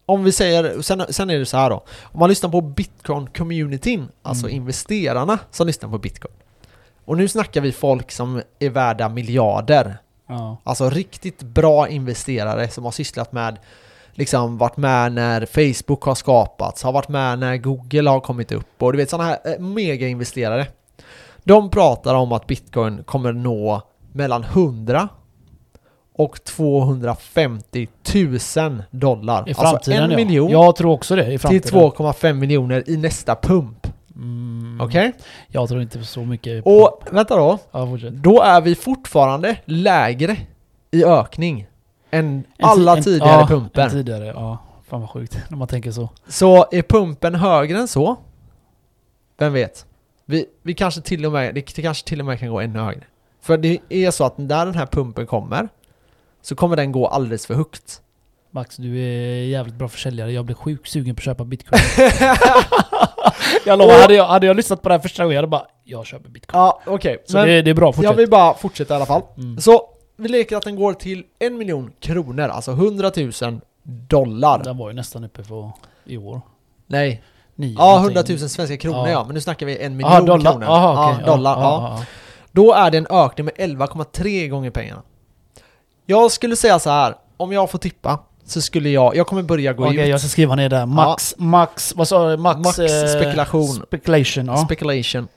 om 0.06 0.24
vi 0.24 0.32
säger, 0.32 0.82
sen, 0.82 1.04
sen 1.10 1.30
är 1.30 1.38
det 1.38 1.46
så 1.46 1.56
här 1.56 1.70
då. 1.70 1.84
Om 2.02 2.18
man 2.20 2.28
lyssnar 2.28 2.50
på 2.50 2.60
Bitcoin-communityn, 2.60 4.08
alltså 4.22 4.46
Mm. 4.46 4.56
investerarna 4.56 5.38
som 5.50 5.66
lyssnar 5.66 5.88
på 5.90 5.98
Bitcoin. 5.98 6.34
Och 7.04 7.16
nu 7.16 7.28
snackar 7.28 7.60
vi 7.60 7.72
folk 7.72 8.12
som 8.12 8.42
är 8.58 8.70
värda 8.70 9.08
miljarder. 9.08 9.98
Ja. 10.30 10.56
Alltså 10.64 10.90
riktigt 10.90 11.42
bra 11.42 11.88
investerare 11.88 12.68
som 12.68 12.84
har 12.84 12.90
sysslat 12.90 13.32
med 13.32 13.58
liksom 14.12 14.58
varit 14.58 14.76
med 14.76 15.12
när 15.12 15.46
Facebook 15.46 16.02
har 16.02 16.14
skapats, 16.14 16.82
har 16.82 16.92
varit 16.92 17.08
med 17.08 17.38
när 17.38 17.56
Google 17.56 18.10
har 18.10 18.20
kommit 18.20 18.52
upp 18.52 18.82
och 18.82 18.92
du 18.92 18.96
vet 18.96 19.10
sådana 19.10 19.28
här 19.28 19.38
eh, 19.44 19.58
mega-investerare. 19.58 20.66
De 21.44 21.70
pratar 21.70 22.14
om 22.14 22.32
att 22.32 22.46
Bitcoin 22.46 23.04
kommer 23.04 23.32
nå 23.32 23.82
mellan 24.12 24.44
100 24.44 25.08
och 26.14 26.44
250 26.44 27.88
000 28.14 28.82
dollar. 28.90 29.48
I 29.48 29.54
framtiden 29.54 29.74
alltså 29.74 29.92
en 29.92 30.10
ja. 30.10 30.16
miljon 30.16 30.50
Jag 30.50 30.76
tror 30.76 30.92
också 30.92 31.16
det 31.16 31.22
i 31.22 31.26
till 31.26 31.40
framtiden. 31.40 31.80
2,5 31.80 32.32
miljoner 32.32 32.90
i 32.90 32.96
nästa 32.96 33.36
pump. 33.36 33.79
Mm. 34.16 34.80
Okej? 34.80 35.12
Jag 35.48 35.68
tror 35.68 35.82
inte 35.82 36.04
så 36.04 36.24
mycket 36.24 36.64
på... 36.64 36.70
Och 36.70 37.02
vänta 37.10 37.36
då. 37.36 37.58
Ja, 37.70 37.86
fortsätt. 37.86 38.14
Då 38.14 38.42
är 38.42 38.60
vi 38.60 38.74
fortfarande 38.74 39.56
lägre 39.64 40.36
i 40.90 41.04
ökning 41.04 41.66
än 42.10 42.24
En 42.26 42.44
alla 42.60 42.96
en- 42.96 43.02
tidigare 43.02 43.40
ja, 43.40 43.46
pumper. 43.46 43.82
En 43.82 43.90
tidigare, 43.90 44.26
ja. 44.26 44.58
Fan 44.88 45.00
vad 45.00 45.10
sjukt 45.10 45.38
när 45.48 45.56
man 45.58 45.68
tänker 45.68 45.90
så. 45.92 46.08
Så 46.28 46.66
är 46.72 46.82
pumpen 46.82 47.34
högre 47.34 47.78
än 47.78 47.88
så? 47.88 48.16
Vem 49.38 49.52
vet? 49.52 49.86
Vi, 50.26 50.46
vi 50.62 50.74
kanske 50.74 51.00
till 51.00 51.26
och 51.26 51.32
med, 51.32 51.54
det 51.54 51.62
kanske 51.62 52.08
till 52.08 52.20
och 52.20 52.26
med 52.26 52.38
kan 52.38 52.48
gå 52.48 52.60
ännu 52.60 52.78
högre. 52.78 53.04
För 53.42 53.58
det 53.58 53.78
är 53.88 54.10
så 54.10 54.24
att 54.24 54.38
när 54.38 54.66
den 54.66 54.74
här 54.74 54.86
pumpen 54.86 55.26
kommer 55.26 55.68
så 56.42 56.54
kommer 56.54 56.76
den 56.76 56.92
gå 56.92 57.06
alldeles 57.06 57.46
för 57.46 57.54
högt. 57.54 58.02
Max, 58.50 58.76
du 58.76 58.98
är 58.98 59.44
jävligt 59.44 59.74
bra 59.74 59.88
försäljare. 59.88 60.32
Jag 60.32 60.44
blir 60.44 60.56
sjukt 60.56 60.88
sugen 60.88 61.14
på 61.14 61.20
att 61.20 61.24
köpa 61.24 61.44
bitcoin. 61.44 61.80
jag 63.66 63.78
lovar, 63.78 63.94
Och- 63.94 64.00
hade 64.00 64.14
jag, 64.14 64.24
hade 64.26 64.46
jag 64.46 64.56
lyssnat 64.56 64.82
på 64.82 64.88
det 64.88 64.94
här 64.94 65.00
första 65.00 65.22
gången, 65.22 65.34
jag 65.34 65.38
hade 65.42 65.48
bara 65.50 65.66
Jag 65.84 66.06
köper 66.06 66.28
bitcoin. 66.30 66.60
Ja, 66.60 66.80
okej. 66.86 67.22
Så 67.26 67.36
Men 67.36 67.46
det, 67.46 67.62
det 67.62 67.70
är 67.70 67.74
bra, 67.74 67.92
fortsätt. 67.92 68.10
jag 68.10 68.16
vill 68.16 68.30
bara 68.30 68.54
fortsätta 68.54 68.94
i 68.94 68.96
alla 68.96 69.06
fall. 69.06 69.22
Mm. 69.36 69.60
Så 69.60 69.82
vi 70.16 70.28
leker 70.28 70.56
att 70.56 70.62
den 70.64 70.76
går 70.76 70.92
till 70.94 71.24
en 71.38 71.58
miljon 71.58 71.92
kronor, 72.00 72.48
alltså 72.48 72.70
100 72.72 73.10
000 73.16 73.60
dollar. 73.82 74.64
Den 74.64 74.76
var 74.78 74.88
ju 74.90 74.94
nästan 74.96 75.24
uppe 75.24 75.44
för 75.44 75.72
i 76.04 76.16
år. 76.16 76.40
Nej, 76.86 77.22
Nio 77.54 77.74
ja 77.78 77.84
någonting. 77.96 78.16
100 78.16 78.22
000 78.40 78.48
svenska 78.48 78.76
kronor 78.76 78.98
ja. 79.06 79.10
Ja. 79.10 79.24
men 79.24 79.34
nu 79.34 79.40
snackar 79.40 79.66
vi 79.66 79.78
en 79.78 79.96
miljon 79.96 80.12
Aha, 80.12 80.20
dollar. 80.20 80.50
kronor. 80.52 80.66
Aha, 80.66 81.10
okej. 81.10 81.24
ja, 81.26 81.32
dollar, 81.36 81.60
ja, 81.60 81.94
ja. 81.98 82.04
Då 82.52 82.72
är 82.74 82.90
det 82.90 82.98
en 82.98 83.06
ökning 83.10 83.44
med 83.44 83.54
11,3 83.54 84.48
gånger 84.48 84.70
pengarna. 84.70 85.02
Jag 86.06 86.30
skulle 86.30 86.56
säga 86.56 86.78
så 86.78 86.90
här, 86.90 87.14
om 87.36 87.52
jag 87.52 87.70
får 87.70 87.78
tippa 87.78 88.18
så 88.44 88.60
skulle 88.60 88.90
jag, 88.90 89.16
jag 89.16 89.26
kommer 89.26 89.42
börja 89.42 89.72
gå 89.72 89.86
Okej, 89.86 90.02
ut. 90.02 90.08
jag 90.08 90.20
ska 90.20 90.28
skriva 90.28 90.54
ner 90.54 90.68
där. 90.68 90.86
Max, 90.86 91.34
max, 91.38 91.92
vad 91.96 92.08
sa 92.08 92.30
du? 92.30 92.36
Max, 92.36 92.60
Max 92.60 92.78
eh, 92.78 93.06
spekulation. 93.06 93.66
Speculation, 93.66 94.46
ja. 94.46 94.56
Speculation. 94.56 95.28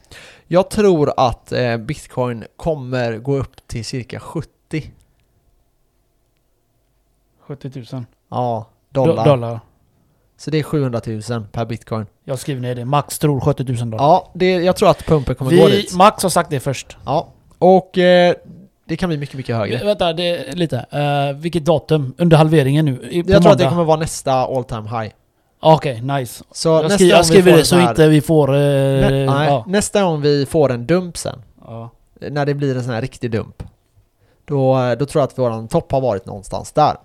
Jag 0.48 0.70
tror 0.70 1.14
att 1.18 1.52
eh, 1.52 1.78
bitcoin 1.78 2.44
kommer 2.56 3.18
gå 3.18 3.38
upp 3.38 3.68
till 3.68 3.86
cirka 3.86 4.20
70 4.20 4.92
70 7.48 7.72
000 7.94 8.06
ja, 8.30 8.70
dollar. 8.90 9.16
dollar. 9.16 9.26
dollar. 9.26 9.60
Så 10.38 10.52
det 10.52 10.60
är 10.60 10.64
700 10.64 11.02
000 11.06 11.22
per 11.52 11.66
bitcoin. 11.66 12.06
Jag 12.24 12.40
skriver 12.40 12.62
ner 12.62 12.76
det. 12.76 12.86
Max 12.86 13.20
tror 13.20 13.40
70 13.40 13.64
000 13.64 13.78
dollar. 13.78 13.98
Ja, 13.98 14.32
det, 14.34 14.52
jag 14.52 14.76
tror 14.76 14.90
att 14.90 15.06
pumpen 15.06 15.36
kommer 15.36 15.52
gå 15.52 15.66
Vi, 15.66 15.72
dit. 15.72 15.96
Max 15.96 16.24
har 16.24 16.30
sagt 16.30 16.50
det 16.50 16.60
först. 16.60 16.98
Ja, 17.06 17.34
och 17.60 17.98
eh, 17.98 18.36
det 18.86 18.98
kan 18.98 19.10
bli 19.10 19.18
mycket, 19.18 19.36
mycket 19.36 19.56
högre. 19.56 19.78
Vänta, 19.86 20.14
det 20.14 20.56
lite. 20.56 20.86
Uh, 20.94 21.38
vilket 21.42 21.66
datum? 21.66 22.14
Under 22.18 22.38
halveringen 22.38 22.86
nu? 22.86 23.00
I, 23.12 23.18
Jag 23.18 23.26
tror 23.28 23.36
att 23.38 23.42
det 23.44 23.50
måndag? 23.50 23.70
kommer 23.70 23.84
vara 23.84 23.98
nästa 24.00 24.34
all 24.34 24.64
time 24.64 24.90
high. 25.02 25.14
Okej, 25.60 26.02
nice. 26.02 26.44
Så 26.52 26.70
Jag, 26.70 26.84
nästa 26.84 26.96
skri, 26.98 27.10
jag 27.10 27.26
skriver 27.26 27.58
det 27.58 27.66
så 27.66 27.76
här- 27.76 27.90
inte 27.90 28.08
vi 28.08 28.22
får... 28.22 28.50
eh, 28.50 28.60
Nä, 28.60 29.10
nej, 29.10 29.48
ja. 29.48 29.64
Nästa 29.68 30.02
gång 30.04 30.22
vi 30.22 30.46
får 30.46 30.72
en 30.72 30.86
dump 30.88 31.18
sen, 31.18 31.42
Ja. 31.68 31.90
när 32.20 32.46
det 32.46 32.54
blir 32.54 32.76
en 32.78 32.84
sån 32.84 32.94
här 32.94 33.02
riktig 33.02 33.32
dump, 33.32 33.64
då, 34.46 34.96
då 35.00 35.06
tror 35.06 35.22
jag 35.22 35.28
att 35.28 35.38
våran 35.40 35.68
topp 35.68 35.92
har 35.92 36.02
varit 36.02 36.26
någonstans 36.26 36.72
där. 36.72 36.96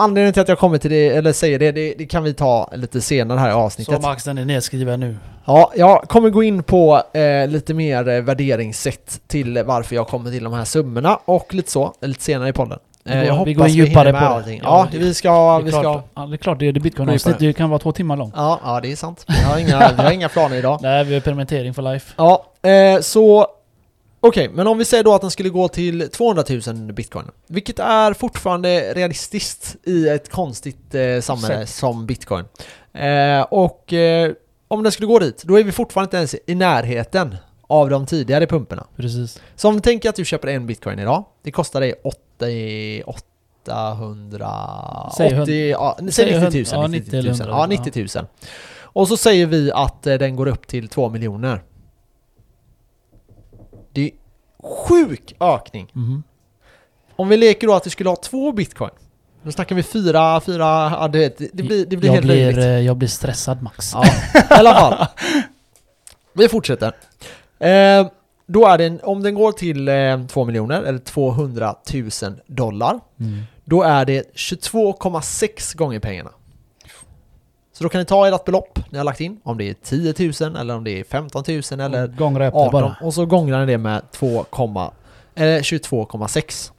Anledningen 0.00 0.32
till 0.32 0.42
att 0.42 0.48
jag 0.48 0.58
kommer 0.58 0.78
till 0.78 0.90
det, 0.90 1.08
eller 1.08 1.32
säger 1.32 1.58
det, 1.58 1.72
det, 1.72 1.94
det 1.98 2.06
kan 2.06 2.22
vi 2.22 2.34
ta 2.34 2.70
lite 2.74 3.00
senare 3.00 3.38
här 3.38 3.48
i 3.48 3.52
Så 3.52 3.58
avsnittet. 3.58 4.02
Max, 4.02 4.24
den 4.24 4.38
är 4.38 4.44
nedskriven 4.44 5.00
nu. 5.00 5.16
Ja, 5.44 5.72
jag 5.76 6.02
kommer 6.02 6.30
gå 6.30 6.42
in 6.42 6.62
på 6.62 7.02
eh, 7.12 7.48
lite 7.48 7.74
mer 7.74 8.08
eh, 8.08 8.20
värderingssätt 8.22 9.20
till 9.26 9.62
varför 9.66 9.94
jag 9.96 10.08
kommer 10.08 10.30
till 10.30 10.44
de 10.44 10.52
här 10.52 10.64
summorna 10.64 11.18
och 11.24 11.54
lite 11.54 11.70
så, 11.70 11.94
lite 12.00 12.22
senare 12.22 12.48
i 12.48 12.52
podden. 12.52 12.78
Vi 13.04 13.10
Eh, 13.12 13.16
går- 13.18 13.24
jag 13.26 13.32
vi 13.32 13.38
hoppas 13.38 13.56
går 13.56 13.66
in 13.68 13.74
djupare 13.74 14.12
på 14.12 14.18
allting. 14.18 14.60
Ja, 14.64 14.86
vi 14.92 15.14
ska... 15.14 15.58
Det 15.58 15.62
Vi 15.64 15.68
är, 15.68 15.72
ska 15.72 15.80
klart, 15.82 16.04
ja, 16.14 16.26
det 16.26 16.34
är 16.34 16.36
klart, 16.36 16.58
det 16.58 16.68
är 16.68 16.72
det 16.72 16.80
bitcoin-avsnitt. 16.80 17.38
Det 17.38 17.52
kan 17.52 17.70
vara 17.70 17.78
två 17.78 17.92
timmar 17.92 18.16
långt. 18.16 18.34
ja, 18.36 18.60
ja, 18.64 18.80
det 18.82 18.92
är 18.92 18.96
sant. 18.96 19.24
Vi 19.28 19.34
har 19.44 19.58
inga, 19.58 19.92
vi 19.96 20.02
har 20.02 20.10
inga 20.10 20.28
planer 20.28 20.56
idag. 20.56 20.78
Nej, 20.82 21.04
vi 21.04 21.14
har 21.14 21.20
permittering 21.20 21.74
for 21.74 21.82
life. 21.82 22.14
Ja, 22.16 22.44
eh, 22.62 23.00
så... 23.00 23.46
Okej, 24.22 24.48
men 24.48 24.66
om 24.66 24.78
vi 24.78 24.84
säger 24.84 25.04
då 25.04 25.14
att 25.14 25.20
den 25.20 25.30
skulle 25.30 25.48
gå 25.48 25.68
till 25.68 26.10
200 26.10 26.44
000 26.66 26.92
bitcoin. 26.92 27.26
Vilket 27.46 27.78
är 27.78 28.12
fortfarande 28.12 28.94
realistiskt 28.94 29.76
i 29.84 30.08
ett 30.08 30.30
konstigt 30.30 30.94
eh, 30.94 31.20
samhälle 31.20 31.66
Sätt. 31.66 31.68
som 31.68 32.06
bitcoin. 32.06 32.44
Eh, 32.92 33.40
och 33.40 33.92
eh, 33.92 34.32
om 34.68 34.82
den 34.82 34.92
skulle 34.92 35.06
gå 35.06 35.18
dit, 35.18 35.42
då 35.42 35.58
är 35.58 35.64
vi 35.64 35.72
fortfarande 35.72 36.06
inte 36.06 36.16
ens 36.16 36.34
i 36.46 36.54
närheten 36.54 37.36
av 37.66 37.90
de 37.90 38.06
tidigare 38.06 38.46
pumporna. 38.46 38.86
Precis. 38.96 39.40
Så 39.56 39.68
om 39.68 39.74
vi 39.74 39.80
tänker 39.80 40.08
att 40.08 40.16
du 40.16 40.24
köper 40.24 40.48
en 40.48 40.66
bitcoin 40.66 40.98
idag, 40.98 41.24
det 41.42 41.50
kostar 41.50 41.80
dig 41.80 41.94
80, 42.38 43.02
800... 43.06 44.50
Säg 45.16 45.40
80, 45.42 45.70
ja, 45.70 45.98
säg 45.98 46.12
säg 46.12 46.40
90 46.40 46.64
000. 46.74 46.82
100, 46.82 46.82
ja, 46.82 46.86
90 46.86 47.04
90 47.04 47.18
eller 47.18 47.30
000. 47.30 47.40
100, 47.40 47.56
Ja, 47.58 47.66
90 47.66 48.08
000. 48.16 48.26
Och 48.92 49.08
så 49.08 49.16
säger 49.16 49.46
vi 49.46 49.72
att 49.72 50.06
eh, 50.06 50.14
den 50.14 50.36
går 50.36 50.48
upp 50.48 50.66
till 50.66 50.88
2 50.88 51.08
miljoner. 51.08 51.62
Sjuk 54.62 55.34
ökning. 55.40 55.90
Mhm. 55.92 56.22
Om 57.16 57.28
vi 57.28 57.36
leker 57.36 57.66
då 57.66 57.74
att 57.74 57.86
vi 57.86 57.90
skulle 57.90 58.08
ha 58.10 58.16
två 58.16 58.52
bitcoin. 58.52 58.90
Då 59.42 59.52
snackar 59.52 59.76
vi 59.76 59.82
fyra, 59.82 60.40
fyra, 60.40 60.64
ja 61.00 61.08
du 61.12 61.18
vet, 61.18 61.38
det 61.38 61.62
blir, 61.62 61.86
det 61.86 61.96
blir 61.96 62.08
jag, 62.08 62.14
helt 62.14 62.26
blir, 62.26 62.36
löjligt. 62.44 62.58
eh, 62.58 62.64
jag 62.80 62.96
blir 62.96 63.08
stressad 63.08 63.62
Max. 63.62 63.92
Ja, 63.94 64.04
i 64.34 64.44
alla 64.48 64.74
fall. 64.74 65.06
Vi 66.32 66.48
fortsätter. 66.48 66.86
Eh, 67.58 68.06
då 68.46 68.66
är 68.66 68.78
den, 68.78 69.00
om 69.02 69.22
den 69.22 69.34
går 69.34 69.52
till 69.52 69.88
eh, 69.88 70.26
2 70.26 70.44
miljoner 70.44 70.82
eller 70.82 70.98
200 70.98 71.74
000 71.94 72.10
dollar, 72.46 73.00
Mm. 73.20 73.42
då 73.64 73.82
är 73.82 74.04
det 74.04 74.34
22,6 74.36 75.76
gånger 75.76 76.00
pengarna. 76.00 76.30
Så 77.80 77.84
då 77.84 77.88
kan 77.88 77.98
ni 77.98 78.04
ta 78.04 78.28
ert 78.28 78.44
belopp 78.44 78.78
ni 78.90 78.98
har 78.98 79.04
lagt 79.04 79.20
in, 79.20 79.40
om 79.42 79.58
det 79.58 79.68
är 79.70 79.74
10 79.74 80.32
000 80.48 80.56
eller 80.56 80.76
om 80.76 80.84
det 80.84 81.00
är 81.00 81.04
15 81.04 81.44
000 81.48 81.80
eller 81.80 82.06
det 82.38 82.48
18 82.48 82.72
bara. 82.72 82.96
och 83.02 83.14
så 83.14 83.26
gångrar 83.26 83.60
ni 83.66 83.72
det 83.72 83.78
med 83.78 84.10
2, 84.12 84.44
eller 85.34 85.60
22,6. 85.60 86.72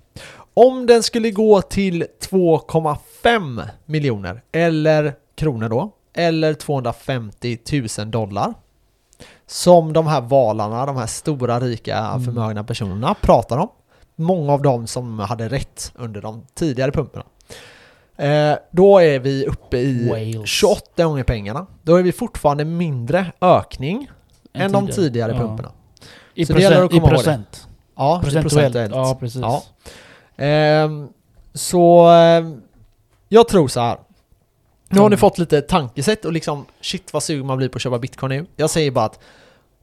Om 0.53 0.85
den 0.85 1.03
skulle 1.03 1.31
gå 1.31 1.61
till 1.61 2.05
2,5 2.29 3.63
miljoner 3.85 4.41
eller 4.51 5.13
kronor 5.35 5.69
då, 5.69 5.91
eller 6.13 6.53
250 6.53 7.57
000 7.97 8.11
dollar 8.11 8.53
som 9.47 9.93
de 9.93 10.07
här 10.07 10.21
valarna, 10.21 10.85
de 10.85 10.95
här 10.97 11.07
stora 11.07 11.59
rika 11.59 11.97
Mm. 11.97 12.23
förmögna 12.23 12.63
personerna 12.63 13.15
pratar 13.21 13.57
om. 13.57 13.67
Många 14.15 14.53
av 14.53 14.61
dem 14.61 14.87
som 14.87 15.19
hade 15.19 15.49
rätt 15.49 15.91
under 15.95 16.21
de 16.21 16.45
tidigare 16.53 16.91
pumporna. 16.91 17.25
Eh, 18.17 18.53
då 18.71 18.99
är 18.99 19.19
vi 19.19 19.45
uppe 19.45 19.77
i 19.77 20.09
Wales. 20.09 20.49
28 20.49 21.03
gånger 21.03 21.23
pengarna. 21.23 21.67
Då 21.83 21.95
är 21.95 22.03
vi 22.03 22.11
fortfarande 22.11 22.65
mindre 22.65 23.31
ökning 23.41 24.11
En 24.53 24.61
än 24.61 24.71
de 24.71 24.87
tidigare 24.87 25.31
Ja. 25.31 25.37
pumporna. 25.39 25.71
I 26.33 26.45
Så 26.45 26.53
det 26.53 26.61
gäller 26.61 26.83
att 26.83 26.89
procent. 26.91 26.93
I 26.93 26.99
komma 26.99 27.11
ihåg 27.11 27.19
det. 27.19 27.23
procent. 27.23 27.67
Ja, 27.95 28.15
det 28.15 28.23
Procentuellt. 28.23 28.53
procentuellt. 28.53 28.95
Ja, 28.95 29.17
precis. 29.19 29.41
Ja. 29.41 29.63
Ehm, 30.37 31.09
så 31.53 32.07
ehm, 32.07 32.61
jag 33.29 33.47
tror 33.47 33.67
så 33.67 33.79
här. 33.79 33.97
Nu 34.89 34.99
har 34.99 35.09
ni 35.09 35.13
Mm. 35.13 35.17
fått 35.19 35.37
lite 35.37 35.61
tankesätt 35.61 36.25
och 36.25 36.33
liksom 36.33 36.65
shit 36.81 37.13
vad 37.13 37.23
sugen 37.23 37.45
man 37.45 37.57
blir 37.57 37.69
på 37.69 37.75
att 37.75 37.81
köpa 37.81 37.99
bitcoin 37.99 38.29
nu. 38.29 38.45
Jag 38.55 38.69
säger 38.69 38.91
bara 38.91 39.05
att 39.05 39.19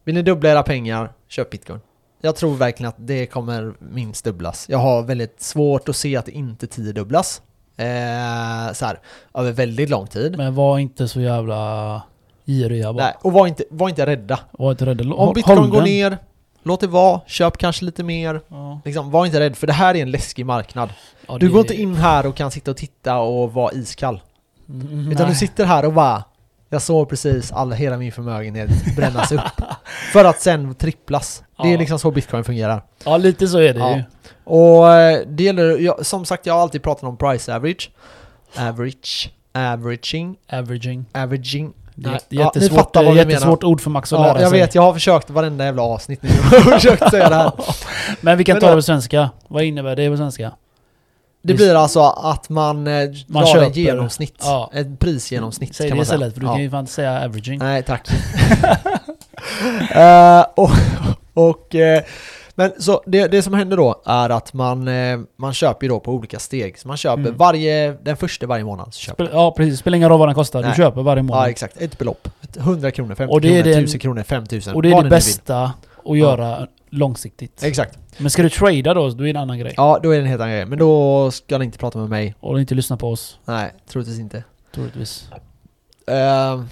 vill 0.05 0.14
ni 0.14 0.23
dubbla 0.23 0.51
era 0.51 0.62
pengar, 0.62 1.12
köp 1.29 1.51
bitcoin. 1.51 1.81
Jag 2.21 2.37
tror 2.37 2.55
verkligen 2.55 2.88
att 2.88 2.97
det 2.99 3.27
kommer 3.27 3.75
minst 3.79 4.25
dubblas. 4.25 4.67
Jag 4.69 4.79
har 4.79 5.03
väldigt 5.03 5.43
svårt 5.43 5.88
att 5.88 5.97
se 5.97 6.17
att 6.17 6.27
det 6.27 6.33
inte 6.33 6.67
tiodubblas. 6.67 7.43
Eh, 7.79 8.73
så 8.73 8.85
här, 8.87 8.99
över 9.35 9.53
väldigt 9.53 9.91
lång 9.91 10.07
tid. 10.07 10.37
Men 10.37 10.55
var 10.55 10.79
inte 10.79 11.09
så 11.09 11.21
jävla 11.21 12.03
giriga 12.47 12.93
bara. 12.93 13.05
Nej, 13.05 13.14
och 13.21 13.33
var 13.33 13.47
inte, 13.47 13.64
var 13.71 13.88
inte 13.88 14.07
rädda. 14.07 14.41
Var 14.51 14.71
inte 14.71 14.87
rädda. 14.87 15.14
Om 15.14 15.35
bitcoin 15.35 15.71
går 15.71 15.83
ner, 15.83 16.19
låt 16.62 16.81
det 16.81 16.87
vara. 16.87 17.21
Köp 17.27 17.59
kanske 17.59 17.85
lite 17.85 18.03
mer. 18.03 18.41
Ja. 18.49 18.81
Liksom, 18.85 19.11
var 19.11 19.27
inte 19.27 19.41
rädd, 19.41 19.57
för 19.57 19.67
det 19.67 19.73
här 19.73 19.95
är 19.95 20.03
en 20.03 20.11
läskig 20.11 20.47
marknad. 20.47 20.88
Ja, 21.29 21.38
Du 21.38 21.51
går 21.51 21.61
inte 21.61 21.81
in 21.81 21.95
här 21.95 22.27
och 22.27 22.37
kan 22.37 22.51
sitta 22.51 22.71
och 22.71 22.77
titta 22.77 23.19
och 23.19 23.53
vara 23.53 23.73
iskall. 23.73 24.21
Mm, 24.69 25.12
Utan 25.12 25.23
nej. 25.27 25.33
du 25.33 25.35
sitter 25.38 25.64
här 25.64 25.85
och 25.85 25.93
bara 25.93 26.25
Jag 26.70 26.83
såg 26.83 27.09
precis 27.09 27.52
all, 27.52 27.72
hela 27.72 27.96
min 27.96 28.12
förmögenhet 28.12 28.70
brännas 28.96 29.33
upp. 29.33 29.40
För 30.12 30.24
att 30.24 30.40
sen 30.40 30.74
tripplas. 30.74 31.42
Det 31.62 31.68
är 31.68 31.72
Ja. 31.72 31.78
liksom 31.78 31.98
så 31.98 32.11
bitcoin 32.11 32.44
fungerar. 32.44 32.83
Ja, 33.04 33.16
lite 33.16 33.48
så 33.48 33.59
är 33.59 33.74
det 33.74 33.81
Ja. 33.81 33.96
ju. 33.96 34.02
Och 34.44 34.92
eh, 34.92 35.20
det 35.26 35.42
gäller, 35.42 35.78
jag, 35.78 36.07
som 36.07 36.24
sagt 36.24 36.46
jag 36.46 36.54
har 36.54 36.61
alltid 36.61 36.83
pratat 36.83 37.04
om 37.04 37.16
price 37.16 37.54
average. 37.54 37.90
Average, 38.57 39.31
averaging, 39.54 40.37
Averaging. 40.52 41.04
averaging. 41.14 41.72
Det 41.94 42.09
är 42.11 42.20
ja, 42.28 42.44
jättesvårt, 42.44 42.78
fattar 42.78 43.04
vad 43.04 43.12
vi 43.14 43.18
jättesvårt 43.18 43.64
ord 43.64 43.81
för 43.81 43.90
Max 43.90 44.12
att 44.12 44.20
lära 44.20 44.28
Ja, 44.35 44.40
jag 44.40 44.50
sig. 44.50 44.61
vet, 44.61 44.74
jag 44.74 44.83
har 44.83 44.92
försökt 44.94 45.31
varenda 45.31 45.64
jävla 45.64 45.83
avsnitt 45.83 46.22
nu. 46.22 46.28
Jag 46.52 46.61
har 46.61 46.72
försökt 46.72 47.11
säga 47.11 47.28
det 47.28 47.35
här. 47.35 47.52
Men 48.20 48.38
vi 48.38 48.44
kan 48.44 48.54
Men 48.54 48.61
ta 48.61 48.68
det 48.70 48.74
på 48.76 48.83
svenska. 48.83 49.31
Vad 49.48 49.62
innebär 49.62 49.96
det 49.96 50.11
på 50.11 50.16
svenska? 50.16 50.52
Det 51.42 51.55
blir 51.55 51.74
alltså 51.74 52.01
att 52.03 52.48
man, 52.48 52.87
eh, 52.87 52.92
Man 53.27 53.42
drar 53.42 53.53
köper- 53.53 53.66
en 53.66 53.72
genomsnitt. 53.72 54.35
Ja. 54.40 54.70
Ett 54.74 54.98
prisgenomsnitt 54.98 55.74
Säg 55.74 55.88
kan 55.88 55.96
det 55.96 55.98
man 55.98 56.03
istället, 56.03 56.35
för 56.35 56.40
du 56.40 56.46
Ja. 56.46 56.53
kan 56.53 56.62
ju 56.62 56.70
fan 56.70 56.81
inte 56.81 56.92
säga 56.92 57.24
averaging. 57.24 57.59
Nej, 57.59 57.83
tack. 57.83 58.09
Eh, 59.94 60.44
och, 60.57 60.70
och, 61.35 61.74
eh, 61.74 62.03
men 62.55 62.72
så 62.79 63.03
det, 63.07 63.27
det 63.29 63.42
som 63.42 63.55
händer 63.55 63.77
då 63.77 64.03
är 64.07 64.31
att 64.31 64.53
man, 64.53 64.88
man 65.37 65.55
köper 65.55 65.87
ju 65.87 65.88
då 65.88 66.01
på 66.01 66.12
olika 66.12 66.38
steg. 66.38 66.79
Så 66.79 66.88
man 66.88 66.96
köper 66.96 67.20
Mm. 67.22 67.37
varje, 67.37 67.92
den 68.03 68.16
första 68.16 68.46
varje 68.46 68.64
månad. 68.64 68.94
Så 68.94 69.01
köper 69.01 69.29
Ja 69.33 69.55
precis, 69.57 69.79
spelar 69.81 69.96
ingen 69.96 70.09
roll 70.09 70.18
vad 70.18 70.29
den 70.29 70.35
kostar. 70.35 70.62
Du 70.62 70.68
Nej. 70.68 70.77
köper 70.77 71.03
varje 71.03 71.22
månad. 71.22 71.44
Ja, 71.44 71.51
exakt. 71.51 71.83
Ett 71.83 71.98
belopp. 71.98 72.29
Ett 72.42 72.57
100 72.57 72.90
kronor, 72.90 73.14
50 73.14 73.33
Och 73.35 73.40
det 73.40 73.48
är 73.48 73.62
kronor, 73.62 73.77
det- 73.77 73.81
1000 73.83 74.01
kronor, 74.01 74.22
5000. 74.22 74.74
Och 74.74 74.83
det 74.83 74.90
är 74.92 75.03
det 75.03 75.11
bästa 75.11 75.72
att 76.07 76.18
göra 76.18 76.66
långsiktigt. 76.90 77.62
Exakt. 77.62 77.98
Men 78.18 78.31
ska 78.31 78.42
du 78.42 78.48
trada 78.51 78.94
då, 78.94 79.09
då 79.09 79.22
är 79.22 79.24
det 79.24 79.31
en 79.31 79.37
annan 79.37 79.59
grej. 79.59 79.74
Ja, 79.77 80.01
då 80.03 80.11
är 80.11 80.16
det 80.16 80.22
en 80.22 80.29
helt 80.29 80.40
annan 80.40 80.53
grej. 80.55 80.66
Men 80.66 80.79
då 80.79 81.31
ska 81.31 81.59
ni 81.59 81.64
inte 81.64 81.79
prata 81.79 81.98
med 81.98 82.09
mig. 82.09 82.35
Och 82.40 82.61
inte 82.61 82.74
lyssna 82.74 82.96
på 82.96 83.09
oss, 83.11 83.38
Nej, 83.44 83.72
troligtvis 83.88 84.18
inte. 84.18 84.44
troligtvis. 84.74 85.29
Uh, 86.11 86.64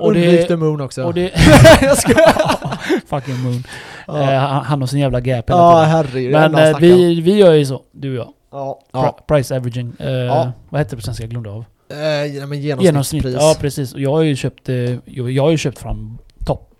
Och 0.00 0.14
det- 0.14 0.44
the 0.46 0.56
moon 0.56 0.80
också. 0.80 1.02
Och 1.04 1.14
det... 1.14 1.30
jag 1.82 1.98
skojar. 1.98 3.06
Fucking 3.06 3.38
moon. 3.42 3.64
Ja, 4.06 4.20
Eh, 4.32 4.38
han, 4.40 4.64
han 4.64 4.80
har 4.80 4.86
sin 4.86 4.98
jävla 5.00 5.20
gap 5.20 5.50
hela 5.50 5.58
ja 5.58 5.82
herregud. 5.82 6.32
Men 6.32 6.54
han 6.54 6.74
om. 6.74 6.80
vi, 6.80 7.20
vi 7.20 7.34
gör 7.36 7.52
ju 7.52 7.66
så, 7.66 7.82
du 7.92 8.10
och 8.10 8.16
jag. 8.26 8.32
Ja. 8.52 8.80
Ja. 8.92 9.18
Price 9.28 9.56
averaging. 9.56 9.92
Eh, 9.98 10.10
Ja. 10.10 10.52
Vad 10.68 10.80
heter 10.80 10.90
det 10.90 10.96
på 10.96 11.02
svenska? 11.02 11.22
Jag 11.24 11.30
glömde 11.30 11.50
av. 11.50 11.64
Eh, 11.90 11.96
men 11.96 12.60
Genomsnitt. 12.60 12.84
genomsnittspris. 12.84 13.34
Ja 13.38 13.56
precis. 13.60 13.94
Och 13.94 14.00
jag 14.00 14.10
har 14.10 14.22
ju 14.22 14.36
köpt, 14.36 14.68
jag, 15.04 15.30
jag 15.30 15.42
har 15.42 15.50
ju 15.50 15.56
köpt 15.58 15.78
fram 15.78 16.18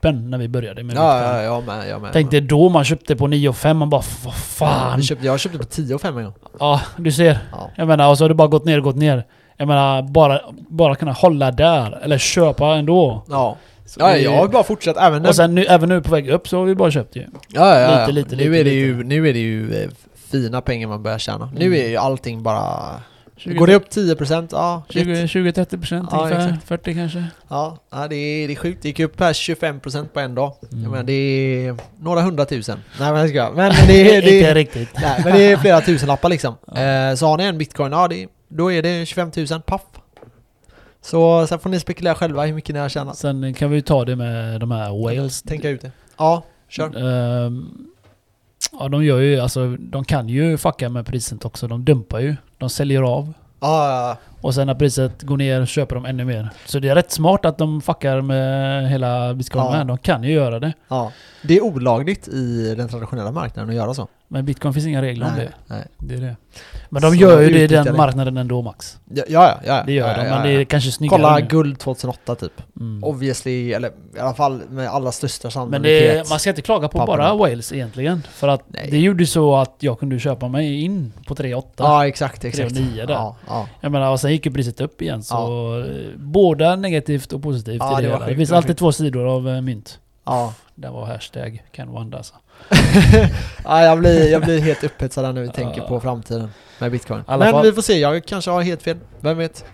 toppen 0.05 0.31
när 0.31 0.38
vi 0.38 0.49
började 0.49 0.83
med 0.83 0.97
Ja, 0.97 1.21
ja, 1.21 1.43
jag 1.43 1.64
med, 1.67 1.88
jag 1.88 2.03
med. 2.03 2.12
Tänkte 2.12 2.40
då 2.40 2.69
man 2.69 2.85
köpte 2.85 3.17
på 3.17 3.27
9 3.27 3.49
och 3.49 3.57
5 3.57 3.77
man 3.77 3.90
bara 3.90 4.03
vad 4.25 4.35
fan. 4.35 4.97
Vi 4.97 5.03
köpte, 5.03 5.27
jag 5.27 5.40
köpte 5.40 5.59
på 5.59 5.64
10 5.64 5.95
och 5.95 6.01
5 6.01 6.19
en 6.19 6.25
gång. 6.25 6.35
Ja, 6.59 6.81
du 6.97 7.12
ser. 7.12 7.38
Ja. 7.53 7.71
Jag 7.77 7.88
menar, 7.88 8.11
och 8.11 8.19
så 8.19 8.25
har 8.25 8.29
det 8.29 8.35
bara 8.35 8.49
gått 8.49 8.64
ner, 8.64 8.81
gått 8.81 8.97
ner. 8.97 9.25
Jag 9.57 9.69
menar, 9.69 10.03
bara, 10.03 10.40
bara 10.69 10.95
kunna 10.95 11.12
hålla 11.12 11.51
där. 11.51 11.99
Eller 12.03 12.19
köpa 12.19 12.75
ändå. 12.75 13.25
Ja. 13.29 13.57
Så 13.87 14.01
Ja, 14.01 14.17
jag 14.17 14.37
har 14.37 14.49
bara 14.49 14.62
fortsatt 14.62 14.97
även 14.97 15.23
när... 15.23 15.29
Och 15.29 15.37
sen 15.37 15.55
nu, 15.55 15.64
även 15.64 15.88
nu 15.88 16.03
på 16.03 16.11
väg 16.11 16.29
upp 16.29 16.49
så 16.49 16.59
har 16.59 16.64
vi 16.64 16.75
bara 16.75 16.90
köpt 16.90 17.17
ju. 17.17 17.27
ja, 17.49 17.81
ja, 17.81 17.81
ja. 17.81 18.01
lite, 18.07 18.12
lite, 18.12 18.37
nu, 18.37 18.43
lite, 18.45 18.61
är 18.61 18.64
det 18.64 18.71
lite. 18.71 18.75
ju, 18.77 19.05
nu 19.05 19.29
är 19.29 19.33
det 19.33 19.38
ju 19.38 19.83
eh, 19.83 19.90
fina 20.31 20.61
pengar 20.61 20.88
man 20.88 21.03
börjar 21.03 21.19
tjäna. 21.19 21.51
Nu 21.57 21.67
Mm. 21.67 21.85
är 21.85 21.88
ju 21.88 21.97
allting 21.97 22.43
bara... 22.43 22.90
20, 23.37 23.55
Går 23.55 23.66
det 23.66 23.75
upp 23.75 23.88
10% 23.90 24.49
ja, 24.53 24.83
shit. 24.90 25.07
20-30% 25.07 25.79
procent 25.79 26.09
Ja, 26.12 26.25
ungefär. 26.25 26.49
exakt. 26.49 26.68
40 26.68 26.94
kanske. 26.94 27.25
Ja, 27.49 27.79
det, 27.90 28.16
är, 28.16 28.49
det 28.49 28.55
är 28.55 28.57
sjukt. 28.57 28.83
Det 28.83 28.88
gick 28.88 29.01
upp 29.01 29.20
här 29.20 29.33
25% 29.33 30.09
på 30.09 30.20
en 30.20 30.35
dag. 30.35 30.53
Mm. 30.73 30.83
Jag 30.83 30.90
menar, 30.90 31.05
det 31.05 31.12
är 31.66 31.77
några 32.01 32.20
hundratusen. 32.23 32.79
Nej 33.01 33.12
men 33.12 33.20
jag 33.20 33.31
ska. 33.31 33.51
Men 33.55 33.73
det, 33.87 34.16
är- 34.16 34.23
det, 34.31 34.38
Inte 34.38 34.55
riktigt. 34.55 34.88
nej, 35.03 35.20
men 35.25 35.33
det 35.33 35.42
är 35.53 35.57
flera 35.57 35.81
tusen 35.87 36.09
lappar 36.09 36.29
liksom. 36.29 36.55
Ja. 36.66 36.81
Eh, 36.83 37.14
så 37.14 37.27
har 37.27 37.37
ni 37.38 37.44
en 37.44 37.59
bitcoin, 37.59 37.92
ja 37.92 38.09
det, 38.09 38.27
då 38.49 38.73
är 38.73 38.83
det 38.83 39.07
25 39.07 39.31
000, 39.51 39.62
paff. 39.62 39.83
Så 41.03 41.47
sen 41.47 41.59
får 41.59 41.70
ni 41.70 41.80
spekulera 41.80 42.14
själva 42.14 42.45
hur 42.47 42.55
mycket 42.55 42.74
ni 42.74 42.80
har 42.80 42.89
tjänat. 42.89 43.16
Sen 43.16 43.55
kan 43.55 43.70
vi 43.70 43.76
ju 43.76 43.82
ta 43.82 44.05
det 44.05 44.16
med 44.16 44.61
de 44.61 44.70
här 44.70 45.03
whales. 45.05 45.43
Tänka 45.43 45.68
ut 45.68 45.80
det. 45.82 45.91
Ja, 46.18 46.43
kör. 46.68 46.87
Ehm, 47.47 47.68
ja, 48.73 48.89
de 48.89 49.05
gör 49.05 49.21
ju, 49.21 49.41
alltså 49.41 49.77
de 49.79 50.05
kan 50.05 50.29
ju 50.29 50.57
fucka 50.57 50.89
med 50.89 51.07
priset 51.07 51.45
också. 51.45 51.69
De 51.69 51.85
dumpar 51.85 52.21
ju. 52.21 52.37
De 52.59 52.71
säljer 52.71 53.03
av. 53.03 53.33
Ja, 53.61 53.91
ja, 53.91 54.09
ja. 54.09 54.17
Och 54.41 54.55
sen 54.55 54.67
när 54.67 54.75
priset 54.75 55.23
går 55.23 55.37
ner 55.37 55.67
köper 55.67 55.95
de 55.95 56.05
ännu 56.05 56.25
mer. 56.25 56.51
Så 56.67 56.79
det 56.79 56.89
är 56.89 56.95
rätt 56.95 57.12
smart 57.12 57.45
att 57.45 57.59
de 57.59 57.81
fuckar 57.81 58.21
med 58.21 58.91
hela 58.91 59.35
bitcoin 59.35 59.65
Ja. 59.65 59.85
De 59.85 59.99
kan 59.99 60.25
ju 60.25 60.33
göra 60.33 60.61
det. 60.61 60.73
Ja. 60.89 61.12
Det 61.43 61.57
är 61.57 61.62
olagligt 61.65 62.29
i 62.29 62.75
den 62.77 62.89
traditionella 62.89 63.33
marknaden 63.33 63.71
att 63.71 63.77
göra 63.77 63.95
så. 63.95 64.09
Men 64.35 64.45
bitcoin 64.45 64.74
finns 64.74 64.87
inga 64.87 65.03
regler 65.03 65.26
om 65.26 65.32
Nej, 65.37 65.47
det. 65.47 65.74
nej. 65.74 65.85
Det 65.99 66.14
är 66.14 66.20
det. 66.20 66.37
Men 66.89 67.03
de 67.03 67.09
Så 67.11 67.14
gör 67.14 67.41
ju 67.41 67.51
det 67.51 67.62
i 67.62 67.66
den 67.66 67.97
marknaden 67.97 68.37
ändå 68.37 68.62
Max. 68.62 68.99
Ja, 69.14 69.22
ja, 69.28 69.61
ja. 69.66 69.82
Det 69.87 69.93
gör 69.93 70.09
ja, 70.09 70.14
de, 70.16 70.26
ja, 70.26 70.35
men 70.35 70.43
det 70.47 70.53
ja. 70.53 70.61
är 70.61 70.64
kanske 70.64 70.91
snyggare 70.91 71.18
Kolla 71.20 71.39
nu. 71.39 71.47
guld 71.47 71.78
2008 71.78 72.35
typ. 72.35 72.53
Mm. 72.80 73.05
Obviously, 73.05 73.72
eller 73.72 73.89
i 74.16 74.18
alla 74.18 74.35
fall 74.35 74.61
med 74.70 74.89
allra 74.89 75.12
största 75.12 75.47
Men 75.47 75.53
sannolikhet. 75.53 76.24
det, 76.24 76.30
man 76.30 76.39
ska 76.39 76.51
inte 76.51 76.62
klaga 76.62 76.89
på 76.89 76.99
Papperna. 76.99 77.16
bara 77.16 77.35
Wales 77.35 77.72
egentligen. 77.72 78.22
För 78.32 78.49
att 78.49 78.62
Nej. 78.68 78.89
det 78.91 78.99
gjorde 78.99 79.26
så 79.26 79.57
att 79.57 79.76
jag 79.78 79.99
kunde 79.99 80.18
köpa 80.18 80.49
mig 80.49 80.80
in 80.82 81.12
på 81.26 81.35
3,8. 81.35 81.62
Ja, 81.76 82.07
exakt, 82.07 82.45
exakt. 82.45 82.72
3,9 82.72 83.07
där. 83.07 83.14
Ja, 83.14 83.37
ja. 83.47 83.68
Jag 83.80 83.93
menar, 83.93 84.11
och 84.11 84.20
sen 84.20 84.30
gick 84.32 84.47
ju 84.47 84.53
priset 84.53 84.80
upp 84.80 85.03
igen 85.03 85.22
så... 85.22 85.78
eh, 85.80 85.87
Båda 86.16 86.76
negativt 86.76 87.32
och 87.32 87.43
positivt 87.43 87.76
Ja, 87.80 88.01
i 88.01 88.05
det, 88.05 88.09
det 88.09 88.24
Det 88.26 88.37
finns 88.37 88.53
alltid 88.53 88.76
två 88.76 88.93
sidor 88.93 89.26
av 89.26 89.49
eh, 89.49 89.61
mynt. 89.61 89.99
Ja. 90.25 90.55
Det 90.75 90.89
var 90.89 91.07
hashtag 91.07 91.62
can 91.72 91.91
wonder 91.93 92.18
alltså. 92.18 92.35
ja 93.64 93.83
jag, 93.83 93.99
blir, 93.99 94.31
jag 94.33 94.43
blir 94.43 94.61
helt 94.61 94.85
upphetsad 94.85 95.35
när 95.35 95.43
vi 95.43 95.49
tänker 95.49 95.81
på 95.81 96.01
framtiden 96.01 96.51
med 96.79 96.91
bitcoin. 96.93 97.22
Men 97.27 97.41
fall- 97.53 97.62
vi 97.62 97.72
får 97.72 97.83
se, 97.83 97.99
jag 98.01 98.25
kanske 98.27 98.51
har 98.51 98.62
helt 98.62 98.83
fel. 98.83 98.97
Vem 99.20 99.39
vet? 99.39 99.64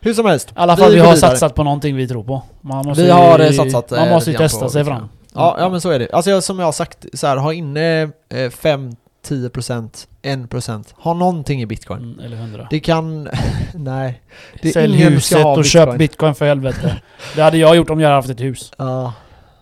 Hur 0.00 0.14
som 0.14 0.26
helst. 0.26 0.48
I 0.48 0.52
alla 0.54 0.76
fall, 0.76 0.90
vi, 0.92 0.98
går 0.98 1.06
har 1.06 1.14
vidare. 1.14 1.30
satsat 1.30 1.54
på 1.54 1.64
någonting 1.64 1.96
vi 1.96 2.08
tror 2.08 2.24
på. 2.24 2.42
Man 2.60 2.86
måste 2.86 3.02
Vi 3.02 3.08
ju, 3.08 3.14
har, 3.14 3.38
eh, 3.38 3.50
satsat, 3.50 3.90
Man 3.90 3.98
eh, 4.00 4.10
måste 4.10 4.30
ju 4.30 4.36
testa 4.36 4.68
sig 4.68 4.84
bitcoin. 4.84 4.98
fram. 4.98 5.08
Ja, 5.34 5.56
ja 5.58 5.68
men 5.68 5.80
så 5.80 5.90
är 5.90 5.98
det. 5.98 6.08
Alltså 6.12 6.30
jag, 6.30 6.42
som 6.42 6.58
jag 6.58 6.66
har 6.66 6.72
sagt, 6.72 7.06
så 7.12 7.26
här, 7.26 7.36
ha 7.36 7.52
inne 7.52 8.02
eh, 8.28 8.50
5, 8.50 8.96
10%, 9.28 10.06
1%. 10.22 10.84
Ha 10.96 11.14
någonting 11.14 11.62
i 11.62 11.66
bitcoin. 11.66 12.02
Mm, 12.02 12.20
eller 12.20 12.36
100. 12.36 12.66
Det 12.70 12.80
kan... 12.80 13.28
nej. 13.74 14.22
Det 14.62 14.72
Sälj 14.72 14.96
huset 14.96 15.44
och 15.46 15.64
köp 15.64 15.98
bitcoin 15.98 16.34
för 16.34 16.46
helvete. 16.46 16.96
det 17.36 17.42
hade 17.42 17.58
jag 17.58 17.76
gjort 17.76 17.90
om 17.90 18.00
jag 18.00 18.08
hade 18.08 18.16
haft 18.18 18.30
ett 18.30 18.40
hus. 18.40 18.72
Ja. 18.78 19.12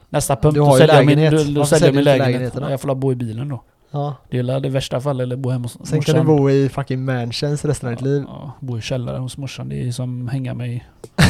Nästa 0.09 0.37
punkt, 0.37 0.55
Du 0.55 0.61
då 0.61 0.67
har 0.67 0.77
ju 0.77 0.81
säljer 0.87 0.97
jag 0.97 1.07
min, 1.07 1.31
då, 1.55 1.61
då 1.61 1.67
säljer 1.67 1.87
jag 1.89 1.95
min 1.95 2.05
lägenhet. 2.05 2.55
då? 2.55 2.71
Jag 2.71 2.81
får 2.81 2.95
bo 2.95 3.13
i 3.13 3.15
bilen 3.15 3.49
då. 3.49 3.63
ja. 3.91 4.15
Det 4.31 4.39
är 4.39 4.61
det 4.61 4.69
värsta 4.69 5.01
fall, 5.01 5.21
eller 5.21 5.37
bo 5.37 5.51
hemma 5.51 5.63
hos 5.63 5.73
Sen 5.89 6.03
kan 6.03 6.15
du 6.15 6.23
morsan. 6.23 6.37
bo 6.37 6.51
i 6.51 6.69
fucking 6.69 7.05
mansions 7.05 7.65
resten 7.65 7.89
av 7.89 7.95
ditt 7.95 8.05
liv. 8.05 8.25
Ja, 8.29 8.53
bo 8.61 8.79
i 8.79 8.81
källaren 8.81 9.23
hos 9.23 9.37
morsan. 9.37 9.69
Det 9.69 9.89
är 9.89 9.93
som 9.93 10.29
hänga 10.29 10.55
mig. 10.55 10.89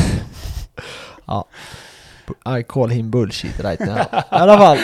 I 2.59 2.63
call 2.63 2.91
him 2.91 3.11
bullshit 3.11 3.61
right 3.61 3.81
now. 3.81 3.99
I 3.99 4.03
alla 4.31 4.59
fall. 4.59 4.79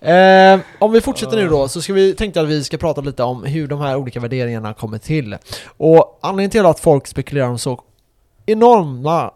Eh, 0.00 0.60
om 0.78 0.92
vi 0.92 1.00
fortsätter 1.00 1.36
nu 1.36 1.48
då 1.48 1.68
så 1.68 1.82
ska 1.82 1.92
vi 1.92 2.14
tänkte 2.14 2.40
att 2.40 2.48
vi 2.48 2.64
ska 2.64 2.76
prata 2.78 3.00
lite 3.00 3.22
om 3.22 3.44
hur 3.44 3.68
de 3.68 3.80
här 3.80 3.96
olika 3.96 4.20
värderingarna 4.20 4.74
kommer 4.74 4.98
till. 4.98 5.36
Och 5.76 6.18
anledningen 6.22 6.50
till 6.50 6.66
att 6.66 6.80
folk 6.80 7.06
spekulerar 7.06 7.48
om 7.48 7.58
så 7.58 7.80
enorma 8.46 9.30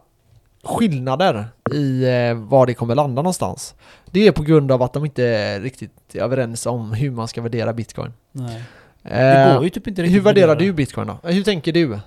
skillnader 0.65 1.45
i 1.73 2.03
eh, 2.03 2.33
var 2.33 2.65
det 2.65 2.73
kommer 2.73 2.95
landa 2.95 3.21
någonstans. 3.21 3.75
Det 4.11 4.27
är 4.27 4.31
på 4.31 4.43
grund 4.43 4.71
av 4.71 4.81
att 4.83 4.93
de 4.93 5.05
inte 5.05 5.23
är 5.23 5.59
riktigt 5.61 6.15
överens 6.15 6.65
om 6.65 6.93
hur 6.93 7.11
man 7.11 7.27
ska 7.27 7.41
värdera 7.41 7.73
bitcoin. 7.73 8.13
Nej. 8.31 8.63
Det 9.01 9.09
Eh, 9.11 9.53
går 9.55 9.63
ju 9.63 9.69
typ 9.69 9.87
inte 9.87 10.01
riktigt 10.01 10.15
hur 10.15 10.21
värderar 10.21 10.47
värdera. 10.47 10.67
du 10.67 10.73
bitcoin 10.73 11.07
då? 11.07 11.17
Hur 11.29 11.43
tänker 11.43 11.71
du? 11.73 11.99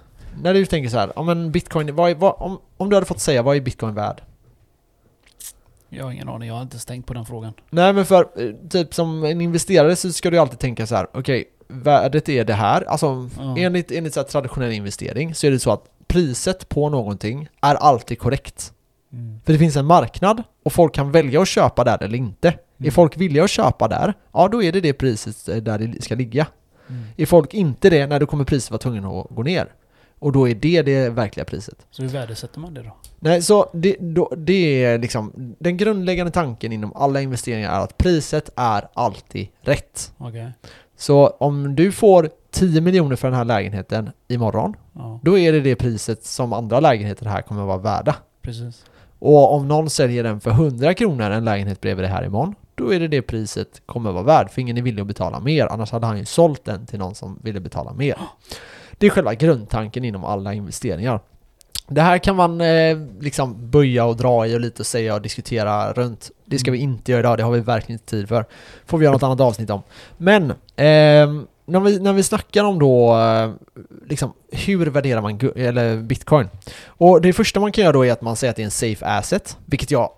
När 0.42 0.54
du 0.54 0.66
tänker 0.66 0.88
så 0.90 0.98
här, 0.98 1.12
ja 1.16 1.22
men 1.22 1.52
bitcoin, 1.52 1.94
vad 1.94 2.10
är, 2.10 2.14
vad, 2.14 2.34
om, 2.38 2.58
om 2.76 2.88
du 2.90 2.96
hade 2.96 3.06
fått 3.06 3.20
säga, 3.20 3.42
vad 3.42 3.56
är 3.56 3.60
bitcoin 3.60 3.94
värd? 3.94 4.22
Jag 5.88 6.04
har 6.04 6.12
ingen 6.12 6.28
aning, 6.28 6.48
jag 6.48 6.54
har 6.54 6.62
inte 6.62 6.78
stängt 6.78 7.06
på 7.06 7.14
den 7.14 7.24
frågan. 7.26 7.52
Nej 7.70 7.92
men 7.92 8.06
för, 8.06 8.28
eh, 8.36 8.50
typ 8.70 8.94
som 8.94 9.24
en 9.24 9.40
investerare 9.40 9.96
så 9.96 10.12
ska 10.12 10.30
du 10.30 10.38
alltid 10.38 10.58
tänka 10.58 10.86
så 10.86 10.94
här: 10.96 11.06
okej, 11.14 11.44
värdet 11.68 12.28
är 12.28 12.44
det 12.44 12.54
här. 12.54 12.82
Alltså 12.88 13.28
Ja. 13.38 13.54
enligt, 13.58 13.90
enligt 13.90 14.14
så 14.14 14.22
traditionell 14.22 14.72
investering 14.72 15.34
så 15.34 15.46
är 15.46 15.50
det 15.50 15.58
så 15.58 15.70
att 15.70 15.84
priset 16.08 16.68
på 16.68 16.88
någonting 16.88 17.48
är 17.60 17.74
alltid 17.74 18.18
korrekt. 18.18 18.72
Mm. 19.12 19.40
För 19.44 19.52
det 19.52 19.58
finns 19.58 19.76
en 19.76 19.86
marknad 19.86 20.42
och 20.64 20.72
folk 20.72 20.94
kan 20.94 21.12
välja 21.12 21.42
att 21.42 21.48
köpa 21.48 21.84
där 21.84 22.02
eller 22.02 22.18
inte. 22.18 22.48
Mm. 22.48 22.88
Är 22.88 22.90
folk 22.90 23.16
villiga 23.16 23.44
att 23.44 23.50
köpa 23.50 23.88
där, 23.88 24.14
ja 24.32 24.48
då 24.48 24.62
är 24.62 24.72
det 24.72 24.80
det 24.80 24.92
priset 24.92 25.48
eh, 25.48 25.56
där 25.56 25.78
det 25.78 26.02
ska 26.02 26.14
ligga. 26.14 26.46
Mm. 26.88 27.04
Är 27.16 27.26
folk 27.26 27.54
inte 27.54 27.90
det, 27.90 28.06
när 28.06 28.20
då 28.20 28.26
kommer 28.26 28.44
priset 28.44 28.70
vara 28.70 28.78
tvungen 28.78 29.04
att 29.04 29.26
gå 29.30 29.42
ner. 29.42 29.72
Och 30.18 30.32
då 30.32 30.48
är 30.48 30.54
det 30.54 30.82
det 30.82 31.08
verkliga 31.08 31.44
priset. 31.44 31.86
Så 31.90 32.02
hur 32.02 32.08
värdesätter 32.08 32.60
man 32.60 32.74
det 32.74 32.82
då? 32.82 32.96
Nej, 33.18 33.42
så 33.42 33.70
det, 33.72 33.96
då, 34.00 34.32
det 34.36 34.84
är 34.84 34.98
liksom 34.98 35.54
den 35.58 35.76
grundläggande 35.76 36.32
tanken 36.32 36.72
inom 36.72 36.92
alla 36.94 37.20
investeringar 37.20 37.72
är 37.72 37.80
att 37.80 37.98
priset 37.98 38.50
är 38.56 38.88
alltid 38.94 39.48
rätt. 39.60 40.12
Okej. 40.18 40.52
Så 40.96 41.26
om 41.26 41.74
du 41.74 41.92
får 41.92 42.30
10 42.58 42.80
miljoner 42.80 43.16
för 43.16 43.28
den 43.28 43.36
här 43.36 43.44
lägenheten 43.44 44.10
imorgon, 44.28 44.76
Ja, 44.92 45.20
då 45.22 45.38
är 45.38 45.52
det 45.52 45.60
det 45.60 45.76
priset 45.76 46.24
som 46.24 46.52
andra 46.52 46.80
lägenheter 46.80 47.26
här 47.26 47.42
kommer 47.42 47.60
att 47.62 47.68
vara 47.68 47.78
värda. 47.78 48.16
precis. 48.42 48.84
Och 49.18 49.54
om 49.54 49.68
någon 49.68 49.90
säljer 49.90 50.22
den 50.24 50.40
för 50.40 50.50
100 50.50 50.94
kronor 50.94 51.30
en 51.30 51.44
lägenhet 51.44 51.80
bredvid 51.80 52.04
det 52.04 52.08
här 52.08 52.24
imorgon, 52.24 52.54
då 52.74 52.94
är 52.94 53.00
det 53.00 53.08
det 53.08 53.22
priset 53.22 53.82
kommer 53.86 54.10
att 54.10 54.14
vara 54.14 54.24
värd, 54.24 54.50
för 54.50 54.60
ingen 54.60 54.78
är 54.78 54.82
villig 54.82 55.00
att 55.00 55.06
betala 55.06 55.40
mer, 55.40 55.66
annars 55.66 55.92
hade 55.92 56.06
han 56.06 56.18
ju 56.18 56.24
sålt 56.24 56.64
den 56.64 56.86
till 56.86 56.98
någon 56.98 57.14
som 57.14 57.38
ville 57.42 57.60
betala 57.60 57.92
mer. 57.92 58.18
Det 58.98 59.06
är 59.06 59.10
själva 59.10 59.34
grundtanken 59.34 60.04
inom 60.04 60.24
alla 60.24 60.54
investeringar. 60.54 61.20
Det 61.88 62.02
här 62.02 62.18
kan 62.18 62.36
man 62.36 62.60
eh, 62.60 62.98
liksom 63.20 63.70
böja 63.70 64.04
och 64.04 64.16
dra 64.16 64.46
i 64.46 64.56
och 64.56 64.60
lite 64.60 64.84
säga 64.84 65.14
och 65.14 65.22
diskutera 65.22 65.92
runt. 65.92 66.30
Det 66.44 66.58
ska 66.58 66.70
vi 66.70 66.78
inte 66.78 67.12
göra 67.12 67.20
idag, 67.20 67.38
det 67.38 67.42
har 67.42 67.52
vi 67.52 67.60
verkligen 67.60 67.94
inte 68.00 68.10
tid 68.10 68.28
för. 68.28 68.44
Får 68.86 68.98
vi 68.98 69.04
göra 69.04 69.12
något 69.12 69.22
annat 69.22 69.40
avsnitt 69.40 69.70
om. 69.70 69.82
Men, 70.16 70.52
ehm, 70.76 71.46
när, 71.68 71.80
vi, 71.80 71.98
när 71.98 72.12
vi 72.12 72.22
snackar 72.22 72.64
om 72.64 72.78
då, 72.78 73.16
eh, 73.18 73.50
liksom, 74.06 74.32
hur 74.52 74.86
värderar 74.86 75.20
man 75.22 75.40
eller 75.56 75.96
bitcoin? 76.02 76.48
Och 76.86 77.20
det 77.20 77.32
första 77.32 77.60
man 77.60 77.72
kan 77.72 77.82
göra 77.84 77.92
då 77.92 78.06
är 78.06 78.12
att 78.12 78.22
man 78.22 78.36
säger 78.36 78.50
att 78.50 78.56
det 78.56 78.62
är 78.62 78.64
en 78.64 78.70
safe 78.70 79.06
asset, 79.06 79.56
vilket 79.64 79.90
jag 79.90 80.10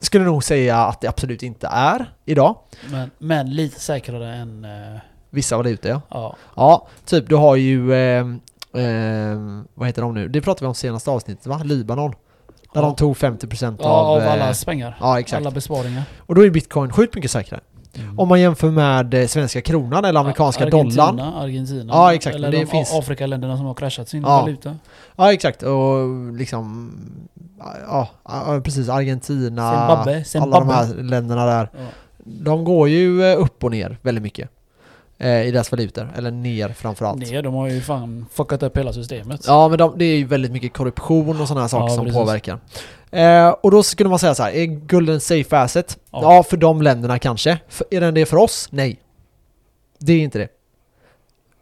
skulle 0.00 0.24
nog 0.24 0.44
säga 0.44 0.76
att 0.78 1.00
det 1.00 1.08
absolut 1.08 1.42
inte 1.42 1.66
är 1.66 2.12
idag. 2.24 2.56
Men, 2.90 3.10
men 3.18 3.50
lite 3.50 3.80
säkrare 3.80 4.34
än... 4.34 4.64
eh, 4.64 5.00
Vissa 5.30 5.56
valutor 5.56 5.90
ja. 5.90 6.02
ja. 6.10 6.36
Ja, 6.56 6.88
typ 7.04 7.28
du 7.28 7.34
har 7.36 7.56
ju, 7.56 7.94
ehm, 7.94 8.40
ehm, 8.74 9.64
vad 9.74 9.88
heter 9.88 10.02
de 10.02 10.14
nu? 10.14 10.28
Det 10.28 10.40
pratade 10.40 10.64
vi 10.64 10.68
om 10.68 10.74
senaste 10.74 11.10
avsnittet 11.10 11.46
va? 11.46 11.60
Libanon. 11.64 12.10
Där 12.10 12.80
Ja. 12.80 12.86
de 12.86 12.96
tog 12.96 13.16
50% 13.16 13.76
ja, 13.80 13.88
av... 13.88 14.06
av 14.06 14.18
eh, 14.22 14.32
allas 14.32 14.64
pengar. 14.64 14.96
Ja, 15.00 15.20
exakt. 15.20 15.40
Alla 15.40 15.50
besparingar. 15.50 16.02
Och 16.18 16.34
då 16.34 16.44
är 16.46 16.50
bitcoin 16.50 16.92
sjukt 16.92 17.14
mycket 17.14 17.30
säkrare. 17.30 17.60
Mm. 17.98 18.18
Om 18.18 18.28
man 18.28 18.40
jämför 18.40 18.70
med 18.70 19.14
eh, 19.14 19.26
svenska 19.26 19.60
kronan 19.60 20.04
eller 20.04 20.20
amerikanska 20.20 20.64
Argentina, 20.64 21.06
dollarn. 21.12 21.34
Argentina. 21.34 21.92
Ja, 21.94 22.14
exakt, 22.14 22.36
Eller 22.36 22.50
det 22.50 22.58
de 22.58 22.66
finns- 22.66 22.94
Afrikaländerna 22.94 23.56
som 23.56 23.66
har 23.66 23.74
kraschat 23.74 24.08
sin 24.08 24.22
Ja. 24.22 24.40
valuta. 24.40 24.76
Ja, 25.16 25.32
exakt. 25.32 25.62
Och 25.62 26.08
liksom... 26.32 26.92
Ja, 27.86 28.08
precis. 28.64 28.88
Argentina, 28.88 29.70
Zimbabwe. 29.70 30.14
alla 30.14 30.24
Zimbabwe. 30.24 30.58
de 30.58 30.68
här 30.70 31.02
länderna 31.02 31.46
där. 31.46 31.68
Ja. 31.72 31.78
De 32.24 32.64
går 32.64 32.88
ju 32.88 33.24
eh, 33.32 33.40
upp 33.40 33.64
och 33.64 33.70
ner 33.70 33.98
väldigt 34.02 34.22
mycket. 34.22 34.50
Eh, 35.22 35.42
I 35.46 35.50
deras 35.50 35.70
valutor. 35.72 36.12
Eller 36.16 36.30
ner 36.30 36.68
framförallt. 36.68 37.18
Nej, 37.30 37.42
de 37.42 37.54
har 37.54 37.68
ju 37.68 37.80
fan 37.80 38.26
fuckat 38.32 38.62
upp 38.62 38.76
hela 38.78 38.92
systemet. 38.92 39.44
Ja, 39.46 39.68
men 39.68 39.78
de, 39.78 39.98
det 39.98 40.04
är 40.04 40.16
ju 40.16 40.24
väldigt 40.24 40.52
mycket 40.52 40.72
korruption 40.72 41.40
och 41.40 41.48
sådana 41.48 41.60
här 41.60 41.68
saker 41.68 41.84
Ja, 41.90 41.94
som 41.96 42.04
precis. 42.04 42.18
påverkar. 42.18 42.58
Eh, 43.10 43.48
och 43.48 43.70
då 43.70 43.82
skulle 43.82 44.08
man 44.08 44.18
säga 44.18 44.34
så 44.34 44.42
här, 44.42 44.50
är 44.52 44.64
guld 44.64 45.10
en 45.10 45.20
safe 45.20 45.56
asset? 45.58 45.98
Ja. 46.10 46.34
Ja. 46.36 46.42
för 46.42 46.56
de 46.56 46.82
länderna 46.82 47.18
kanske. 47.18 47.58
För, 47.68 47.86
är 47.90 48.00
den 48.00 48.14
det 48.14 48.26
för 48.26 48.36
oss? 48.36 48.68
Nej. 48.70 49.00
Det 49.98 50.12
är 50.12 50.20
inte 50.20 50.38
det. 50.38 50.48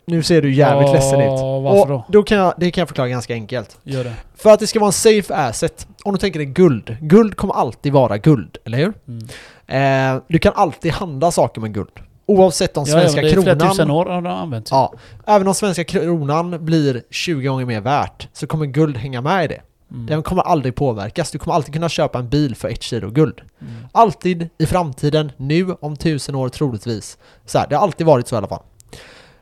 Nu 0.06 0.22
ser 0.22 0.42
du 0.42 0.54
jävligt 0.54 0.88
Ja, 0.88 0.94
ledsen 0.94 1.20
ut. 1.20 1.28
varför 1.30 1.80
och 1.80 1.88
då? 1.88 2.04
då 2.08 2.22
kan 2.22 2.38
jag, 2.38 2.54
det 2.56 2.70
kan 2.70 2.82
jag 2.82 2.88
förklara 2.88 3.08
ganska 3.08 3.34
enkelt. 3.34 3.78
Gör 3.82 4.04
det. 4.04 4.12
För 4.36 4.50
att 4.50 4.60
det 4.60 4.66
ska 4.66 4.78
vara 4.80 4.88
en 4.88 4.92
safe 4.92 5.34
asset, 5.34 5.86
om 6.04 6.12
du 6.12 6.18
tänker 6.18 6.38
dig 6.38 6.46
guld. 6.46 6.96
Guld 7.00 7.36
kommer 7.36 7.54
alltid 7.54 7.92
vara 7.92 8.18
guld, 8.18 8.56
eller 8.64 8.78
hur? 8.78 8.92
Mm. 9.08 10.16
Eh, 10.16 10.22
du 10.28 10.38
kan 10.38 10.52
alltid 10.56 10.92
handla 10.92 11.30
saker 11.30 11.60
med 11.60 11.74
guld. 11.74 11.90
Oavsett 12.30 12.76
om 12.76 12.84
Ja, 12.88 12.94
ja, 12.94 13.00
svenska 13.00 13.20
är 13.20 13.32
flera 13.32 13.56
kronan... 13.56 13.70
tusen 13.70 13.90
år 13.90 14.06
har 14.06 14.26
använt. 14.26 14.68
Ja, 14.70 14.94
även 15.26 15.48
om 15.48 15.54
svenska 15.54 15.84
kronan 15.84 16.64
blir 16.64 17.02
20 17.10 17.48
gånger 17.48 17.66
mer 17.66 17.80
värt 17.80 18.28
så 18.32 18.46
kommer 18.46 18.66
guld 18.66 18.96
hänga 18.96 19.20
med 19.20 19.44
i 19.44 19.48
det. 19.48 19.60
Mm. 19.90 20.06
Den 20.06 20.22
kommer 20.22 20.42
aldrig 20.42 20.74
påverkas. 20.74 21.30
Du 21.30 21.38
kommer 21.38 21.54
alltid 21.54 21.74
kunna 21.74 21.88
köpa 21.88 22.18
en 22.18 22.28
bil 22.28 22.54
för 22.56 22.68
ett 22.68 22.82
kilo 22.82 23.10
guld. 23.10 23.40
Mm. 23.60 23.72
Alltid 23.92 24.48
i 24.58 24.66
framtiden, 24.66 25.32
nu, 25.36 25.72
om 25.80 25.96
tusen 25.96 26.34
år 26.34 26.48
troligtvis. 26.48 27.18
Så 27.44 27.58
här, 27.58 27.66
det 27.68 27.76
har 27.76 27.82
alltid 27.82 28.06
varit 28.06 28.28
så 28.28 28.36
i 28.36 28.38
alla 28.38 28.48
fall. 28.48 28.62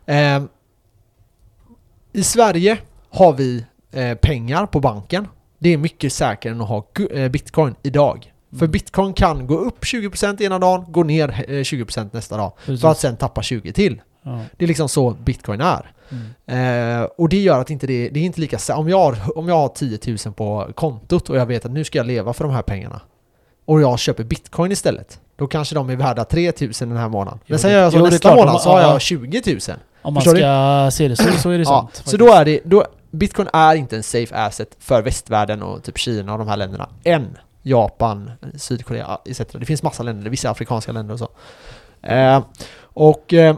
Ehm, 0.06 0.48
I 2.12 2.22
Sverige 2.22 2.78
har 3.10 3.32
vi 3.32 3.64
eh, 3.92 4.14
pengar 4.14 4.66
på 4.66 4.80
banken. 4.80 5.28
Det 5.58 5.72
är 5.72 5.76
mycket 5.76 6.12
säkrare 6.12 6.54
än 6.54 6.60
att 6.60 6.68
ha 6.68 6.86
eh, 7.10 7.28
bitcoin 7.28 7.74
idag. 7.82 8.32
För 8.50 8.56
Mm. 8.56 8.70
bitcoin 8.70 9.12
kan 9.14 9.46
gå 9.46 9.54
upp 9.58 9.84
20% 9.84 10.40
ena 10.40 10.58
dagen, 10.58 10.84
gå 10.88 11.02
ner 11.02 11.44
eh, 11.48 11.52
20% 11.62 12.08
nästa 12.12 12.36
dag. 12.36 12.52
Precis. 12.66 12.80
För 12.80 12.90
att 12.90 12.98
sen 12.98 13.16
tappa 13.16 13.42
20 13.42 13.72
till. 13.72 14.00
Ja. 14.22 14.40
Det 14.56 14.64
är 14.64 14.68
liksom 14.68 14.88
så 14.88 15.10
bitcoin 15.10 15.60
är. 15.60 15.92
Mm. 16.46 17.00
Eh, 17.00 17.08
och 17.18 17.28
det 17.28 17.36
gör 17.40 17.60
att 17.60 17.70
inte 17.70 17.86
det, 17.86 18.08
det 18.08 18.20
är 18.20 18.24
inte 18.24 18.40
lika 18.40 18.74
om 18.74 18.88
jag, 18.88 18.98
har, 18.98 19.38
om 19.38 19.48
jag 19.48 19.54
har 19.54 19.68
10 19.68 19.98
000 20.24 20.34
på 20.34 20.68
kontot 20.74 21.30
och 21.30 21.36
jag 21.36 21.46
vet 21.46 21.64
att 21.64 21.70
nu 21.72 21.84
ska 21.84 21.98
jag 21.98 22.06
leva 22.06 22.32
för 22.32 22.44
de 22.44 22.52
här 22.52 22.62
pengarna 22.62 23.00
och 23.64 23.80
jag 23.80 23.98
köper 23.98 24.24
bitcoin 24.24 24.72
istället 24.72 25.20
då 25.36 25.46
kanske 25.46 25.74
de 25.74 25.90
är 25.90 25.96
värda 25.96 26.24
3 26.24 26.52
000 26.60 26.70
den 26.78 26.96
här 26.96 27.08
månaden. 27.08 27.38
Men 27.46 27.58
sen 27.58 27.70
gör 27.70 27.82
jag 27.82 27.92
så 27.92 27.98
jo, 27.98 28.04
nästa 28.04 28.18
klart, 28.18 28.36
månad 28.36 28.60
så 28.60 28.70
har 28.70 28.80
ja, 28.80 28.86
jag 28.86 28.94
ja. 28.94 28.98
20 28.98 29.42
000. 29.46 29.58
Om 30.02 30.14
man 30.14 30.22
Förstår 30.22 30.36
ska 30.36 30.90
se 30.96 31.08
det 31.08 31.16
så, 31.16 31.32
så 31.38 31.50
är 31.50 31.58
det 31.58 31.64
Ja, 31.64 31.64
sant. 31.64 31.90
så 31.92 31.96
faktiskt. 31.96 32.18
då 32.18 32.32
är 32.32 32.44
det, 32.44 32.60
då, 32.64 32.84
Bitcoin 33.10 33.48
är 33.52 33.74
inte 33.74 33.96
en 33.96 34.02
safe 34.02 34.34
asset 34.34 34.68
för 34.78 35.02
västvärlden 35.02 35.62
och 35.62 35.82
typ 35.82 35.98
Kina 35.98 36.32
och 36.32 36.38
de 36.38 36.48
här 36.48 36.56
länderna. 36.56 36.88
Än. 37.04 37.38
Japan, 37.68 38.30
Sydkorea 38.54 39.18
etc. 39.24 39.38
Det 39.52 39.66
finns 39.66 39.82
massa 39.82 40.02
länder, 40.02 40.30
vissa 40.30 40.50
afrikanska 40.50 40.92
länder 40.92 41.12
och 41.12 41.18
så. 41.18 41.28
Eh, 42.02 42.42
och 42.80 43.34
eh, 43.34 43.56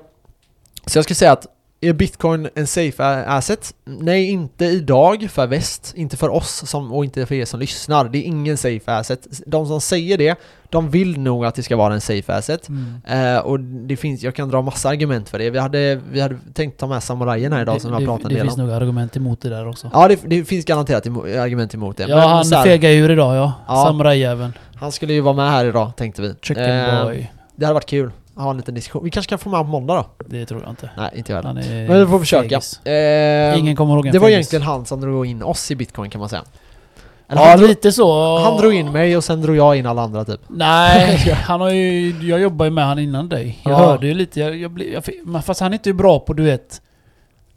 så 0.87 0.99
jag 0.99 1.05
skulle 1.05 1.15
säga 1.15 1.33
att 1.33 1.47
är 1.83 1.93
bitcoin 1.93 2.49
en 2.55 2.67
safe 2.67 3.05
asset? 3.27 3.75
Nej, 3.85 4.31
inte 4.31 4.65
idag 4.65 5.29
för 5.31 5.47
väst, 5.47 5.93
inte 5.97 6.17
för 6.17 6.29
oss 6.29 6.63
som, 6.71 6.93
och 6.93 7.05
inte 7.05 7.27
för 7.27 7.35
er 7.35 7.45
som 7.45 7.61
lyssnar. 7.61 8.05
Det 8.05 8.19
är 8.19 8.23
ingen 8.23 8.57
safe 8.57 8.93
asset. 8.93 9.27
De 9.47 9.67
som 9.67 9.81
säger 9.81 10.19
det, 10.19 10.39
de 10.71 10.91
vill 10.91 11.19
nog 11.21 11.45
att 11.47 11.55
det 11.55 11.63
ska 11.63 11.77
vara 11.77 11.95
en 11.95 12.01
safe 12.01 12.33
asset. 12.35 12.69
Mm. 12.69 13.35
Eh, 13.37 13.39
och 13.41 13.61
det 13.61 13.97
finns, 13.97 14.23
jag 14.23 14.35
kan 14.35 14.49
dra 14.49 14.63
massa 14.63 14.89
argument 14.89 15.29
för 15.29 15.39
det. 15.39 15.51
Vi 15.51 15.59
hade, 15.59 16.01
vi 16.13 16.21
hade 16.21 16.37
tänkt 16.55 16.79
ta 16.81 16.87
med 16.87 17.03
samurajen 17.03 17.53
här 17.53 17.63
idag 17.63 17.77
det, 17.77 17.81
som 17.81 17.93
jag 17.93 18.03
det, 18.03 18.07
pratade 18.07 18.25
en 18.25 18.29
det 18.29 18.35
del 18.41 18.47
finns 18.47 18.59
om. 18.59 18.67
nog 18.67 18.75
argument 18.77 19.17
emot 19.17 19.41
det 19.41 19.49
där 19.49 19.69
också. 19.69 19.91
Ja, 19.93 20.09
det, 20.09 20.19
det 20.27 20.45
finns 20.45 20.65
garanterat 20.65 21.07
emo- 21.07 21.39
argument 21.41 21.75
emot 21.75 21.97
det. 21.97 22.03
Ja, 22.03 22.17
Men 22.17 22.29
han 22.29 22.47
här, 22.53 22.65
fegade 22.65 22.95
ur 22.95 23.11
idag 23.11 23.37
ja. 23.37 23.53
Ja. 23.69 23.85
Samurajjäveln. 23.87 24.53
han 24.75 24.93
skulle 24.93 25.13
ju 25.13 25.21
vara 25.21 25.35
med 25.35 25.51
här 25.51 25.65
idag, 25.65 25.93
tänkte 25.97 26.23
vi. 26.23 26.35
Chicken 26.43 26.65
Eh, 26.71 27.05
boy. 27.05 27.31
Det 27.57 27.67
hade 27.67 27.75
varit 27.75 27.87
kul 27.87 28.11
ha 28.41 28.51
en 28.51 28.57
liten 28.57 28.75
diskussion. 28.75 29.05
Vi 29.05 29.11
kanske 29.11 29.31
kan 29.31 29.39
få 29.39 29.49
med 29.49 29.59
honom 29.59 29.73
på 29.73 29.81
måndag 29.81 29.95
då? 30.19 30.25
Det 30.27 30.47
tror 30.47 30.61
jag 30.63 30.71
inte. 30.71 30.91
Nej, 30.97 31.11
inte 31.15 31.33
jag 31.33 31.43
heller. 31.43 31.89
Men 31.89 32.01
vi 32.01 32.07
får 32.07 32.19
försöka. 32.19 32.61
Eh, 32.91 33.59
Ingen 33.59 33.77
kommer 33.77 33.95
ihåg 33.95 34.07
en 34.07 34.13
det 34.13 34.19
var 34.19 34.27
fegis. 34.29 34.37
egentligen 34.37 34.63
han 34.63 34.87
som 34.87 35.01
drog 35.01 35.27
in 35.27 35.43
oss 35.43 35.71
i 35.71 35.77
bitcoin 35.77 36.11
kan 36.11 36.19
man 36.19 36.29
säga. 36.29 36.43
Eller 37.29 37.43
Ja, 37.43 37.49
han, 37.49 37.59
drog, 37.59 37.69
lite 37.69 37.93
så. 37.93 38.39
han 38.39 38.57
drog 38.57 38.75
in 38.75 38.93
mig 38.93 39.17
och 39.17 39.25
sen 39.25 39.43
drog 39.43 39.57
jag 39.57 39.77
in 39.77 39.87
alla 39.87 40.03
andra 40.03 40.25
typ. 40.25 40.41
Nej, 40.49 41.17
han 41.45 41.61
har 41.61 41.71
ju... 41.71 42.11
Jag 42.29 42.41
jobbar 42.41 42.65
ju 42.65 42.71
med 42.71 42.85
han 42.87 42.99
innan 42.99 43.29
dig. 43.29 43.59
Jag 43.65 43.73
Ja. 43.73 43.77
hörde 43.79 44.07
ju 44.07 44.15
lite, 44.15 44.41
jag, 44.41 44.57
jag, 44.57 44.83
jag, 44.95 45.03
men 45.25 45.43
fast 45.43 45.61
han 45.61 45.71
är 45.73 45.75
inte 45.75 45.93
bra 45.93 46.19
på, 46.19 46.33
du 46.33 46.43
vet... 46.43 46.83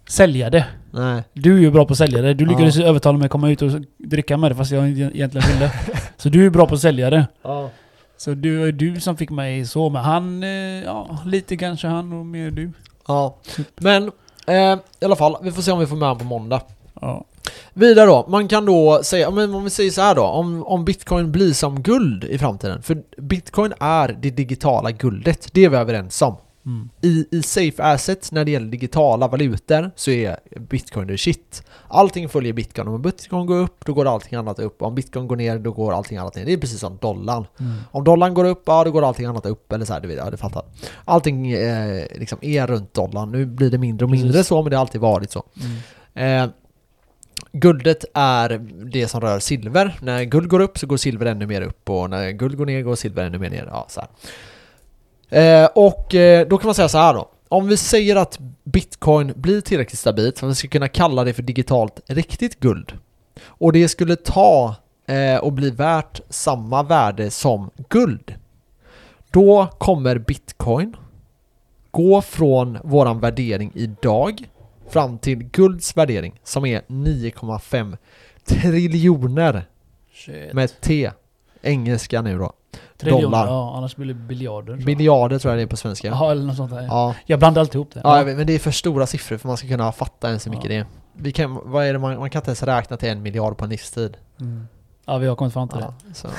Sälja 0.10 0.50
det. 0.50 0.66
Nej. 0.92 1.24
Du 1.34 1.56
är 1.58 1.62
ju 1.62 1.72
bra 1.72 1.86
på 1.86 1.92
att 1.92 1.98
sälja 1.98 2.22
det. 2.22 2.34
Du 2.34 2.44
Ja. 2.44 2.50
lyckades 2.50 2.76
ju 2.76 2.84
övertala 2.84 3.18
mig 3.18 3.26
att 3.26 3.32
komma 3.32 3.50
ut 3.50 3.62
och 3.62 3.72
dricka 3.98 4.38
med 4.38 4.52
det 4.52 4.56
fast 4.56 4.72
jag 4.72 4.90
egentligen 4.90 5.48
ville. 5.54 5.72
Så 6.18 6.30
du 6.30 6.46
är 6.46 6.50
bra 6.50 6.66
på 6.68 6.76
att 6.76 6.82
sälja 6.82 7.10
det. 7.10 7.28
Ja. 7.44 7.70
Så 8.24 8.34
du 8.34 8.58
var 8.58 8.72
du 8.72 9.00
som 9.02 9.18
fick 9.18 9.30
mig 9.30 9.66
så, 9.66 9.90
men 9.90 10.04
han... 10.04 10.44
eh, 10.44 10.50
Ja, 10.84 11.18
lite 11.26 11.58
kanske 11.58 11.88
han 11.88 12.14
och 12.14 12.26
mer 12.26 12.52
du. 12.52 12.72
ja. 13.08 13.38
Men 13.78 14.12
eh, 14.48 14.78
i 15.00 15.06
alla 15.06 15.16
fall, 15.16 15.38
vi 15.42 15.52
får 15.52 15.62
se 15.62 15.72
om 15.72 15.80
vi 15.80 15.86
får 15.88 15.96
med 15.96 16.08
honom 16.08 16.20
på 16.20 16.26
måndag. 16.26 16.62
Ja. 17.02 17.26
Vidare 17.74 18.06
då, 18.06 18.26
man 18.30 18.48
kan 18.48 18.66
då 18.66 19.02
säga, 19.04 19.32
men 19.32 19.54
om 19.56 19.64
vi 19.64 19.70
säger 19.70 19.92
så 19.92 20.02
här 20.02 20.16
då, 20.16 20.24
om, 20.24 20.64
om 20.66 20.86
bitcoin 20.86 21.32
blir 21.32 21.54
som 21.54 21.82
guld 21.84 22.24
i 22.24 22.38
framtiden. 22.38 22.82
För 22.82 23.04
bitcoin 23.22 23.74
är 23.80 24.18
det 24.22 24.30
digitala 24.30 24.92
guldet, 24.92 25.48
det 25.52 25.66
är 25.66 25.70
vi 25.70 25.78
överens 25.78 26.22
om. 26.22 26.36
Mm. 26.66 26.90
I, 27.02 27.26
I 27.32 27.44
safe 27.44 27.84
assets, 27.84 28.32
när 28.32 28.46
det 28.46 28.52
gäller 28.52 28.68
digitala 28.72 29.28
valutor, 29.28 29.92
så 29.96 30.12
är 30.12 30.38
bitcoin 30.60 31.08
the 31.08 31.18
shit. 31.18 31.64
Allting 31.94 32.30
följer 32.30 32.54
bitcoin. 32.54 32.88
Om 32.88 33.02
bitcoin 33.02 33.46
går 33.46 33.58
upp, 33.58 33.86
då 33.86 33.94
går 33.94 34.06
allting 34.06 34.38
annat 34.38 34.60
upp. 34.60 34.82
Om 34.82 34.96
bitcoin 34.96 35.28
går 35.28 35.36
ner, 35.36 35.60
då 35.60 35.72
går 35.72 35.94
allting 35.94 36.18
annat 36.18 36.36
ner. 36.36 36.46
Det 36.46 36.54
är 36.54 36.58
precis 36.58 36.80
som 36.80 36.98
dollarn. 37.02 37.46
Mm. 37.60 37.74
Om 37.92 38.04
dollarn 38.04 38.34
går 38.34 38.46
upp, 38.46 38.64
ja 38.66 38.84
då 38.84 38.92
går 38.92 39.08
allting 39.08 39.26
annat 39.26 39.46
upp. 39.46 39.72
Eller 39.72 39.86
så 39.86 39.94
här, 39.94 40.00
du 40.00 40.08
vet, 40.08 40.18
ja, 40.18 40.30
du 40.32 40.38
fattar. 40.38 40.64
Allting 41.06 41.52
eh, 41.52 42.06
liksom 42.16 42.38
är 42.42 42.68
runt 42.68 42.94
dollarn. 42.94 43.32
Nu 43.32 43.46
blir 43.46 43.70
det 43.70 43.78
mindre 43.78 44.06
och 44.06 44.12
mindre 44.12 44.32
Precis. 44.32 44.48
så, 44.48 44.62
men 44.62 44.70
det 44.70 44.76
har 44.76 44.82
alltid 44.82 45.02
varit 45.02 45.32
så. 45.32 45.44
Mm. 46.16 46.44
Eh, 46.44 46.50
guldet 47.52 48.06
är 48.14 48.50
det 48.92 49.08
som 49.08 49.22
rör 49.22 49.40
silver. 49.40 50.00
När 50.02 50.24
guld 50.24 50.50
går 50.50 50.60
upp 50.60 50.78
så 50.78 50.88
går 50.88 50.98
silver 50.98 51.26
ännu 51.26 51.48
mer 51.48 51.62
upp 51.62 51.90
och 51.90 52.10
när 52.10 52.32
guld 52.32 52.58
går 52.58 52.66
ner 52.66 52.82
går 52.82 52.96
silver 52.96 53.24
ännu 53.24 53.40
mer 53.40 53.50
ner. 53.50 53.68
Ja, 53.72 53.86
så. 53.90 54.02
Eh, 55.36 55.66
och 55.76 56.16
eh, 56.16 56.48
då 56.48 56.58
kan 56.58 56.68
man 56.68 56.76
säga 56.76 56.90
så 56.90 56.98
här 56.98 57.14
då. 57.14 57.30
Om 57.54 57.68
vi 57.68 57.78
säger 57.78 58.16
att 58.16 58.40
bitcoin 58.64 59.34
blir 59.36 59.62
tillräckligt 59.62 60.00
stabilt 60.00 60.40
för 60.40 60.48
att 60.48 60.52
vi 60.52 60.56
ska 60.56 60.68
kunna 60.68 60.88
kalla 60.88 61.24
det 61.24 61.34
för 61.34 61.44
digitalt 61.44 62.00
riktigt 62.08 62.60
guld 62.60 62.98
och 63.46 63.74
det 63.74 63.90
skulle 63.90 64.16
ta 64.16 64.76
eh, 65.06 65.38
och 65.38 65.54
bli 65.54 65.70
värt 65.70 66.22
samma 66.30 66.84
värde 66.84 67.32
som 67.32 67.70
guld 67.90 68.36
då 69.32 69.68
kommer 69.78 70.18
bitcoin 70.18 70.96
gå 71.92 72.22
från 72.22 72.78
våran 72.84 73.20
värdering 73.20 73.72
idag 73.76 74.44
fram 74.90 75.18
till 75.18 75.44
gulds 75.44 75.98
värdering 75.98 76.40
som 76.44 76.66
är 76.66 76.82
9,5 76.88 77.98
triljoner 78.46 79.68
Shit. 80.14 80.54
med 80.54 80.82
T. 80.82 81.12
Engelska 81.62 82.22
nu 82.22 82.38
då. 82.38 82.54
Triljoner, 82.98 83.24
dollar. 83.24 83.48
Ja, 83.48 83.74
annars 83.78 83.96
blir 83.96 84.08
det 84.08 84.14
biljarder. 84.14 84.66
tror 84.68 84.80
jag. 84.80 84.86
Miljarder 84.86 85.40
tror 85.40 85.52
jag 85.52 85.60
det 85.60 85.64
är 85.64 85.68
på 85.68 85.78
svenska. 85.78 86.08
Jaha, 86.08 86.32
eller 86.32 86.44
något 86.46 86.58
sånt 86.58 86.72
där. 86.72 86.82
Ja. 86.84 87.16
Jag 87.26 87.40
blandar 87.40 87.60
alltid 87.62 87.76
ihop 87.76 87.92
det. 87.94 88.02
ja, 88.04 88.18
jag 88.18 88.26
vet, 88.26 88.38
men 88.38 88.48
det 88.48 88.54
är 88.56 88.60
för 88.60 88.72
stora 88.72 89.08
siffror 89.08 89.38
för 89.38 89.48
man 89.48 89.58
ska 89.58 89.68
kunna 89.68 89.92
fatta 89.92 90.28
ens 90.28 90.46
hur 90.48 90.52
mycket 90.52 90.66
Ja. 90.66 90.70
det 90.72 90.76
är. 90.78 90.86
Vi 91.18 91.32
kan, 91.32 91.60
vad 91.64 91.86
är 91.86 91.94
det 91.94 92.00
man, 92.00 92.20
man 92.20 92.30
kan 92.30 92.40
inte 92.40 92.50
ens 92.50 92.64
räkna 92.64 92.98
till 92.98 93.10
en 93.10 93.22
miljard 93.22 93.58
på 93.58 93.64
en 93.64 93.70
livstid. 93.70 94.18
Mm. 94.40 94.68
Ja, 95.06 95.18
vi 95.18 95.28
har 95.28 95.36
kommit 95.36 95.54
fram 95.54 95.68
till 95.70 95.80
Ja, 95.82 95.94
så. 96.14 96.28
det. 96.28 96.34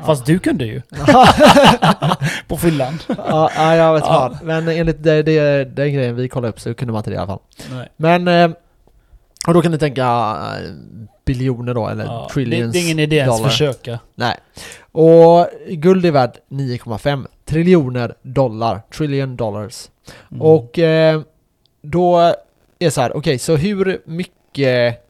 Fast 0.06 0.26
du 0.26 0.38
kunde 0.38 0.64
ju. 0.64 0.82
På 2.48 2.56
fyllan. 2.56 2.98
ja, 3.08 3.50
ja, 3.56 3.74
jag 3.76 3.94
vet 3.94 4.04
Ja. 4.06 4.08
fan. 4.12 4.38
Men 4.46 4.68
enligt 4.68 5.02
det, 5.02 5.22
det, 5.22 5.64
den 5.64 5.94
grejen 5.94 6.16
vi 6.16 6.28
kollade 6.28 6.48
upp 6.48 6.60
så 6.60 6.74
kunde 6.74 6.92
man 6.92 7.00
inte 7.00 7.10
det 7.10 7.14
i 7.14 7.18
alla 7.18 7.26
fall. 7.26 7.40
Nej. 7.70 7.88
Men, 7.96 8.28
eh, 8.28 8.50
och 9.46 9.54
då 9.54 9.62
kan 9.62 9.72
du 9.72 9.78
tänka 9.78 10.02
eh, 10.04 10.70
biljoner 11.24 11.74
då, 11.74 11.88
eller 11.88 12.04
Ja, 12.04 12.24
det, 12.28 12.34
trillions 12.34 12.72
det 12.72 12.78
är 12.78 12.84
ingen 12.84 12.98
idé 12.98 13.16
ens 13.16 13.36
dollar. 13.36 13.48
försöka. 13.50 13.98
Nej. 14.14 14.36
Och 14.92 15.46
guld 15.68 16.04
är 16.04 16.10
värd 16.10 16.38
9,5 16.48 17.26
triljoner 17.44 18.14
dollar. 18.22 18.82
Trillion 18.96 19.36
dollars. 19.36 19.90
Mm. 20.30 20.42
Och 20.42 20.78
eh, 20.78 21.20
då 21.82 22.18
är 22.18 22.34
det 22.78 22.90
så 22.90 23.00
här, 23.00 23.16
okej, 23.16 23.38
så 23.38 23.56
hur 23.56 24.02
mycket, 24.04 25.06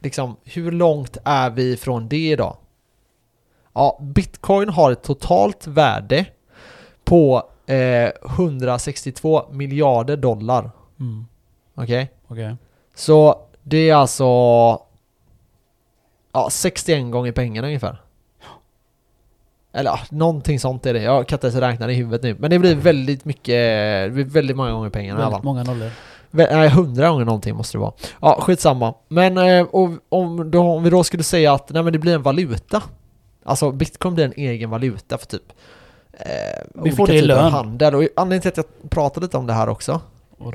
liksom, 0.00 0.36
hur 0.44 0.72
långt 0.72 1.16
är 1.24 1.50
vi 1.50 1.76
från 1.76 2.08
det 2.08 2.30
idag? 2.30 2.56
Ja, 3.72 3.98
bitcoin 4.00 4.68
har 4.68 4.92
ett 4.92 5.02
totalt 5.02 5.66
värde 5.66 6.26
på 7.04 7.42
eh, 7.66 8.10
162 8.24 9.48
miljarder 9.50 10.16
dollar. 10.16 10.70
Mm. 11.00 11.26
Okej? 11.74 12.10
Okej. 12.28 12.56
Så 12.94 13.40
det 13.62 13.90
är 13.90 13.94
alltså 13.94 14.24
ja, 16.32 16.48
61 16.50 17.10
gånger 17.10 17.32
pengarna 17.32 17.66
ungefär. 17.66 18.00
Eller 19.76 19.90
ja, 19.90 19.98
någonting 20.10 20.60
sånt 20.60 20.86
är 20.86 20.94
det. 20.94 21.02
Jag 21.02 21.28
kan 21.28 21.36
inte 21.36 21.46
ens 21.46 21.60
räkna 21.60 21.86
det 21.86 21.92
i 21.92 21.96
huvudet 21.96 22.22
nu. 22.22 22.36
Men 22.38 22.50
det 22.50 22.58
blir 22.58 22.74
väldigt 22.74 23.24
mycket, 23.24 23.54
det 24.06 24.10
blir 24.14 24.24
väldigt 24.24 24.56
många 24.56 24.72
gånger 24.72 24.90
pengarna 24.90 25.20
Väldigt 25.20 25.42
många 25.42 25.62
nollor. 25.62 25.90
Nej, 26.30 26.66
100 26.66 27.08
gånger 27.08 27.24
någonting 27.24 27.56
måste 27.56 27.76
det 27.76 27.80
vara. 27.80 27.92
Ja, 28.20 28.38
skitsamma. 28.40 28.94
Men 29.08 29.38
eh, 29.38 29.66
och, 29.70 29.90
om, 30.08 30.50
då, 30.50 30.60
om 30.60 30.82
vi 30.82 30.90
då 30.90 31.04
skulle 31.04 31.22
säga 31.22 31.52
att 31.52 31.70
nej, 31.70 31.82
men 31.82 31.92
det 31.92 31.98
blir 31.98 32.14
en 32.14 32.22
valuta. 32.22 32.82
Alltså 33.44 33.72
bitcoin 33.72 34.14
blir 34.14 34.24
en 34.24 34.32
egen 34.36 34.70
valuta 34.70 35.18
för 35.18 35.26
typ 35.26 35.52
eh, 36.12 36.26
Vi 36.74 36.92
får 36.92 37.06
det 37.06 37.14
i 37.14 37.22
lön. 37.22 37.52
handel. 37.52 37.94
Och 37.94 38.02
anledningen 38.16 38.40
till 38.40 38.60
att 38.60 38.68
jag 38.82 38.90
pratar 38.90 39.20
lite 39.20 39.36
om 39.36 39.46
det 39.46 39.52
här 39.52 39.68
också 39.68 40.00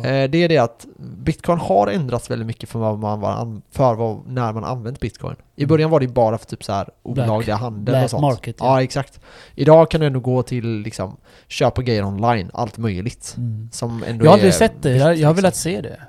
det 0.04 0.36
är 0.44 0.50
det 0.50 0.58
att 0.58 0.86
bitcoin 0.98 1.58
har 1.60 1.88
ändrats 1.88 2.32
väldigt 2.32 2.48
mycket 2.48 2.70
för, 2.70 2.80
vad 2.80 3.00
man 3.00 3.20
var 3.20 3.62
för 3.72 3.94
vad, 3.96 4.28
när 4.28 4.54
man 4.54 4.64
använt 4.64 5.00
bitcoin. 5.00 5.36
I 5.56 5.62
Mm. 5.64 5.70
början 5.70 5.90
var 5.90 6.00
det 6.00 6.08
bara 6.08 6.38
för 6.38 6.46
typ 6.46 6.64
så 6.64 6.72
här 6.74 6.90
olagliga 7.04 7.56
handel 7.56 7.84
black 7.94 8.04
och 8.04 8.10
sånt. 8.10 8.22
market, 8.22 8.56
ja. 8.60 8.66
ja. 8.66 8.84
exakt. 8.84 9.20
Idag 9.56 9.92
kan 9.92 10.02
du 10.02 10.08
ändå 10.08 10.20
gå 10.20 10.44
till 10.44 10.66
liksom 10.80 11.18
köpa 11.48 11.82
grejer 11.82 12.04
online, 12.06 12.52
allt 12.54 12.78
möjligt. 12.78 13.34
Mm. 13.38 13.70
Som 13.72 14.04
ändå 14.08 14.26
Jag 14.26 14.30
har 14.30 14.34
aldrig 14.34 14.54
sett 14.54 14.82
det. 14.84 14.90
Jag, 14.90 14.98
jag 15.00 15.06
har 15.08 15.14
liksom. 15.14 15.36
velat 15.36 15.56
se 15.56 15.82
det. 15.82 16.00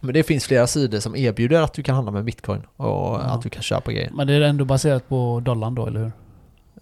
Men 0.00 0.14
det 0.14 0.22
finns 0.22 0.44
flera 0.46 0.66
sidor 0.66 0.98
som 1.00 1.16
erbjuder 1.16 1.62
att 1.62 1.72
du 1.72 1.82
kan 1.82 1.94
handla 1.94 2.12
med 2.12 2.24
bitcoin 2.24 2.62
och 2.76 3.34
att 3.34 3.42
du 3.42 3.48
kan 3.48 3.62
köpa 3.62 3.92
grejer. 3.92 4.10
Men 4.14 4.26
det 4.26 4.32
är 4.34 4.40
ändå 4.40 4.64
baserat 4.64 5.08
på 5.08 5.40
dollarn 5.44 5.74
då, 5.74 5.86
eller 5.86 6.00
hur? 6.00 6.12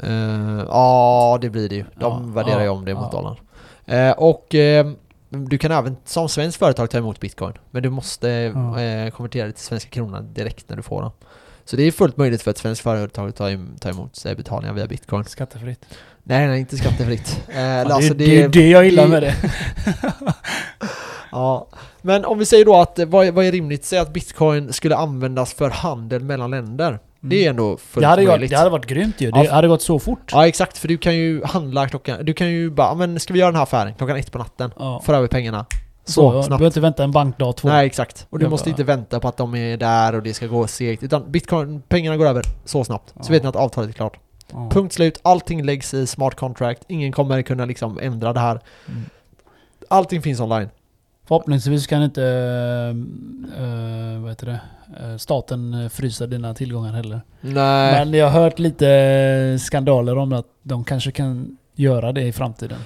Eh, 0.02 0.64
ja, 0.68 1.38
det 1.40 1.50
blir 1.50 1.68
det 1.68 1.74
ju. 1.74 1.82
De 1.82 1.88
Ja, 2.00 2.18
värderar 2.18 2.60
ju 2.60 2.66
ja, 2.66 2.70
om 2.72 2.84
det 2.84 2.94
mot 2.94 3.12
dollarn. 3.12 3.36
Eh, 3.86 4.10
och 4.10 4.54
eh, 4.54 4.86
du 5.28 5.58
kan 5.58 5.72
även 5.72 5.96
som 6.04 6.28
svensk 6.28 6.58
företag 6.58 6.90
ta 6.90 6.98
emot 6.98 7.20
bitcoin. 7.20 7.52
Men 7.70 7.82
du 7.82 7.90
måste 7.90 8.28
Ja. 8.28 8.80
eh, 8.80 9.10
konvertera 9.10 9.46
det 9.46 9.52
till 9.52 9.64
svenska 9.64 9.90
kronan 9.90 10.34
direkt 10.34 10.68
när 10.68 10.76
du 10.76 10.82
får 10.82 11.02
den. 11.02 11.10
Så 11.64 11.76
det 11.76 11.82
är 11.82 11.92
fullt 11.92 12.16
möjligt 12.16 12.42
för 12.42 12.50
ett 12.50 12.58
svenskt 12.58 12.82
företag 12.82 13.28
att 13.28 13.36
ta, 13.36 13.48
em- 13.50 13.78
ta 13.78 13.88
emot 13.88 14.16
sig 14.16 14.34
betalningar 14.34 14.74
via 14.74 14.86
bitcoin. 14.86 15.24
Skattefritt. 15.24 15.84
Nej, 16.22 16.46
nej, 16.46 16.60
inte 16.60 16.76
skattefritt. 16.76 17.42
Eh, 17.48 17.60
Ja, 17.60 17.92
alltså, 17.94 18.14
det, 18.14 18.24
det, 18.26 18.42
är 18.42 18.48
det 18.48 18.68
jag 18.70 18.84
gillar 18.84 19.06
med 19.06 19.22
det. 19.22 19.34
Ja, 21.30 21.68
men 22.02 22.24
om 22.24 22.38
vi 22.38 22.46
säger 22.46 22.64
då 22.64 22.76
att 22.76 22.98
eh, 22.98 23.06
vad 23.06 23.26
är, 23.26 23.32
vad 23.32 23.44
är 23.44 23.52
rimligt? 23.52 23.84
Säg 23.84 23.98
att 23.98 24.12
bitcoin 24.12 24.72
skulle 24.72 24.96
användas 24.96 25.54
för 25.54 25.70
handel 25.70 26.22
mellan 26.24 26.50
länder. 26.50 26.98
Det 27.28 27.44
är 27.46 27.50
ändå 27.50 27.76
fullt. 27.76 28.02
Det 28.02 28.06
hade, 28.06 28.22
möjligt. 28.26 28.50
det 28.50 28.56
hade 28.56 28.70
varit 28.70 28.86
grymt 28.86 29.20
ju. 29.20 29.30
Det 29.30 29.44
Ja, 29.44 29.52
hade 29.54 29.68
gått 29.68 29.82
så 29.82 29.98
fort. 29.98 30.30
Ja 30.32 30.46
exakt, 30.48 30.78
för 30.78 30.88
du 30.88 30.98
kan 30.98 31.16
ju 31.16 31.44
handla 31.44 31.88
klockan, 31.88 32.24
du 32.24 32.34
kan 32.34 32.48
ju 32.50 32.70
bara, 32.70 32.94
men 32.94 33.20
ska 33.20 33.32
vi 33.32 33.38
göra 33.40 33.50
den 33.50 33.56
här 33.56 33.62
affären 33.62 33.94
klockan 33.94 34.16
ett 34.16 34.32
på 34.32 34.38
natten? 34.38 34.70
Ja. 34.78 35.00
Föra 35.04 35.16
över 35.16 35.28
pengarna. 35.28 35.66
Så, 36.04 36.12
Så, 36.12 36.20
ja, 36.22 36.36
du 36.36 36.42
snabbt. 36.42 36.48
behöver 36.48 36.66
inte 36.66 36.80
vänta 36.80 37.04
en 37.04 37.10
bankdag 37.10 37.56
två. 37.56 37.68
Nej 37.68 37.86
exakt. 37.86 38.26
Och 38.30 38.38
du 38.38 38.44
Jag 38.44 38.50
måste 38.50 38.64
bara- 38.66 38.70
inte 38.70 38.84
vänta 38.84 39.20
på 39.20 39.28
att 39.28 39.36
de 39.36 39.54
är 39.54 39.76
där 39.76 40.14
och 40.14 40.22
det 40.22 40.34
ska 40.34 40.46
gå 40.46 40.66
segt. 40.66 41.02
Utan 41.02 41.32
bitcoin, 41.32 41.82
pengarna 41.88 42.16
går 42.16 42.26
över 42.26 42.42
så 42.64 42.84
snabbt. 42.84 43.08
Så 43.08 43.14
Ja. 43.28 43.32
vet 43.32 43.42
ni 43.42 43.48
att 43.48 43.56
avtalet 43.56 43.90
är 43.90 43.94
klart. 43.94 44.18
Ja. 44.52 44.68
Punkt 44.72 44.92
slut, 44.94 45.20
allting 45.22 45.62
läggs 45.64 45.94
i 45.94 46.06
smart 46.06 46.34
contract. 46.34 46.82
Ingen 46.88 47.12
kommer 47.12 47.42
kunna 47.42 47.64
liksom 47.64 47.98
ändra 48.02 48.32
det 48.32 48.40
här. 48.40 48.60
Mm. 48.88 49.02
Allting 49.88 50.22
finns 50.22 50.40
online. 50.40 50.68
Förhoppningsvis 51.28 51.86
kan 51.86 52.02
inte 52.02 52.22
eh, 53.58 54.20
vad 54.20 54.30
heter 54.30 54.46
det? 54.46 54.60
Eh, 55.00 55.16
staten 55.16 55.90
frysa 55.90 56.26
dina 56.26 56.54
tillgångar 56.54 56.92
heller. 56.92 57.20
Nej. 57.40 57.92
Men 58.06 58.14
jag 58.14 58.30
har 58.30 58.40
hört 58.40 58.58
lite 58.58 59.58
skandaler 59.60 60.18
om 60.18 60.32
att 60.32 60.46
de 60.62 60.84
kanske 60.84 61.10
kan 61.10 61.56
göra 61.74 62.12
det 62.12 62.22
i 62.22 62.32
framtiden. 62.32 62.78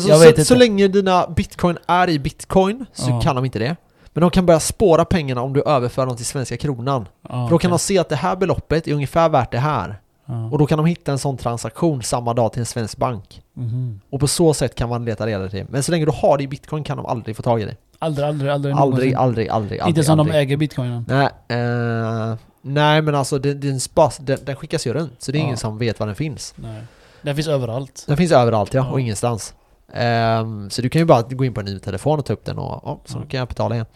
Så, 0.00 0.08
Jag 0.08 0.36
så, 0.38 0.44
så 0.44 0.54
länge 0.54 0.88
dina 0.88 1.26
bitcoin 1.36 1.78
är 1.86 2.08
i 2.10 2.18
bitcoin 2.18 2.86
så 2.92 3.10
Ja. 3.10 3.20
kan 3.20 3.36
de 3.36 3.44
inte 3.44 3.58
det. 3.58 3.76
Men 4.12 4.20
de 4.20 4.30
kan 4.30 4.46
börja 4.46 4.60
spåra 4.60 5.04
pengarna 5.04 5.42
om 5.42 5.52
du 5.52 5.62
överför 5.62 6.06
dem 6.06 6.16
till 6.16 6.26
svenska 6.26 6.56
kronan. 6.56 7.08
Ja, 7.28 7.46
För 7.46 7.50
då 7.50 7.58
kan 7.58 7.70
de 7.70 7.78
se 7.78 7.98
att 7.98 8.08
det 8.08 8.16
här 8.16 8.36
beloppet 8.36 8.88
är 8.88 8.92
ungefär 8.94 9.28
värt 9.28 9.52
det 9.52 9.58
här. 9.58 10.00
Ja. 10.30 10.50
Och 10.50 10.58
då 10.58 10.66
kan 10.66 10.76
de 10.78 10.86
hitta 10.86 11.12
en 11.12 11.18
sån 11.18 11.36
transaktion 11.36 12.02
samma 12.02 12.34
dag 12.34 12.52
till 12.52 12.60
en 12.60 12.66
svensk 12.66 12.96
bank. 12.96 13.42
Mhm. 13.54 14.00
Och 14.10 14.20
på 14.20 14.26
så 14.28 14.54
sätt 14.54 14.74
kan 14.74 14.88
man 14.88 15.04
leta 15.04 15.26
reda 15.26 15.48
på 15.48 15.56
det. 15.56 15.66
Men 15.70 15.82
så 15.82 15.92
länge 15.92 16.04
du 16.04 16.12
har 16.14 16.38
det 16.38 16.44
i 16.44 16.48
bitcoin 16.48 16.84
kan 16.84 16.96
de 16.96 17.06
aldrig 17.06 17.36
få 17.36 17.42
tag 17.42 17.60
i 17.62 17.64
det. 17.64 17.76
Aldrig, 17.98 18.26
aldrig, 18.28 18.50
aldrig 18.50 18.74
Aldrig, 18.74 19.14
aldrig, 19.14 19.48
aldrig, 19.48 19.80
aldrig. 19.80 19.88
Inte 19.88 20.04
som 20.04 20.20
aldrig. 20.20 20.34
de 20.34 20.38
äger 20.38 20.56
bitcoinen. 20.56 21.04
Nej, 21.08 21.28
eh, 21.48 22.34
nej 22.62 23.02
men 23.02 23.14
alltså 23.14 23.38
den, 23.38 23.60
den, 23.60 23.80
spas, 23.80 24.16
den, 24.18 24.38
den 24.44 24.56
skickas 24.56 24.86
ju 24.86 24.92
runt. 24.92 25.22
Så 25.22 25.32
det 25.32 25.38
är 25.38 25.40
Ja. 25.40 25.44
ingen 25.44 25.56
som 25.56 25.78
vet 25.78 26.00
var 26.00 26.06
den 26.06 26.16
finns. 26.16 26.54
Nej. 26.56 26.82
Den 27.22 27.34
finns 27.36 27.48
överallt. 27.48 28.04
Den 28.06 28.16
finns 28.16 28.32
överallt 28.32 28.74
ja, 28.74 28.84
Ja. 28.86 28.90
och 28.92 29.00
ingenstans. 29.00 29.54
Ehm, 29.94 30.70
så 30.70 30.82
du 30.82 30.88
kan 30.88 31.00
ju 31.00 31.06
bara 31.06 31.22
gå 31.22 31.44
in 31.44 31.54
på 31.54 31.60
en 31.60 31.66
ny 31.66 31.78
telefon 31.78 32.18
och 32.18 32.24
ta 32.24 32.32
upp 32.32 32.44
den 32.44 32.58
och 32.58 32.88
oh, 32.88 32.98
så 33.04 33.18
Ja. 33.18 33.24
kan 33.28 33.38
jag 33.38 33.48
betala 33.48 33.74
igen. 33.74 33.86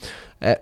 Eh, 0.40 0.55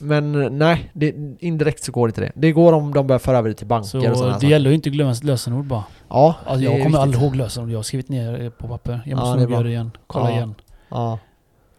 men 0.00 0.32
nej, 0.58 0.90
det, 0.92 1.14
indirekt 1.38 1.84
så 1.84 1.92
går 1.92 2.06
det 2.08 2.10
inte 2.10 2.20
det. 2.20 2.32
Det 2.34 2.52
går 2.52 2.72
om 2.72 2.94
de 2.94 3.06
börjar 3.06 3.18
föra 3.18 3.38
över 3.38 3.48
det 3.48 3.54
till 3.54 3.66
banker 3.66 3.88
Så 3.88 3.98
och 3.98 4.04
sådana 4.04 4.26
det 4.26 4.32
saker. 4.34 4.46
gäller 4.48 4.70
ju 4.70 4.74
inte 4.76 4.88
att 4.88 4.92
glömma 4.94 5.14
sitt 5.14 5.24
lösenord 5.24 5.64
bara. 5.64 5.84
Ja, 6.08 6.34
Alltså, 6.44 6.58
det 6.58 6.64
jag 6.64 6.72
kommer 6.72 6.84
viktigt. 6.84 6.98
aldrig 7.00 7.22
ihåg 7.22 7.36
lösenord. 7.36 7.70
Jag 7.70 7.78
har 7.78 7.82
skrivit 7.82 8.08
ner 8.08 8.32
det 8.38 8.50
på 8.50 8.68
papper. 8.68 9.00
Jag 9.06 9.16
måste 9.18 9.28
Ja, 9.30 9.34
det 9.36 9.42
nog 9.42 9.50
göra 9.52 9.62
det 9.62 9.68
igen. 9.70 9.90
Kolla 10.06 10.30
Ja. 10.30 10.36
igen. 10.36 10.54
Ja. 10.88 11.18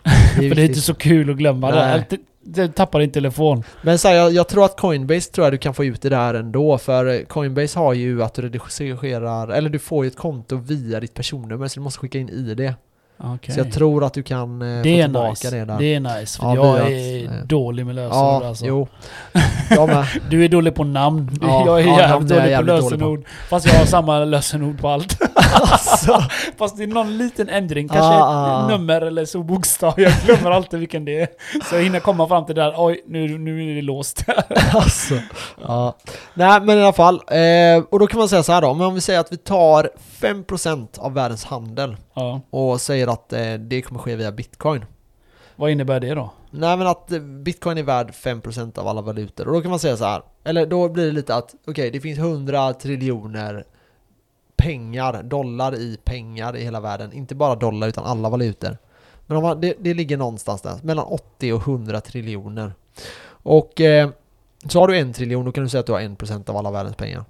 För 0.35 0.39
det 0.39 0.45
är 0.45 0.49
inte 0.49 0.61
viktigt. 0.61 0.83
så 0.83 0.93
kul 0.93 1.29
att 1.29 1.37
glömma 1.37 1.71
det. 1.71 1.75
Nej. 1.85 1.93
Alltid- 1.93 2.19
Du 2.47 2.67
tappar 2.67 2.99
din 2.99 3.11
telefon. 3.11 3.63
Men 3.81 3.97
så 3.99 4.07
här, 4.07 4.15
jag, 4.15 4.31
jag 4.31 4.47
tror 4.47 4.65
att 4.65 4.79
Coinbase 4.79 5.31
tror 5.31 5.45
jag 5.45 5.53
du 5.53 5.57
kan 5.57 5.73
få 5.73 5.85
ut 5.85 6.01
det 6.01 6.09
där 6.09 6.33
ändå 6.33 6.77
för 6.77 7.25
Coinbase 7.25 7.79
har 7.79 7.93
ju 7.93 8.23
att 8.23 8.33
du 8.33 8.41
redigerar, 8.41 9.47
eller 9.49 9.69
du 9.69 9.79
får 9.79 10.05
ju 10.05 10.07
ett 10.07 10.17
konto 10.17 10.55
via 10.57 10.99
ditt 10.99 11.13
personnummer 11.13 11.67
så 11.67 11.79
du 11.79 11.83
måste 11.83 11.99
skicka 11.99 12.17
in 12.19 12.29
ID. 12.29 12.73
Okej. 13.17 13.53
Så 13.53 13.59
jag 13.59 13.71
tror 13.71 14.03
att 14.03 14.13
du 14.13 14.23
kan 14.23 14.61
eh, 14.61 14.77
få 14.77 14.83
Det 14.83 14.99
är 15.01 15.03
tillbaka 15.03 15.29
nice. 15.29 15.49
det 15.55 15.65
där. 15.65 15.77
Det 15.79 15.95
är 15.95 15.99
nice. 15.99 16.39
För 16.41 16.55
Ja, 16.55 16.55
jag 16.55 16.91
är 16.91 17.21
vet. 17.21 17.31
Eh. 17.31 17.37
dålig 17.47 17.85
med 17.85 17.95
lösenord 17.95 18.43
ja, 18.43 18.47
alltså. 18.47 18.65
jo. 18.65 18.87
Du 20.29 20.45
är 20.45 20.49
dålig 20.49 20.75
på 20.75 20.83
namn. 20.83 21.29
Du- 21.41 21.47
Ja, 21.47 21.63
jag 21.65 21.81
är 21.81 21.85
ja, 21.87 21.99
jävligt 21.99 22.31
är 22.31 22.35
dålig 22.35 22.51
jävligt 22.51 22.75
på 22.75 22.81
dålig 22.81 22.99
på. 22.99 23.05
lösenord. 23.05 23.25
Fast 23.49 23.67
jag 23.67 23.73
har 23.73 23.85
samma 23.85 24.19
lösenord 24.19 24.81
på 24.81 24.89
allt. 24.89 25.17
alltså. 25.53 26.23
Fast 26.57 26.77
det 26.77 26.83
är 26.83 26.87
någon 26.87 27.17
liten 27.17 27.49
ändring. 27.49 27.87
Kanske 27.87 28.05
Ah, 28.05 28.17
ett 28.17 28.63
ah. 28.63 28.67
nummer 28.77 29.01
eller 29.01 29.25
så 29.25 29.43
bokstav. 29.43 29.93
Jag 29.97 30.13
glömmer 30.25 30.51
alltid 30.51 30.79
vilken 30.79 31.05
det 31.05 31.21
är. 31.21 31.27
Så 31.69 31.75
jag 31.75 31.83
hinner 31.83 31.99
komma 31.99 32.27
fram 32.27 32.45
till 32.45 32.55
det 32.55 32.61
där. 32.61 32.73
Oj, 32.77 33.03
nu, 33.07 33.37
nu 33.37 33.71
är 33.71 33.75
det 33.75 33.81
låst. 33.81 34.23
alltså. 34.73 35.13
Ja. 35.67 35.95
Nej 36.33 36.61
men 36.61 36.77
i 36.77 36.81
alla 36.81 36.93
fall, 36.93 37.15
eh, 37.15 37.83
och 37.91 37.99
då 37.99 38.07
kan 38.07 38.19
man 38.19 38.29
säga 38.29 38.43
så 38.43 38.51
här 38.51 38.61
då, 38.61 38.73
men 38.73 38.87
om 38.87 38.93
vi 38.95 39.01
säger 39.01 39.19
att 39.19 39.31
vi 39.31 39.37
tar 39.37 39.89
5% 40.21 40.99
av 40.99 41.13
världens 41.13 41.45
handel 41.45 41.95
ja. 42.15 42.41
och 42.49 42.81
säger 42.81 43.07
att 43.07 43.33
eh, 43.33 43.53
det 43.53 43.81
kommer 43.81 43.99
ske 43.99 44.15
via 44.15 44.31
bitcoin. 44.31 44.85
Vad 45.55 45.71
innebär 45.71 45.99
det 45.99 46.13
då? 46.13 46.33
Nej 46.51 46.77
men 46.77 46.87
att 46.87 47.11
eh, 47.11 47.19
bitcoin 47.19 47.77
är 47.77 47.83
värd 47.83 48.11
5% 48.11 48.79
av 48.79 48.87
alla 48.87 49.01
valutor 49.01 49.47
och 49.47 49.53
då 49.53 49.61
kan 49.61 49.69
man 49.69 49.79
säga 49.79 49.97
så 49.97 50.05
här, 50.05 50.21
eller 50.43 50.65
då 50.65 50.89
blir 50.89 51.05
det 51.05 51.11
lite 51.11 51.35
att 51.35 51.55
okej 51.67 51.91
det 51.91 51.99
finns 51.99 52.19
100 52.19 52.73
triljoner 52.73 53.63
pengar, 54.55 55.23
dollar 55.23 55.75
i 55.75 55.97
pengar 56.03 56.55
i 56.57 56.63
hela 56.63 56.79
världen, 56.79 57.13
inte 57.13 57.35
bara 57.35 57.55
dollar 57.55 57.87
utan 57.87 58.05
alla 58.05 58.29
valutor. 58.29 58.77
Men 59.25 59.41
man, 59.41 59.61
det, 59.61 59.75
det 59.79 59.93
ligger 59.93 60.17
någonstans 60.17 60.61
där, 60.61 60.79
mellan 60.83 61.05
80 61.05 61.53
och 61.53 61.67
100 61.67 62.01
triljoner. 62.01 62.73
Och 63.27 63.81
eh, 63.81 64.09
så 64.69 64.79
har 64.79 64.87
du 64.87 64.97
en 64.97 65.13
triljon, 65.13 65.45
då 65.45 65.51
kan 65.51 65.63
du 65.63 65.69
säga 65.69 65.79
att 65.79 65.85
du 65.85 65.91
har 65.91 65.99
1% 65.99 66.49
av 66.49 66.57
alla 66.57 66.71
världens 66.71 66.95
pengar. 66.95 67.25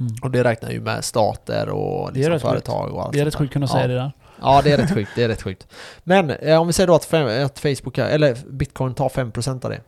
Mm. 0.00 0.12
Och 0.22 0.30
det 0.30 0.44
räknar 0.44 0.70
ju 0.70 0.80
med 0.80 1.04
stater 1.04 1.68
och 1.68 2.12
liksom 2.12 2.32
sjukt. 2.32 2.42
företag 2.42 2.94
och 2.94 3.02
allt 3.04 3.12
Det 3.12 3.20
är 3.20 3.24
rätt 3.24 3.34
sjukt 3.34 3.48
att 3.50 3.52
kunna 3.52 3.64
Ja. 3.66 3.72
säga 3.72 3.86
det 3.86 3.94
där. 3.94 4.12
Ja, 4.40 4.60
det 4.64 4.72
är 4.72 4.76
rätt 4.76 4.94
sjukt. 4.94 5.10
Det 5.14 5.22
är 5.22 5.28
rätt 5.28 5.42
sjukt. 5.42 5.66
Men 6.04 6.30
eh, 6.30 6.60
om 6.60 6.66
vi 6.66 6.72
säger 6.72 6.86
då 6.86 6.94
att, 6.94 7.04
fem, 7.04 7.44
att 7.46 7.58
Facebook, 7.58 7.98
eller 7.98 8.36
Bitcoin 8.50 8.94
tar 8.94 9.08
5% 9.08 9.64
av 9.64 9.70
det. 9.70 9.80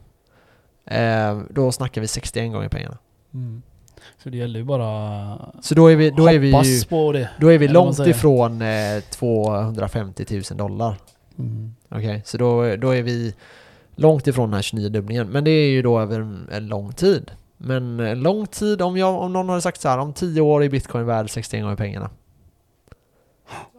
Eh, 0.97 1.39
då 1.51 1.73
snackar 1.73 2.01
vi 2.01 2.07
61 2.07 2.53
gånger 2.53 2.69
pengarna. 2.69 2.99
Mm. 3.35 3.63
Så 4.23 4.29
det 4.29 4.37
gäller 4.37 4.59
ju 4.61 4.65
bara 4.65 5.39
Så 5.63 5.75
då 5.75 5.87
är 5.87 5.97
vi, 5.97 6.11
då 6.11 6.29
är 6.29 6.39
vi 6.39 6.49
ju, 6.51 6.85
på 6.85 7.13
det. 7.13 7.31
då 7.41 7.53
är 7.53 7.59
vi 7.59 7.69
långt 7.69 7.99
ifrån 7.99 8.63
eh, 8.63 9.01
250 9.11 10.27
000 10.31 10.43
dollar. 10.59 10.97
Mm. 11.39 11.75
Okej, 11.89 12.23
så 12.25 12.39
då, 12.39 12.77
då 12.77 12.91
är 12.95 13.03
vi 13.03 13.35
långt 13.97 14.27
ifrån 14.27 14.51
den 14.51 14.55
här 14.55 14.63
29-dubblingen. 14.63 15.25
Men 15.25 15.45
det 15.45 15.51
är 15.51 15.69
ju 15.71 15.83
då 15.83 16.01
över 16.01 16.21
en, 16.21 16.49
en 16.53 16.67
lång 16.67 16.93
tid. 16.93 17.31
Men 17.59 18.01
en 18.01 18.21
lång 18.21 18.47
tid, 18.47 18.83
om, 18.83 18.97
jag, 18.97 19.15
om 19.23 19.33
någon 19.33 19.49
hade 19.49 19.61
sagt 19.63 19.81
så 19.81 19.89
här, 19.89 19.99
om 19.99 20.13
10 20.13 20.41
år 20.41 20.65
är 20.65 20.69
Bitcoin 20.69 21.07
värd 21.07 21.31
61 21.31 21.63
gånger 21.63 21.77
pengarna. 21.77 22.11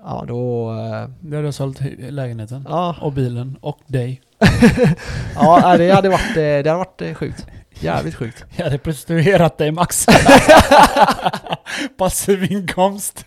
Ja, 0.04 0.26
då... 0.28 0.72
Eh, 0.72 1.10
Det 1.20 1.36
hade 1.36 1.48
jag 1.48 1.54
sålt 1.54 1.80
lägenheten. 2.00 2.66
ja, 2.70 2.96
Och 3.02 3.14
bilen. 3.14 3.58
Och 3.62 3.80
dig. 3.88 4.22
ja, 5.36 5.78
det 5.78 5.92
hade 5.92 6.10
varit, 6.10 6.30
eh, 6.30 6.34
det 6.36 6.56
hade 6.70 6.74
varit 6.74 7.02
eh, 7.02 7.14
sjukt. 7.14 7.48
Jävligt 7.80 8.16
sjukt. 8.16 8.46
Jag 8.56 8.64
hade 8.64 8.78
prostituerat 8.78 9.58
dig 9.58 9.72
Max. 9.72 10.06
Passiv 11.98 12.52
inkomst. 12.52 13.24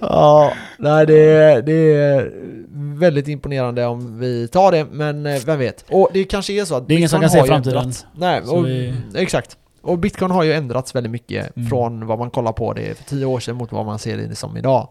Ja, 0.00 0.52
nej 0.78 1.06
det, 1.06 1.60
det 1.66 1.94
är 1.94 2.32
väldigt 2.98 3.28
imponerande 3.28 3.86
om 3.86 4.18
vi 4.18 4.48
tar 4.48 4.72
det, 4.72 4.84
men 4.90 5.26
eh, 5.26 5.40
vem 5.46 5.58
vet. 5.58 5.84
Och 5.90 6.10
det 6.12 6.24
kanske 6.24 6.52
är 6.52 6.64
så 6.64 6.74
att 6.76 6.88
Det 6.88 6.94
är 6.94 6.96
ingen 6.96 7.08
som 7.08 7.20
kan 7.20 7.30
se 7.30 7.44
framtiden. 7.44 7.78
ändrats. 7.78 8.06
Nej, 8.16 8.40
och, 8.40 8.66
vi- 8.66 8.94
exakt. 9.14 9.56
Och 9.82 9.98
Bitcoin 9.98 10.30
har 10.30 10.42
ju 10.42 10.52
ändrats 10.52 10.94
väldigt 10.94 11.12
mycket 11.12 11.56
Mm. 11.56 11.68
från 11.68 12.06
vad 12.06 12.18
man 12.18 12.30
kollar 12.30 12.52
på 12.52 12.72
det 12.72 12.98
för 12.98 13.04
tio 13.04 13.24
år 13.24 13.40
sedan 13.40 13.56
mot 13.56 13.72
vad 13.72 13.86
man 13.86 13.98
ser 13.98 14.16
det 14.16 14.34
som 14.34 14.56
idag. 14.56 14.88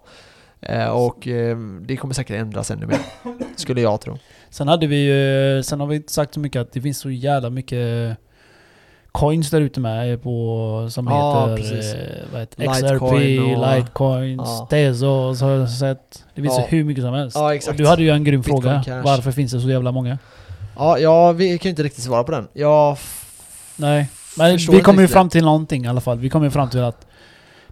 Eh, 0.62 0.86
och 0.88 1.28
eh, 1.28 1.58
det 1.82 1.98
kommer 1.98 2.14
säkert 2.14 2.36
ändras 2.42 2.72
ännu 2.72 2.86
mer, 2.86 2.98
skulle 3.56 3.82
jag 3.82 4.02
tro. 4.02 4.18
Sen 4.50 4.68
hade 4.68 4.88
vi 4.88 4.96
ju, 5.06 5.64
sen 5.64 5.80
har 5.80 5.88
vi 5.88 5.96
inte 5.96 6.14
sagt 6.14 6.34
så 6.34 6.40
mycket 6.40 6.62
att 6.62 6.72
det 6.74 6.82
finns 6.82 7.00
så 7.00 7.10
jävla 7.10 7.50
mycket 7.50 8.18
coins 9.20 9.50
där 9.50 9.62
ute 9.62 9.80
med 9.80 10.24
på, 10.24 10.88
som 10.92 11.08
Ja, 11.08 11.42
heter 11.48 11.58
precis. 11.58 11.94
eh, 11.94 12.00
vad 12.32 12.42
heter, 12.42 12.62
Litecoin 12.62 13.22
XRP, 13.38 13.40
och- 13.56 13.76
Litecoins, 13.78 14.42
Ja. 14.46 14.68
Tezos 14.70 15.42
har 15.42 15.50
jag 15.52 15.70
sett. 15.70 16.24
Det 16.36 16.42
finns 16.42 16.58
Ja. 16.58 16.66
hur 16.70 16.84
mycket 16.84 17.04
som 17.04 17.14
helst. 17.14 17.36
Ja, 17.38 17.56
exakt. 17.56 17.72
Och 17.80 17.84
du 17.84 17.88
hade 17.90 18.04
ju 18.04 18.10
en 18.10 18.24
grym 18.24 18.42
Bitcoin 18.42 18.62
fråga. 18.62 18.84
Cash. 18.86 19.02
Varför 19.04 19.32
finns 19.32 19.52
det 19.52 19.60
så 19.60 19.70
jävla 19.70 19.92
många? 19.92 20.18
Ja, 20.78 20.98
ja, 21.00 21.32
vi 21.32 21.58
kan 21.58 21.64
ju 21.64 21.70
inte 21.70 21.84
riktigt 21.84 22.04
svara 22.04 22.24
på 22.24 22.32
den. 22.32 22.48
Jag 22.54 22.98
Nej. 23.78 24.08
Men 24.38 24.58
vi 24.58 24.82
kommer 24.82 25.02
ju 25.02 25.08
fram 25.08 25.30
till 25.30 25.44
någonting 25.44 25.86
i 25.86 25.88
alla 25.88 26.02
fall. 26.02 26.20
Vi 26.20 26.30
kommer 26.30 26.46
ju 26.46 26.52
fram 26.52 26.70
till 26.70 26.80
att 26.84 27.08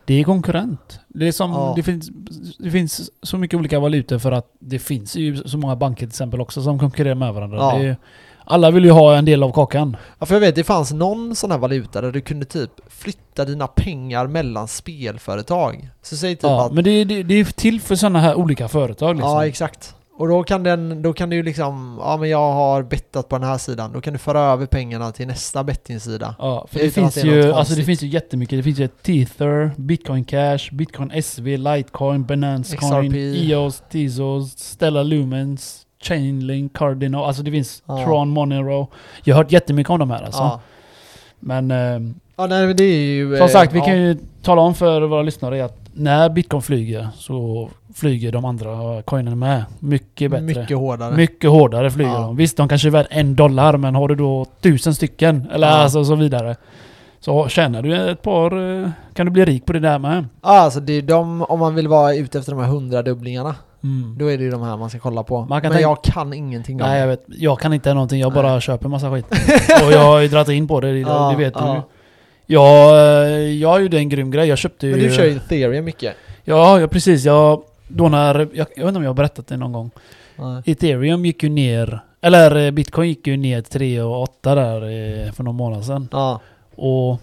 det 0.06 0.20
är 0.20 0.24
konkurrent. 0.24 1.00
Det, 1.08 1.28
är 1.28 1.32
som, 1.32 1.52
Ja. 1.52 1.74
det, 1.76 1.84
finns, 1.84 2.10
det 2.60 2.72
finns 2.72 3.12
så 3.24 3.38
mycket 3.38 3.58
olika 3.60 3.80
valutor 3.80 4.20
för 4.20 4.32
att 4.32 4.48
det 4.60 4.80
finns 4.80 5.16
ju 5.16 5.38
så 5.38 5.58
många 5.58 5.76
banker 5.76 6.00
till 6.00 6.08
exempel 6.08 6.42
också 6.42 6.62
som 6.62 6.80
konkurrerar 6.80 7.16
med 7.16 7.34
varandra. 7.34 7.58
Ja. 7.58 7.78
Det 7.78 7.98
alla 8.46 8.72
vill 8.72 8.86
ju 8.86 8.92
ha 8.92 9.16
en 9.16 9.26
del 9.26 9.44
av 9.44 9.52
kakan. 9.52 9.98
Ja, 10.20 10.26
för 10.26 10.36
jag 10.36 10.40
vet, 10.40 10.56
det 10.56 10.64
fanns 10.64 10.92
någon 10.92 11.36
sån 11.36 11.52
här 11.52 11.58
valuta 11.58 12.02
där 12.02 12.12
du 12.12 12.22
kunde 12.22 12.46
typ 12.46 12.72
flytta 12.88 13.46
dina 13.46 13.68
pengar 13.68 14.28
mellan 14.28 14.68
spelföretag. 14.68 15.90
Så 16.02 16.18
säg 16.18 16.36
typ 16.36 16.44
Ja, 16.44 16.66
att... 16.66 16.74
men 16.74 16.84
det, 16.84 17.04
det, 17.04 17.24
det 17.24 17.40
är 17.40 17.46
till 17.46 17.82
för 17.82 17.96
sådana 17.96 18.20
här 18.20 18.36
olika 18.36 18.68
företag 18.68 19.16
liksom. 19.16 19.32
Ja, 19.32 19.48
exakt. 19.48 19.96
Och 20.16 20.28
då 20.28 20.44
kan, 20.44 20.64
den, 20.64 21.02
då 21.02 21.14
kan 21.14 21.30
du 21.30 21.44
liksom, 21.44 21.98
ja 22.02 22.18
men 22.18 22.30
jag 22.30 22.52
har 22.52 22.84
bettat 22.84 23.30
på 23.30 23.38
den 23.38 23.48
här 23.48 23.58
sidan, 23.58 23.94
då 23.94 24.02
kan 24.02 24.14
du 24.14 24.20
föra 24.20 24.40
över 24.40 24.66
pengarna 24.66 25.12
till 25.12 25.28
nästa 25.28 25.64
bettingsida. 25.64 26.36
Ja, 26.40 26.68
för 26.72 26.80
det 26.80 26.90
finns 26.90 27.14
det 27.14 27.22
ju 27.22 27.54
alltså 27.54 27.76
det 27.76 27.84
finns 27.84 28.04
ju 28.04 28.08
jättemycket. 28.08 28.60
Det 28.60 28.64
finns 28.64 28.80
ju 28.80 28.88
Tether, 28.88 29.72
Bitcoin 29.78 30.26
Cash, 30.26 30.60
Bitcoin 30.72 31.24
SV, 31.24 31.58
Litecoin, 31.58 32.24
Binance 32.26 32.78
Coin, 32.78 33.12
XRP. 33.12 33.16
EOS, 33.52 33.84
Tezos, 33.92 34.58
Stellar 34.58 35.04
Lumens, 35.04 35.83
Chainlink, 36.04 36.78
Cardinal. 36.78 37.26
Alltså 37.26 37.44
det 37.44 37.52
finns 37.52 37.84
Ja. 37.86 38.04
Tron, 38.04 38.30
Monero. 38.30 38.88
Jag 39.24 39.36
har 39.36 39.44
hört 39.44 39.52
jättemycket 39.52 39.90
om 39.92 40.00
de 40.00 40.12
här 40.12 40.24
alltså. 40.24 40.42
Ja. 40.42 40.60
Men 41.40 41.72
eh, 41.72 42.12
ja, 42.36 42.48
nej 42.48 42.74
det 42.74 42.84
är 42.84 43.06
ju... 43.16 43.38
som 43.38 43.46
eh, 43.46 43.52
sagt, 43.52 43.74
vi 43.74 43.80
ja. 43.80 43.86
kan 43.86 43.98
ju 43.98 44.18
tala 44.42 44.62
om 44.62 44.76
för 44.76 45.02
våra 45.02 45.22
lyssnare 45.22 45.66
att 45.66 45.80
när 45.94 46.30
Bitcoin 46.30 46.62
flyger 46.62 47.08
så 47.16 47.70
flyger 47.94 48.32
de 48.32 48.46
andra 48.46 49.02
coinerna 49.02 49.36
med. 49.36 49.64
Mycket 49.80 50.32
bättre. 50.32 50.46
Mycket 50.46 50.78
hårdare. 50.78 51.16
Mycket 51.16 51.50
hårdare 51.50 51.92
flyger 51.92 52.12
Ja. 52.12 52.20
de. 52.20 52.36
Visst, 52.36 52.58
de 52.58 52.68
kanske 52.68 52.88
är 52.88 52.92
värd 52.92 53.08
en 53.10 53.36
dollar, 53.36 53.78
men 53.78 53.96
har 53.96 54.08
du 54.08 54.16
då 54.16 54.46
tusen 54.62 54.96
stycken, 54.96 55.48
eller 55.54 55.68
Ja. 55.68 55.74
alltså 55.74 56.06
så 56.06 56.16
vidare. 56.16 56.56
Så 57.20 57.48
tjänar 57.48 57.82
du 57.82 58.10
ett 58.12 58.22
par... 58.22 58.82
eh, 58.84 58.90
Kan 59.14 59.26
du 59.26 59.32
bli 59.32 59.46
rik 59.46 59.66
på 59.66 59.74
det 59.74 59.80
där 59.80 60.00
med. 60.00 60.26
Ja, 60.42 60.50
alltså 60.50 60.80
det 60.80 60.94
är 60.94 61.02
de, 61.02 61.42
om 61.42 61.60
man 61.60 61.76
vill 61.76 61.88
vara 61.88 62.14
ute 62.16 62.40
efter 62.40 62.52
de 62.52 62.62
här 62.62 62.68
hundradubblingarna, 62.68 63.56
Mm. 63.84 64.16
då 64.20 64.32
är 64.32 64.38
det 64.38 64.44
ju 64.44 64.52
de 64.52 64.62
här 64.62 64.78
man 64.78 64.90
ska 64.90 65.00
kolla 65.00 65.24
på. 65.24 65.40
Man 65.46 65.48
kan 65.48 65.70
men 65.70 65.72
tänka- 65.72 65.82
jag 65.82 66.04
kan 66.04 66.34
ingenting 66.34 66.82
om 66.82 66.88
Nej, 66.88 67.00
jag 67.00 67.08
det. 67.08 67.12
vet. 67.12 67.26
Jag 67.28 67.60
kan 67.60 67.74
inte 67.74 67.94
någonting. 67.94 68.20
Jag 68.20 68.34
bara 68.34 68.62
köper 68.62 68.90
massa 68.90 69.12
skit. 69.12 69.26
Och 69.86 69.92
jag 69.92 70.00
har 70.06 70.20
ju 70.20 70.28
dragit 70.28 70.50
in 70.50 70.68
på 70.68 70.82
det, 70.82 70.92
det, 70.92 71.00
Ja, 71.00 71.32
det 71.32 71.44
vet 71.44 71.54
ja. 71.56 71.74
du. 71.74 71.82
Jag, 72.54 72.90
eh, 72.96 73.32
jag 73.40 73.82
gjorde 73.82 73.98
en 73.98 74.10
grym 74.10 74.32
grej. 74.32 74.48
Jag 74.48 74.58
köpte 74.58 74.88
ju... 74.88 74.92
Men 74.96 75.04
du 75.04 75.12
kör 75.16 75.26
ju 75.26 75.36
ethereum 75.38 75.86
mycket. 75.86 76.16
Ja, 76.44 76.80
ja 76.80 76.88
precis. 76.88 77.26
Jag, 77.26 77.64
då 77.88 78.10
när... 78.10 78.40
Jag, 78.40 78.48
jag 78.54 78.66
vet 78.66 78.78
inte 78.88 78.98
om 78.98 79.04
jag 79.04 79.10
har 79.10 79.14
berättat 79.16 79.48
det 79.48 79.58
någon 79.58 79.72
gång. 79.72 79.92
Nej. 80.36 80.62
Ethereum 80.66 81.26
gick 81.26 81.44
ju 81.44 81.50
ner 81.50 82.00
Eller 82.22 82.66
eh, 82.66 82.72
bitcoin 82.72 83.10
gick 83.10 83.28
ju 83.28 83.38
ner 83.38 83.62
till 83.62 83.72
3 83.72 84.02
och 84.02 84.22
8 84.22 84.56
där 84.56 84.76
eh, 84.76 85.32
för 85.32 85.44
några 85.44 85.58
månader 85.58 85.84
sedan. 85.84 86.08
Ja. 86.12 86.40
Och 86.76 87.20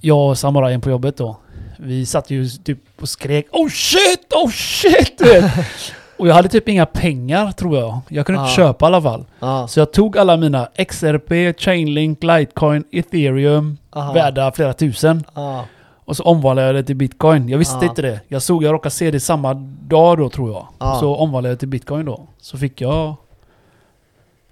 jag 0.00 0.28
och 0.28 0.38
samurajen 0.38 0.80
på 0.80 0.90
jobbet 0.90 1.16
då. 1.16 1.36
Vi 1.82 2.06
satt 2.06 2.30
ju 2.30 2.48
typ 2.48 2.78
och 3.00 3.08
skrek 3.08 3.46
Oh 3.52 3.68
shit! 3.68 4.32
Oh 4.34 4.50
shit! 4.50 5.20
och 6.18 6.28
jag 6.28 6.34
hade 6.34 6.48
typ 6.48 6.68
inga 6.68 6.86
pengar 6.86 7.52
tror 7.52 7.78
jag. 7.78 8.00
Jag 8.08 8.26
kunde 8.26 8.40
inte 8.40 8.50
Ja. 8.50 8.56
köpa 8.56 8.84
i 8.84 8.86
alla 8.86 9.02
fall. 9.02 9.24
Ja. 9.40 9.68
Så 9.68 9.80
jag 9.80 9.92
tog 9.92 10.18
alla 10.18 10.36
mina 10.36 10.68
XRP, 10.88 11.60
Chainlink, 11.60 12.22
Litecoin, 12.22 12.84
Ethereum 12.92 13.78
Aha. 13.90 14.12
värda 14.12 14.52
flera 14.52 14.72
tusen. 14.72 15.24
Ja. 15.34 15.64
Och 16.04 16.16
så 16.16 16.22
omvandlade 16.24 16.68
jag 16.68 16.74
det 16.74 16.82
till 16.82 16.96
bitcoin. 16.96 17.48
Jag 17.48 17.58
visste 17.58 17.76
Ja. 17.84 17.88
inte 17.90 18.02
det. 18.02 18.20
Jag 18.28 18.42
såg, 18.42 18.64
jag 18.64 18.72
råkade 18.72 18.90
se 18.90 19.10
det 19.10 19.20
samma 19.20 19.54
dag 19.88 20.18
då 20.18 20.28
tror 20.30 20.50
jag. 20.50 20.66
Ja. 20.78 20.96
Så 21.00 21.16
omvandlade 21.16 21.52
jag 21.52 21.58
till 21.58 21.68
bitcoin 21.68 22.06
då. 22.06 22.26
Så 22.40 22.58
fick 22.58 22.80
jag... 22.80 23.14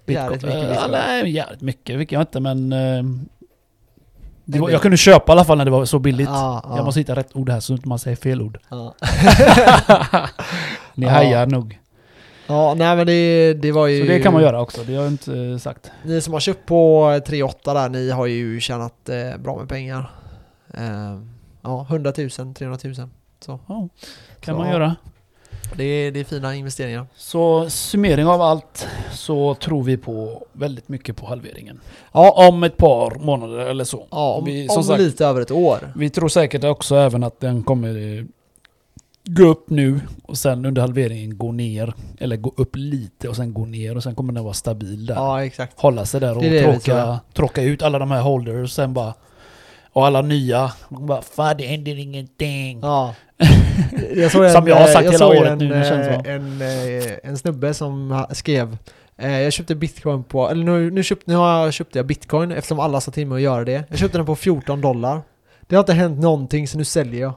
Jävligt 0.05 0.43
mycket 0.43 0.69
bitcoin. 0.69 0.91
nej, 0.91 1.29
jävligt 1.31 1.61
mycket 1.61 1.97
fick 1.99 2.11
jag 2.11 2.21
inte 2.21 2.39
men... 2.39 2.73
eh, 2.73 3.03
det 4.51 4.59
var, 4.59 4.69
jag 4.69 4.81
kunde 4.81 4.97
köpa 4.97 5.31
i 5.31 5.33
alla 5.33 5.45
fall 5.45 5.57
när 5.57 5.65
det 5.65 5.71
var 5.71 5.85
så 5.85 5.99
billigt. 5.99 6.29
Ja, 6.29 6.61
ja. 6.69 6.75
Jag 6.77 6.85
måste 6.85 6.99
hitta 6.99 7.15
rätt 7.15 7.35
ord 7.35 7.49
här 7.49 7.59
så 7.59 7.73
att 7.73 7.85
man 7.85 7.99
säger 7.99 8.17
fel 8.17 8.41
ord. 8.41 8.57
Ja. 8.69 8.95
Ni 10.95 11.05
Ja. 11.05 11.11
hajar 11.11 11.47
nog. 11.47 11.79
ja, 12.47 12.73
nej 12.77 12.95
men 12.95 13.07
det, 13.07 13.53
det 13.53 13.71
var 13.71 13.87
ju... 13.87 14.01
Så 14.01 14.07
det 14.11 14.19
kan 14.19 14.33
man 14.33 14.41
göra 14.41 14.61
också. 14.61 14.81
Det 14.83 14.95
har 14.95 15.03
jag 15.03 15.11
inte 15.13 15.37
eh, 15.39 15.57
sagt. 15.57 15.91
Ni 16.03 16.21
som 16.21 16.33
har 16.33 16.39
köpt 16.39 16.65
på 16.65 17.03
3.8 17.09 17.73
där, 17.73 17.89
ni 17.89 18.09
har 18.11 18.25
ju 18.25 18.59
tjänat 18.59 19.09
eh, 19.09 19.37
bra 19.39 19.57
med 19.57 19.69
pengar. 19.69 20.11
Eh, 20.73 21.19
ja, 21.61 21.85
100 21.89 22.13
000, 22.17 22.29
300 22.29 22.77
000. 22.83 22.95
Så 23.39 23.59
Ja, 23.67 23.87
kan 24.39 24.55
Så, 24.55 24.61
man 24.61 24.69
göra. 24.69 24.95
Det 25.75 25.83
är, 25.83 26.11
det 26.11 26.19
är 26.19 26.23
fina 26.23 26.55
investeringar. 26.55 27.05
Så 27.15 27.69
summering 27.69 28.25
av 28.25 28.41
allt 28.41 28.87
så 29.11 29.55
tror 29.55 29.83
vi 29.83 29.97
på 29.97 30.45
väldigt 30.53 30.89
mycket 30.89 31.15
på 31.17 31.25
halveringen. 31.25 31.79
Ja, 32.11 32.47
Om 32.49 32.63
ett 32.63 32.77
par 32.77 33.15
månader 33.19 33.57
eller 33.57 33.83
så. 33.83 34.07
ja 34.11 34.33
om, 34.33 34.45
vi, 34.45 34.67
om 34.67 34.83
sagt, 34.83 34.99
lite 35.01 35.25
över 35.25 35.41
ett 35.41 35.51
år. 35.51 35.93
vi 35.95 36.09
tror 36.09 36.29
säkert 36.29 36.63
också 36.63 36.95
även 36.95 37.23
att 37.23 37.39
den 37.39 37.63
kommer 37.63 38.27
gå 39.23 39.43
upp 39.43 39.69
nu 39.69 39.99
och 40.23 40.37
sen 40.37 40.65
under 40.65 40.81
halveringen 40.81 41.37
gå 41.37 41.51
ner. 41.51 41.93
Eller 42.19 42.37
gå 42.37 42.53
upp 42.57 42.75
lite 42.75 43.29
och 43.29 43.35
sen 43.35 43.53
gå 43.53 43.65
ner 43.65 43.97
och 43.97 44.03
sen 44.03 44.15
kommer 44.15 44.33
den 44.33 44.43
vara 44.43 44.53
stabil 44.53 45.05
där. 45.05 45.15
Ja, 45.15 45.45
exakt. 45.45 45.79
Hålla 45.79 46.05
sig 46.05 46.21
där 46.21 46.35
och 46.37 46.43
Det 46.43 46.79
tråka 47.33 47.61
ut 47.63 47.81
alla 47.81 47.99
de 47.99 48.11
här 48.11 48.21
holders 48.21 48.63
och 48.63 48.69
sen 48.75 48.93
bara... 48.93 49.13
Och 49.93 50.05
alla 50.05 50.21
nya. 50.21 50.71
De 50.89 51.05
bara 51.05 51.21
Fan 51.21 51.57
det 51.57 51.65
händer 51.65 51.99
ingenting. 51.99 52.79
Ja. 52.81 53.15
Jag 54.15 54.31
såg 54.31 54.45
en, 54.45 54.51
Som 54.51 54.67
jag 54.67 54.75
har 54.75 54.87
sagt 54.87 55.05
jag 55.05 55.11
hela 55.11 55.27
året 55.27 55.51
en, 55.51 55.57
nu, 55.57 55.69
det 55.69 55.83
känns 55.83 56.07
eh, 56.07 56.15
som. 56.15 56.25
en, 56.25 56.61
eh, 56.61 57.13
en 57.23 57.37
snubbe 57.37 57.73
som 57.73 58.25
skrev 58.31 58.77
eh, 59.17 59.39
jag 59.41 59.53
köpte 59.53 59.75
bitcoin 59.75 60.23
på, 60.23 60.49
eller 60.49 60.63
nu, 60.63 60.91
nu, 60.91 61.03
köpt, 61.03 61.27
nu 61.27 61.35
har 61.35 61.63
jag, 61.63 61.73
köpte 61.73 61.99
jag 61.99 62.05
bitcoin 62.05 62.51
eftersom 62.51 62.79
alla 62.79 63.01
sa 63.01 63.11
till 63.11 63.27
mig 63.27 63.35
att 63.35 63.41
göra 63.41 63.63
det. 63.63 63.83
Jag 63.89 63.99
köpte 63.99 64.17
den 64.17 64.25
på 64.25 64.35
14 64.35 64.81
dollar. 64.81 65.21
Det 65.61 65.75
har 65.75 65.79
inte 65.79 65.93
hänt 65.93 66.19
någonting 66.19 66.67
så 66.67 66.77
nu 66.77 66.85
säljer 66.85 67.21
jag. 67.21 67.33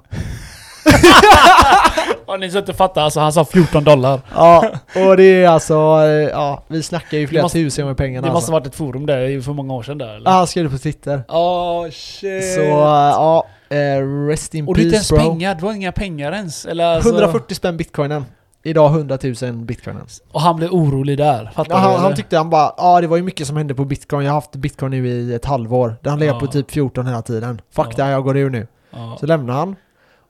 Har 2.33 2.39
ni 2.39 2.51
så 2.51 2.59
inte 2.59 2.73
fattar, 2.73 3.03
alltså 3.03 3.21
han 3.21 3.33
sa 3.33 3.45
14 3.45 3.85
dollar. 3.85 4.21
Ja, 4.35 4.65
och 5.09 5.17
det 5.17 5.23
är 5.45 5.49
alltså, 5.49 5.75
eh, 5.75 6.09
ja, 6.31 6.63
vi 6.69 6.83
snackar 6.83 7.19
ju 7.19 7.27
flera 7.27 7.43
måste- 7.43 7.59
tusen 7.59 7.87
med 7.87 7.97
pengarna 7.97 8.27
Det 8.27 8.33
måste 8.33 8.37
alltså. 8.37 8.53
ha 8.53 8.59
varit 8.59 8.67
ett 8.67 8.75
forum 8.75 9.07
där 9.07 9.41
för 9.41 9.53
många 9.53 9.75
år 9.75 9.83
sedan 9.83 9.99
där 9.99 10.15
eller? 10.17 10.31
Ja, 10.31 10.37
han 10.37 10.47
skrev 10.47 10.65
det 10.65 10.71
på 10.71 10.79
Twitter. 10.79 11.23
Oh 11.29 11.91
shit. 11.91 12.55
Så, 12.55 12.61
eh, 12.61 12.69
ja, 12.71 13.47
eh, 13.69 14.27
rest 14.29 14.55
in 14.55 14.69
och 14.69 14.75
det 14.75 14.81
är 14.81 14.85
inte 14.85 14.97
peace 14.97 15.15
ens 15.15 15.25
bro. 15.25 15.33
pengar, 15.33 15.55
du 15.55 15.67
har 15.67 15.73
inga 15.73 15.93
pengar 15.93 16.33
ens. 16.33 16.67
Eller 16.67 16.85
alltså, 16.85 17.11
140 17.11 17.55
spänn 17.55 17.77
bitcoinen. 17.77 18.25
Idag 18.65 18.91
100 18.91 19.19
000 19.43 19.53
bitcoinen. 19.53 20.07
Och 20.33 20.41
han 20.41 20.57
blev 20.57 20.71
orolig 20.71 21.19
där, 21.19 21.51
fattar 21.55 21.75
Ja, 21.75 21.81
du? 21.81 21.87
han, 21.89 22.01
han 22.01 22.15
tyckte 22.15 22.37
han 22.37 22.51
bara, 22.51 22.75
ja 22.77 23.01
det 23.01 23.07
var 23.07 23.17
ju 23.17 23.23
mycket 23.23 23.47
som 23.47 23.57
hände 23.57 23.75
på 23.75 23.85
bitcoin. 23.85 24.25
Jag 24.25 24.33
har 24.33 24.37
haft 24.41 24.57
bitcoin 24.57 24.91
nu 24.91 25.09
i 25.09 25.35
ett 25.35 25.45
halvår. 25.45 25.97
Den 26.03 26.11
har 26.13 26.19
legat 26.19 26.35
Ja. 26.35 26.41
på 26.41 26.53
typ 26.53 26.71
14 26.71 27.07
hela 27.07 27.23
tiden. 27.23 27.61
Fuck 27.77 27.87
Ja. 27.91 27.93
det, 27.97 28.03
här, 28.03 28.11
jag 28.11 28.25
går 28.25 28.37
ur 28.37 28.51
nu. 28.51 28.67
ja. 28.91 29.17
Så 29.21 29.27
lämnade 29.27 29.59
han. 29.59 29.77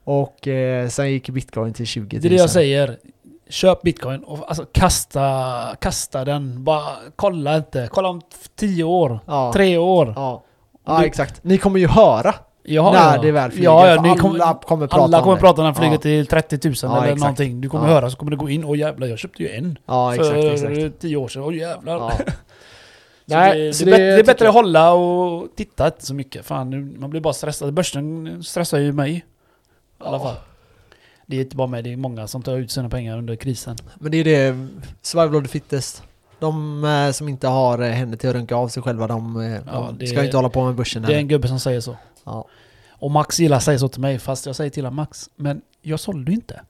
Och 0.05 0.49
eh, 0.49 0.89
sen 0.89 1.11
gick 1.11 1.29
bitcoin 1.31 1.73
till 1.73 1.87
20 1.87 2.17
000. 2.17 2.23
Det 2.23 2.29
är 2.29 2.31
det 2.31 2.37
jag 2.37 2.51
säger. 2.51 2.97
Köp 3.49 3.83
bitcoin 3.83 4.23
och 4.25 4.39
alltså 4.49 4.67
kasta, 4.73 5.77
kasta 5.81 6.25
den. 6.25 6.65
Bara 6.65 6.85
kolla 7.17 7.57
inte. 7.57 7.89
Kolla 7.93 8.09
om 8.09 8.21
10 8.57 8.85
år. 8.85 9.21
Ja. 9.27 9.53
Tre 9.55 9.77
år. 9.79 10.13
Ja. 10.17 10.45
Ja 10.87 10.99
Du- 10.99 11.07
exakt. 11.07 11.45
Ni 11.45 11.59
kommer 11.59 11.81
ju 11.81 11.87
höra 11.89 12.35
Ja, 12.65 12.93
när 12.93 13.17
ja. 13.17 13.23
det 13.23 13.33
väl 13.33 13.51
flyger. 13.51 13.65
Ja, 13.71 13.89
ja, 13.95 14.03
ni 14.03 14.09
alla 14.09 14.55
kommer, 14.55 14.87
prata 14.87 15.03
alla 15.05 15.19
om 15.19 15.23
kommer 15.25 15.37
det. 15.37 15.41
prata 15.41 15.63
när 15.63 15.73
flyger 15.73 15.93
Ja. 15.93 15.99
till 15.99 16.27
30 16.27 16.69
000 16.69 16.75
Ja, 16.83 16.89
eller 16.97 17.03
exakt. 17.05 17.21
någonting. 17.21 17.61
Du 17.61 17.69
kommer 17.69 17.89
Ja. 17.89 17.95
höra 17.95 18.11
så 18.11 18.17
kommer 18.17 18.31
det 18.31 18.37
gå 18.37 18.49
in. 18.51 18.65
Åh 18.65 18.79
jävlar, 18.79 19.07
jag 19.07 19.19
köpte 19.19 19.43
ju 19.43 19.49
en. 19.49 19.79
Ja 19.87 20.15
exakt, 20.15 20.31
för 20.31 20.53
exakt. 20.53 21.01
10 21.01 21.17
år 21.17 21.29
sedan. 21.29 21.43
Åh 21.43 21.55
jävlar. 21.57 21.95
Ja. 21.97 22.13
Så 23.27 23.35
Nej, 23.37 23.59
det, 23.59 23.59
det, 23.59 23.83
är 23.83 23.87
bättre- 23.87 23.97
det 23.99 24.21
är 24.21 24.25
bättre 24.25 24.49
att 24.49 24.55
hålla 24.55 24.93
och 24.93 25.49
titta 25.57 25.87
inte 25.87 26.07
så 26.07 26.15
mycket. 26.15 26.47
Fan, 26.47 26.71
nu, 26.71 26.99
man 26.99 27.11
blir 27.11 27.21
bara 27.21 27.33
stressad. 27.33 27.75
Börsen 27.75 28.43
stressar 28.45 28.79
ju 28.79 28.93
mig. 28.93 29.25
I 30.05 30.07
alla 30.07 30.19
fall. 30.21 30.37
Det 31.27 31.37
är 31.37 31.41
inte 31.41 31.57
bara 31.57 31.67
mig, 31.67 31.83
det 31.83 31.93
är 31.93 31.97
många 31.97 32.27
som 32.27 32.43
tar 32.43 32.57
ut 32.57 32.71
sina 32.71 32.89
pengar 32.89 33.19
under 33.19 33.37
krisen. 33.37 33.77
Men 33.95 34.13
det 34.13 34.19
är 34.19 34.25
det, 34.25 34.69
survival 35.03 35.37
of 35.37 35.43
the 35.43 35.49
fittest. 35.49 36.03
De 36.39 36.85
eh, 36.85 37.11
som 37.13 37.29
inte 37.29 37.49
har 37.49 37.79
eh, 37.79 37.89
händer 37.91 38.19
till 38.19 38.29
att 38.31 38.35
runka 38.37 38.57
av 38.57 38.69
sig 38.69 38.83
själva, 38.83 39.07
de, 39.07 39.41
eh, 39.41 39.61
Ja, 39.67 39.91
de 39.99 40.07
ska 40.07 40.19
ju 40.19 40.25
inte 40.25 40.37
hålla 40.37 40.49
på 40.49 40.65
med 40.65 40.75
börsen 40.75 41.03
Det 41.03 41.15
är 41.15 41.19
en 41.19 41.29
gubbe 41.29 41.49
som 41.49 41.61
säger 41.61 41.81
så. 41.81 41.97
Ja. 42.25 42.45
Och 42.91 43.11
Max 43.11 43.41
gillar 43.41 43.57
att 43.57 43.63
säga 43.63 43.79
så 43.79 43.89
till 43.89 44.01
mig, 44.01 44.19
fast 44.19 44.47
jag 44.47 44.57
säger 44.57 44.71
till 44.71 44.85
honom 44.85 44.97
Max, 44.97 45.31
men 45.37 45.63
jag 45.83 46.01
sålde 46.01 46.31
ju 46.31 46.35
inte. 46.35 46.61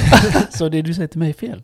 så 0.50 0.68
det 0.68 0.82
du 0.82 0.94
säger 0.94 1.08
till 1.08 1.18
mig 1.18 1.28
är 1.28 1.34
fel. 1.34 1.62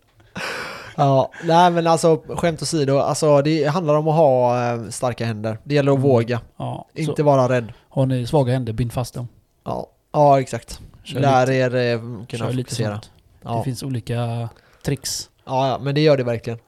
Ja, 0.97 1.31
nej 1.45 1.71
men 1.71 1.87
alltså 1.87 2.23
skämt 2.29 2.63
åsido, 2.63 2.99
alltså 2.99 3.43
det 3.43 3.65
handlar 3.65 3.95
om 3.95 4.09
att 4.09 4.15
ha 4.15 4.55
starka 4.91 5.27
händer. 5.27 5.59
Det 5.65 5.75
gäller 5.75 5.93
att 5.93 5.99
Mm. 5.99 6.11
våga, 6.11 6.41
Ja, 6.57 6.89
inte 6.95 7.23
vara 7.23 7.49
rädd. 7.49 7.73
har 7.89 8.07
ni 8.07 8.27
svaga 8.27 8.53
händer, 8.53 8.73
bind 8.73 8.93
fast 8.93 9.15
dem. 9.15 9.29
Ja, 9.65 9.87
ja 10.13 10.41
exakt. 10.41 10.81
Kör 11.05 11.21
Lär 11.21 11.47
lite, 11.47 11.55
er 11.79 11.95
eh, 11.95 12.01
kunna 12.01 12.27
kör 12.27 12.53
lite 12.53 12.71
fokusera. 12.71 12.95
sånt. 12.95 13.11
Det 13.43 13.49
Ja. 13.49 13.65
finns 13.65 13.83
olika 13.83 14.49
tricks. 14.85 15.31
ja, 15.47 15.69
ja, 15.69 15.79
men 15.79 15.95
det 15.95 16.01
gör 16.01 16.17
det 16.17 16.25
verkligen. 16.25 16.59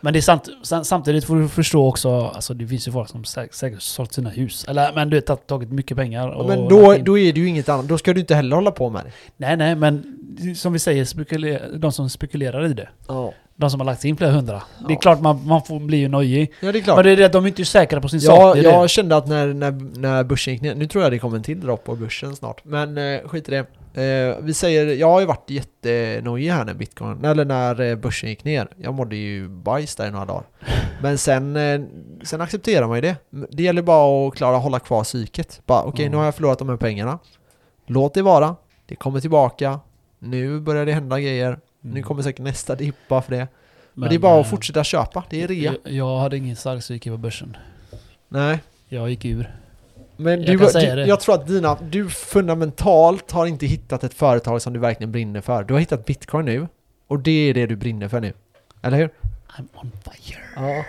Men 0.00 0.12
det 0.12 0.18
är 0.18 0.20
samt, 0.20 0.48
sam- 0.62 0.84
samtidigt 0.84 1.24
får 1.24 1.36
du 1.36 1.48
förstå 1.48 1.88
också, 1.88 2.20
alltså 2.20 2.54
det 2.54 2.66
finns 2.66 2.88
ju 2.88 2.92
folk 2.92 3.08
som 3.08 3.22
sä- 3.22 3.48
säkert 3.52 3.82
sålt 3.82 4.12
sina 4.12 4.30
hus. 4.30 4.64
Eller 4.68 4.92
men 4.92 5.10
du 5.10 5.16
vet, 5.20 5.46
tagit- 5.46 5.70
mycket 5.70 5.96
pengar 5.96 6.28
Ja, 6.28 6.34
och 6.34 6.46
men 6.48 6.68
då, 6.68 6.94
då 7.02 7.18
är 7.18 7.32
det 7.32 7.40
ju 7.40 7.48
inget 7.48 7.68
annat, 7.68 7.88
då 7.88 7.98
ska 7.98 8.12
du 8.14 8.20
inte 8.20 8.34
heller 8.34 8.56
hålla 8.56 8.70
på 8.70 8.90
med 8.90 9.04
det. 9.04 9.10
Nej 9.36 9.56
nej 9.56 9.74
men 9.74 10.18
som 10.56 10.72
vi 10.72 10.78
säger, 10.78 11.04
spekuler, 11.04 11.70
de 11.76 11.92
som 11.92 12.10
spekulerar 12.10 12.66
i 12.66 12.72
det. 12.74 12.88
Ja, 13.08 13.32
De 13.56 13.70
som 13.70 13.80
har 13.80 13.84
lagt 13.84 14.04
in 14.04 14.16
flera 14.16 14.30
hundra. 14.30 14.62
Det 14.78 14.86
är 14.86 14.90
Ja. 14.92 14.98
klart 15.00 15.20
man, 15.20 15.46
man 15.46 15.62
får 15.62 15.80
bli 15.80 15.96
ju 15.96 16.08
nojig. 16.08 16.52
ja 16.60 16.72
det 16.72 16.78
är 16.78 16.82
klart. 16.82 16.96
Men 16.96 17.04
det 17.04 17.10
är 17.10 17.16
det 17.16 17.24
att 17.24 17.32
de 17.32 17.44
är 17.44 17.48
inte 17.48 17.64
säkra 17.64 18.00
på 18.00 18.08
sin 18.08 18.20
sak. 18.20 18.38
Ja, 18.38 18.54
Det 18.54 18.60
är 18.60 18.62
det. 18.62 18.68
jag 18.70 18.90
kände 18.90 19.16
att 19.16 19.26
när, 19.28 19.46
när, 19.54 19.98
när 19.98 20.24
börsen 20.24 20.52
gick 20.52 20.62
ner, 20.62 20.74
nu 20.74 20.86
tror 20.86 21.04
jag 21.04 21.12
det 21.12 21.18
kommer 21.18 21.36
en 21.36 21.42
till 21.42 21.60
dropp 21.60 21.84
på 21.84 21.96
börsen 21.96 22.36
snart, 22.36 22.64
men 22.64 22.98
eh, 22.98 23.20
skit 23.28 23.48
i 23.48 23.50
det. 23.50 23.66
Eh, 24.02 24.36
vi 24.42 24.54
säger, 24.54 24.86
jag 24.86 25.10
har 25.10 25.20
ju 25.20 25.26
varit 25.26 25.50
jättenojig 25.50 26.50
här 26.50 26.64
när 26.64 26.74
bitcoin, 26.74 27.24
eller 27.24 27.44
när 27.44 27.80
eh, 27.80 27.96
börsen 27.96 28.28
gick 28.30 28.44
ner. 28.44 28.68
Jag 28.76 28.94
mådde 28.94 29.16
ju 29.16 29.48
bajs 29.48 29.96
där 29.96 30.06
i 30.06 30.10
några 30.10 30.24
dagar. 30.24 30.42
Men 31.02 31.18
sen, 31.18 31.56
eh, 31.56 31.80
sen 32.22 32.40
accepterar 32.40 32.86
man 32.86 32.96
ju 32.96 33.00
det. 33.00 33.16
Det 33.50 33.62
gäller 33.62 33.82
bara 33.82 34.28
att 34.28 34.34
klara 34.34 34.56
hålla 34.56 34.78
kvar 34.78 35.04
psyket. 35.04 35.60
Bara 35.66 35.82
okej, 35.82 36.02
Mm. 36.04 36.10
nu 36.12 36.16
har 36.18 36.24
jag 36.24 36.34
förlorat 36.34 36.58
de 36.58 36.68
här 36.68 36.76
pengarna. 36.76 37.18
Låt 37.86 38.14
det 38.14 38.22
vara, 38.22 38.56
det 38.86 38.94
kommer 38.96 39.20
tillbaka. 39.20 39.80
Nu 40.18 40.60
börjar 40.60 40.86
det 40.86 40.92
hända 40.92 41.20
grejer. 41.20 41.58
Nu 41.84 41.90
Mm. 41.90 42.02
kommer 42.02 42.22
säkert 42.22 42.44
nästa 42.44 42.74
dippa 42.74 43.22
för 43.22 43.30
det. 43.36 43.48
Men, 43.94 44.08
det 44.08 44.14
är 44.14 44.18
bara 44.18 44.40
att 44.40 44.46
eh, 44.46 44.50
fortsätta 44.50 44.84
köpa, 44.84 45.24
det 45.30 45.42
är 45.42 45.48
rea. 45.48 45.74
Jag, 45.84 45.92
jag 45.92 46.18
hade 46.18 46.36
ingen 46.36 46.56
stark 46.56 46.80
psyke 46.80 47.10
på 47.10 47.16
börsen. 47.16 47.56
Nej. 48.28 48.58
Jag 48.88 49.10
gick 49.10 49.24
ur. 49.24 49.54
Men 50.16 50.42
Jag 50.42 50.58
du, 50.58 50.80
du, 50.80 51.00
jag 51.04 51.20
tror 51.20 51.34
att 51.34 51.46
dina, 51.46 51.78
du 51.90 52.08
fundamentalt 52.10 53.30
har 53.30 53.46
inte 53.46 53.66
hittat 53.66 54.04
ett 54.04 54.14
företag 54.14 54.62
som 54.62 54.72
du 54.72 54.78
verkligen 54.80 55.12
brinner 55.12 55.40
för. 55.40 55.64
Du 55.64 55.74
har 55.74 55.80
hittat 55.80 56.04
bitcoin 56.06 56.44
nu. 56.44 56.68
Och 57.06 57.20
det 57.20 57.30
är 57.50 57.54
det 57.54 57.66
du 57.66 57.76
brinner 57.76 58.08
för 58.08 58.20
nu. 58.20 58.32
Eller 58.82 58.96
hur? 58.96 59.08
I'm 59.58 59.66
on 59.74 59.90
fire. 60.04 60.38
Ja. 60.56 60.84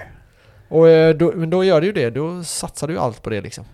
Och 0.67 0.89
eh, 0.89 1.15
då, 1.15 1.31
men 1.35 1.49
då 1.49 1.63
gör 1.63 1.81
du 1.81 1.87
ju 1.87 1.93
det, 1.93 2.09
då 2.09 2.43
satsar 2.43 2.87
du 2.87 2.99
allt 2.99 3.21
på 3.21 3.29
det 3.29 3.41
liksom. 3.41 3.65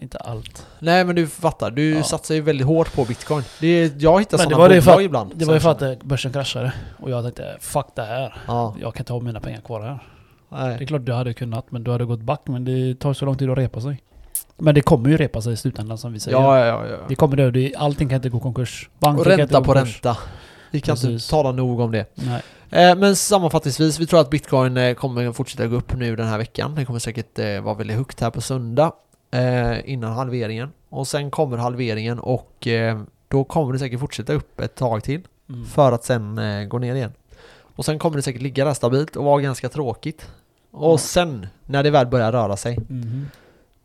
Inte 0.00 0.18
allt. 0.18 0.66
Nej 0.78 1.04
men 1.04 1.16
du 1.16 1.26
fattar, 1.26 1.70
du 1.70 1.94
Ja. 1.94 2.02
satsar 2.02 2.34
ju 2.34 2.40
väldigt 2.40 2.66
hårt 2.66 2.94
på 2.94 3.04
bitcoin. 3.04 3.42
Det 3.60 3.66
är, 3.68 3.90
jag 3.98 4.18
hittar 4.20 4.38
Men 4.38 4.48
det 4.48 4.54
sådana 4.54 4.58
var 4.62 4.68
det 4.68 4.82
för 4.82 4.90
bolag 4.92 5.04
ibland. 5.04 5.32
Det 5.34 5.44
var 5.44 5.54
ju 5.54 5.60
för 5.60 5.70
att 5.70 5.82
eh, 5.82 5.92
börsen 6.02 6.32
kraschade. 6.32 6.72
Och 6.98 7.10
jag 7.10 7.24
tänkte, 7.24 7.56
fuck 7.60 7.86
det 7.96 8.02
här. 8.02 8.34
Ja, 8.46 8.74
Jag 8.80 8.94
kan 8.94 9.00
inte 9.02 9.12
ha 9.12 9.20
mina 9.20 9.40
pengar 9.40 9.60
kvar 9.60 9.80
här. 9.80 9.98
Det 10.48 10.56
är 10.56 10.78
nej. 10.78 10.86
klart 10.86 11.04
du 11.04 11.12
hade 11.12 11.34
kunnat, 11.34 11.70
men 11.72 11.84
du 11.84 11.90
hade 11.90 12.04
gått 12.04 12.20
back. 12.20 12.40
Men 12.44 12.64
det 12.64 12.94
tar 13.00 13.12
så 13.12 13.24
lång 13.24 13.36
tid 13.36 13.50
att 13.50 13.58
repa 13.58 13.80
sig. 13.80 14.02
Men 14.58 14.74
det 14.74 14.80
kommer 14.80 15.10
ju 15.10 15.16
repa 15.16 15.42
sig 15.42 15.52
i 15.52 15.56
slutändan 15.56 15.98
som 15.98 16.12
vi 16.12 16.20
säger. 16.20 16.38
Ja, 16.38 16.58
ja, 16.66 16.86
ja. 16.86 16.96
Det 17.08 17.14
kommer 17.14 17.36
det. 17.36 17.50
det. 17.50 17.74
Allting 17.76 18.08
kan 18.08 18.16
inte 18.16 18.28
gå 18.28 18.40
konkurs. 18.40 18.88
Banken 18.98 19.18
Och 19.20 19.24
kan 19.24 19.32
inte 19.32 19.42
ränta 19.42 19.58
gå 19.58 19.64
på 19.64 19.72
konkurs. 19.72 19.94
ränta. 20.04 20.18
Vi 20.70 20.80
kan 20.80 20.96
inte 20.96 21.06
Precis. 21.06 21.28
tala 21.28 21.52
nog 21.52 21.80
om 21.80 21.90
det. 21.92 22.06
Nej. 22.14 22.42
Eh, 22.90 22.96
Men 22.96 23.16
sammanfattningsvis, 23.16 23.98
vi 24.00 24.06
tror 24.06 24.20
att 24.20 24.30
bitcoin 24.30 24.76
eh, 24.76 24.94
kommer 24.94 25.32
fortsätta 25.32 25.66
gå 25.66 25.76
upp 25.76 25.94
nu 25.96 26.16
den 26.16 26.26
här 26.28 26.38
veckan. 26.38 26.74
Det 26.74 26.84
kommer 26.84 26.98
säkert 26.98 27.38
vara 27.62 27.74
väldigt 27.74 27.96
högt 27.96 28.20
här 28.20 28.30
på 28.30 28.40
söndag 28.40 28.92
eh, 29.30 29.90
innan 29.90 30.12
halveringen. 30.12 30.72
Och 30.88 31.06
sen 31.08 31.30
kommer 31.30 31.56
halveringen 31.56 32.18
och 32.18 32.66
eh, 32.66 33.00
då 33.28 33.44
kommer 33.44 33.72
det 33.72 33.78
säkert 33.78 34.00
fortsätta 34.00 34.32
upp 34.32 34.60
ett 34.60 34.74
tag 34.74 35.02
till 35.04 35.20
Mm. 35.48 35.64
för 35.66 35.92
att 35.92 36.04
sen 36.04 36.38
eh, 36.38 36.64
gå 36.64 36.78
ner 36.78 36.94
igen. 36.94 37.12
Och 37.76 37.84
sen 37.84 37.98
kommer 37.98 38.16
det 38.16 38.22
säkert 38.22 38.42
ligga 38.42 38.64
där 38.64 38.74
stabilt 38.74 39.16
och 39.16 39.24
vara 39.24 39.40
ganska 39.40 39.68
tråkigt. 39.68 40.30
Och 40.70 40.92
Ja. 40.92 40.98
sen, 40.98 41.46
när 41.66 41.82
det 41.82 41.90
väl 41.90 42.06
börjar 42.06 42.32
röra 42.32 42.56
sig, 42.56 42.78
Mhm. 42.88 43.26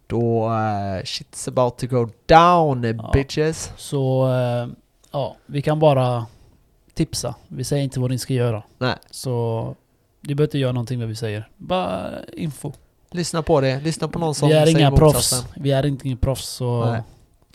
då... 0.07 0.45
Uh, 0.45 0.51
shit's 1.03 1.49
about 1.49 1.77
to 1.77 1.87
go 1.87 2.09
down 2.25 2.83
Ja. 2.83 3.09
bitches. 3.13 3.71
Så, 3.77 4.27
eh, 4.33 4.67
ja, 5.11 5.35
vi 5.45 5.61
kan 5.61 5.79
bara 5.79 6.25
tipsa. 6.93 7.35
Vi 7.47 7.63
säger 7.63 7.83
inte 7.83 7.99
vad 7.99 8.11
ni 8.11 8.17
ska 8.19 8.33
göra. 8.33 8.63
Nej. 8.77 8.95
Så, 9.11 9.75
ni 10.21 10.35
behöver 10.35 10.47
inte 10.47 10.57
göra 10.59 10.71
någonting 10.71 10.99
vad 10.99 11.07
vi 11.07 11.15
säger. 11.15 11.49
Bara 11.57 12.09
info. 12.33 12.71
Lyssna 13.15 13.41
på 13.41 13.61
det, 13.61 13.79
lyssna 13.83 14.07
på 14.07 14.19
någon 14.19 14.35
som 14.35 14.49
vi 14.49 14.55
är 14.55 14.65
säger 14.65 14.79
inga 14.79 14.91
proffs. 14.91 15.15
motsatsen. 15.15 15.63
Vi 15.63 15.71
är 15.71 15.85
inte 15.85 16.07
inga 16.07 16.17
proffs 16.17 16.47
så... 16.47 16.85
Nej. 16.85 17.01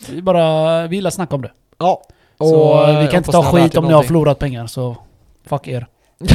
Vi 0.09 0.21
bara, 0.21 0.87
vi 0.87 0.95
gillar 0.95 1.09
snacka 1.11 1.35
om 1.35 1.41
det. 1.41 1.51
Ja. 1.79 2.01
Så 2.37 2.83
eh, 2.87 2.99
vi 2.99 3.07
kan 3.07 3.17
inte 3.17 3.31
ta 3.31 3.43
skit 3.43 3.77
om 3.77 3.85
ni 3.85 3.93
har 3.93 4.03
förlorat 4.03 4.39
pengar 4.39 4.67
så... 4.67 4.95
Fuck 5.45 5.67
er. 5.67 5.87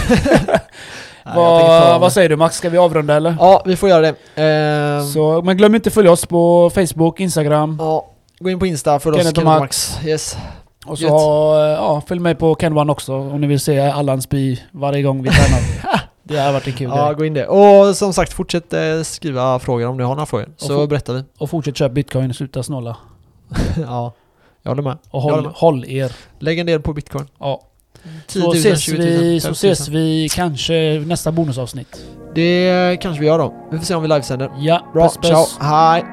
Nej, 1.24 1.34
vad, 1.34 2.00
vad 2.00 2.12
säger 2.12 2.28
du 2.28 2.36
Max? 2.36 2.56
Ska 2.56 2.68
vi 2.68 2.78
avrunda 2.78 3.14
eller? 3.16 3.36
Ja, 3.40 3.62
vi 3.66 3.76
får 3.76 3.88
göra 3.88 4.00
det. 4.00 4.42
Ehm, 4.42 5.04
Så, 5.06 5.42
men 5.42 5.56
glöm 5.56 5.74
inte 5.74 5.88
att 5.88 5.94
följa 5.94 6.10
oss 6.12 6.26
på 6.26 6.70
Facebook, 6.74 7.20
Instagram. 7.20 7.76
Ja, 7.80 8.06
gå 8.38 8.50
in 8.50 8.58
på 8.58 8.66
Insta 8.66 8.98
för 8.98 9.10
oss 9.10 9.16
Kenneth 9.16 9.38
och 9.38 9.42
Kenneth 9.42 9.56
och 9.56 9.60
Max. 9.62 9.94
Max. 9.94 10.06
Yes. 10.06 10.36
Och 10.86 10.98
så 10.98 11.04
ja, 11.78 12.02
följ 12.06 12.20
med 12.20 12.38
på 12.38 12.54
Ken 12.54 12.78
One 12.78 12.92
också 12.92 13.14
om 13.14 13.40
ni 13.40 13.46
vill 13.46 13.60
se 13.60 13.80
Allan 13.80 14.22
spy 14.22 14.58
varje 14.70 15.02
gång 15.02 15.22
vi 15.22 15.30
tränar. 15.30 15.60
det 16.28 16.38
har 16.38 16.52
varit 16.52 16.66
en 16.66 16.72
kul 16.72 16.90
Ja, 16.90 17.06
grej. 17.06 17.16
gå 17.16 17.24
in 17.24 17.34
det. 17.34 17.46
Och 17.46 17.96
som 17.96 18.12
sagt, 18.12 18.32
fortsätt 18.32 18.72
eh, 18.72 19.02
skriva 19.02 19.58
frågor 19.58 19.86
om 19.86 19.96
ni 19.96 20.02
har 20.02 20.14
några 20.14 20.26
frågor. 20.26 20.48
Så 20.56 20.68
få- 20.68 20.86
berättar 20.86 21.14
vi. 21.14 21.24
Och 21.38 21.50
fortsätt 21.50 21.76
köpa 21.76 21.92
bitcoin, 21.94 22.34
sluta 22.34 22.62
snåla. 22.62 22.96
ja, 23.86 24.12
jag 24.62 24.70
håller 24.70 24.82
med. 24.82 24.92
Och 24.92 24.98
Jag 25.12 25.20
håller 25.20 25.34
håll, 25.36 25.44
med. 25.44 25.52
håll 25.54 25.84
er. 25.84 26.12
Lägg 26.38 26.58
en 26.58 26.66
del 26.66 26.80
på 26.82 26.92
bitcoin. 26.92 27.26
Ja. 27.38 27.60
10 28.26 28.40
Så 28.42 28.46
000, 28.48 28.56
ses 28.56 28.80
20 28.80 28.96
000, 28.98 29.06
vi, 29.06 29.40
så 29.40 29.44
5 29.46 29.50
000. 29.50 29.52
ses 29.72 29.88
vi 29.88 30.28
kanske 30.32 31.02
nästa 31.06 31.32
bonusavsnitt. 31.32 32.04
Det 32.34 32.98
kanske 33.00 33.20
vi 33.20 33.26
gör 33.26 33.38
då. 33.38 33.54
Vi 33.70 33.78
får 33.78 33.84
se 33.84 33.94
om 33.94 34.02
vi 34.02 34.08
livesänder. 34.08 34.50
Ja, 34.58 34.86
Bra, 34.92 35.04
puss 35.08 35.16
puss. 35.16 35.26
ciao, 35.28 35.46
hej! 35.60 36.04